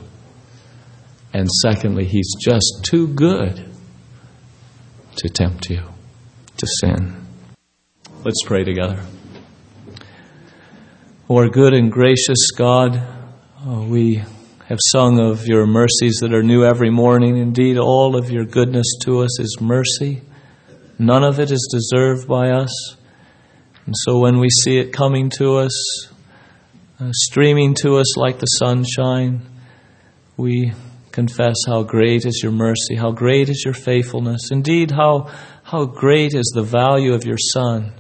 And 1.35 1.47
secondly, 1.63 2.07
He's 2.07 2.35
just 2.41 2.85
too 2.85 3.07
good 3.09 3.71
to 5.17 5.29
tempt 5.29 5.69
you 5.69 5.91
to 6.63 6.69
sin. 6.81 7.27
Let's 8.25 8.45
pray 8.47 8.63
together. 8.63 9.05
O 11.29 11.37
our 11.39 11.49
good 11.49 11.75
and 11.75 11.91
gracious 11.91 12.53
God, 12.57 13.03
oh, 13.67 13.89
we 13.89 14.23
have 14.69 14.79
sung 14.93 15.19
of 15.19 15.49
your 15.49 15.67
mercies 15.67 16.19
that 16.21 16.33
are 16.33 16.45
new 16.45 16.65
every 16.65 16.91
morning. 16.91 17.37
Indeed, 17.37 17.79
all 17.79 18.15
of 18.15 18.31
your 18.31 18.45
goodness 18.45 18.87
to 19.03 19.23
us 19.25 19.41
is 19.41 19.59
mercy. 19.61 20.23
None 21.01 21.25
of 21.25 21.41
it 21.41 21.51
is 21.51 21.69
deserved 21.69 22.29
by 22.29 22.51
us. 22.51 22.97
And 23.85 23.97
so 24.05 24.21
when 24.21 24.39
we 24.39 24.49
see 24.49 24.79
it 24.79 24.93
coming 24.93 25.31
to 25.39 25.57
us, 25.57 26.07
uh, 27.01 27.11
streaming 27.11 27.75
to 27.83 27.97
us 27.97 28.17
like 28.17 28.39
the 28.39 28.47
sunshine, 28.47 29.43
we 30.37 30.73
confess 31.11 31.57
how 31.67 31.83
great 31.83 32.25
is 32.25 32.41
your 32.41 32.53
mercy, 32.53 32.95
how 32.95 33.11
great 33.11 33.49
is 33.49 33.63
your 33.65 33.75
faithfulness. 33.75 34.51
Indeed, 34.53 34.93
how 34.93 35.29
how 35.73 35.87
great 35.87 36.35
is 36.35 36.53
the 36.55 36.62
value 36.62 37.14
of 37.14 37.25
your 37.25 37.39
Son 37.39 37.95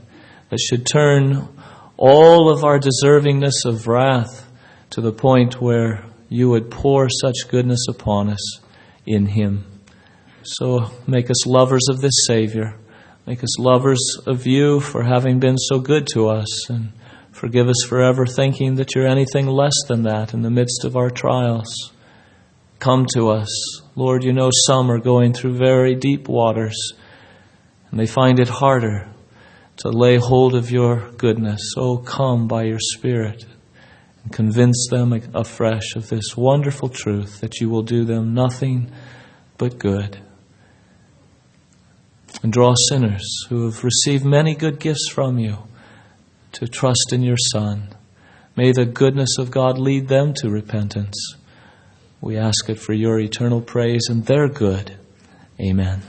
that 0.50 0.60
should 0.60 0.84
turn 0.84 1.48
all 1.96 2.50
of 2.50 2.62
our 2.64 2.78
deservingness 2.78 3.64
of 3.64 3.88
wrath 3.88 4.46
to 4.90 5.00
the 5.00 5.10
point 5.10 5.58
where 5.58 6.04
you 6.28 6.50
would 6.50 6.70
pour 6.70 7.08
such 7.08 7.48
goodness 7.48 7.86
upon 7.88 8.28
us 8.28 8.60
in 9.06 9.24
Him. 9.24 9.64
So 10.42 10.90
make 11.06 11.30
us 11.30 11.46
lovers 11.46 11.86
of 11.88 12.02
this 12.02 12.26
Savior, 12.26 12.78
Make 13.24 13.44
us 13.44 13.56
lovers 13.56 14.18
of 14.26 14.46
you 14.48 14.80
for 14.80 15.04
having 15.04 15.38
been 15.38 15.56
so 15.56 15.78
good 15.78 16.08
to 16.12 16.26
us, 16.26 16.68
and 16.68 16.92
forgive 17.30 17.68
us 17.68 17.84
for 17.88 18.02
ever 18.02 18.26
thinking 18.26 18.74
that 18.74 18.94
you're 18.94 19.06
anything 19.06 19.46
less 19.46 19.76
than 19.86 20.02
that 20.02 20.34
in 20.34 20.42
the 20.42 20.50
midst 20.50 20.84
of 20.84 20.96
our 20.96 21.08
trials. 21.08 21.92
Come 22.80 23.06
to 23.14 23.30
us. 23.30 23.48
Lord, 23.94 24.24
you 24.24 24.32
know 24.32 24.50
some 24.66 24.90
are 24.90 24.98
going 24.98 25.34
through 25.34 25.56
very 25.56 25.94
deep 25.94 26.28
waters, 26.28 26.76
and 27.92 28.00
they 28.00 28.06
find 28.06 28.40
it 28.40 28.48
harder 28.48 29.06
to 29.76 29.90
lay 29.90 30.16
hold 30.16 30.54
of 30.54 30.70
your 30.70 31.10
goodness. 31.12 31.74
Oh, 31.76 31.98
come 31.98 32.48
by 32.48 32.64
your 32.64 32.80
Spirit 32.80 33.44
and 34.24 34.32
convince 34.32 34.88
them 34.90 35.12
afresh 35.34 35.94
of 35.94 36.08
this 36.08 36.36
wonderful 36.36 36.88
truth 36.88 37.40
that 37.40 37.60
you 37.60 37.68
will 37.68 37.82
do 37.82 38.04
them 38.04 38.34
nothing 38.34 38.90
but 39.58 39.78
good. 39.78 40.18
And 42.42 42.52
draw 42.52 42.74
sinners 42.88 43.46
who 43.50 43.66
have 43.66 43.84
received 43.84 44.24
many 44.24 44.54
good 44.54 44.80
gifts 44.80 45.08
from 45.10 45.38
you 45.38 45.58
to 46.52 46.66
trust 46.66 47.12
in 47.12 47.22
your 47.22 47.36
Son. 47.52 47.94
May 48.56 48.72
the 48.72 48.86
goodness 48.86 49.36
of 49.38 49.50
God 49.50 49.78
lead 49.78 50.08
them 50.08 50.32
to 50.34 50.50
repentance. 50.50 51.36
We 52.20 52.38
ask 52.38 52.70
it 52.70 52.78
for 52.78 52.94
your 52.94 53.18
eternal 53.20 53.60
praise 53.60 54.06
and 54.08 54.24
their 54.24 54.48
good. 54.48 54.96
Amen. 55.60 56.02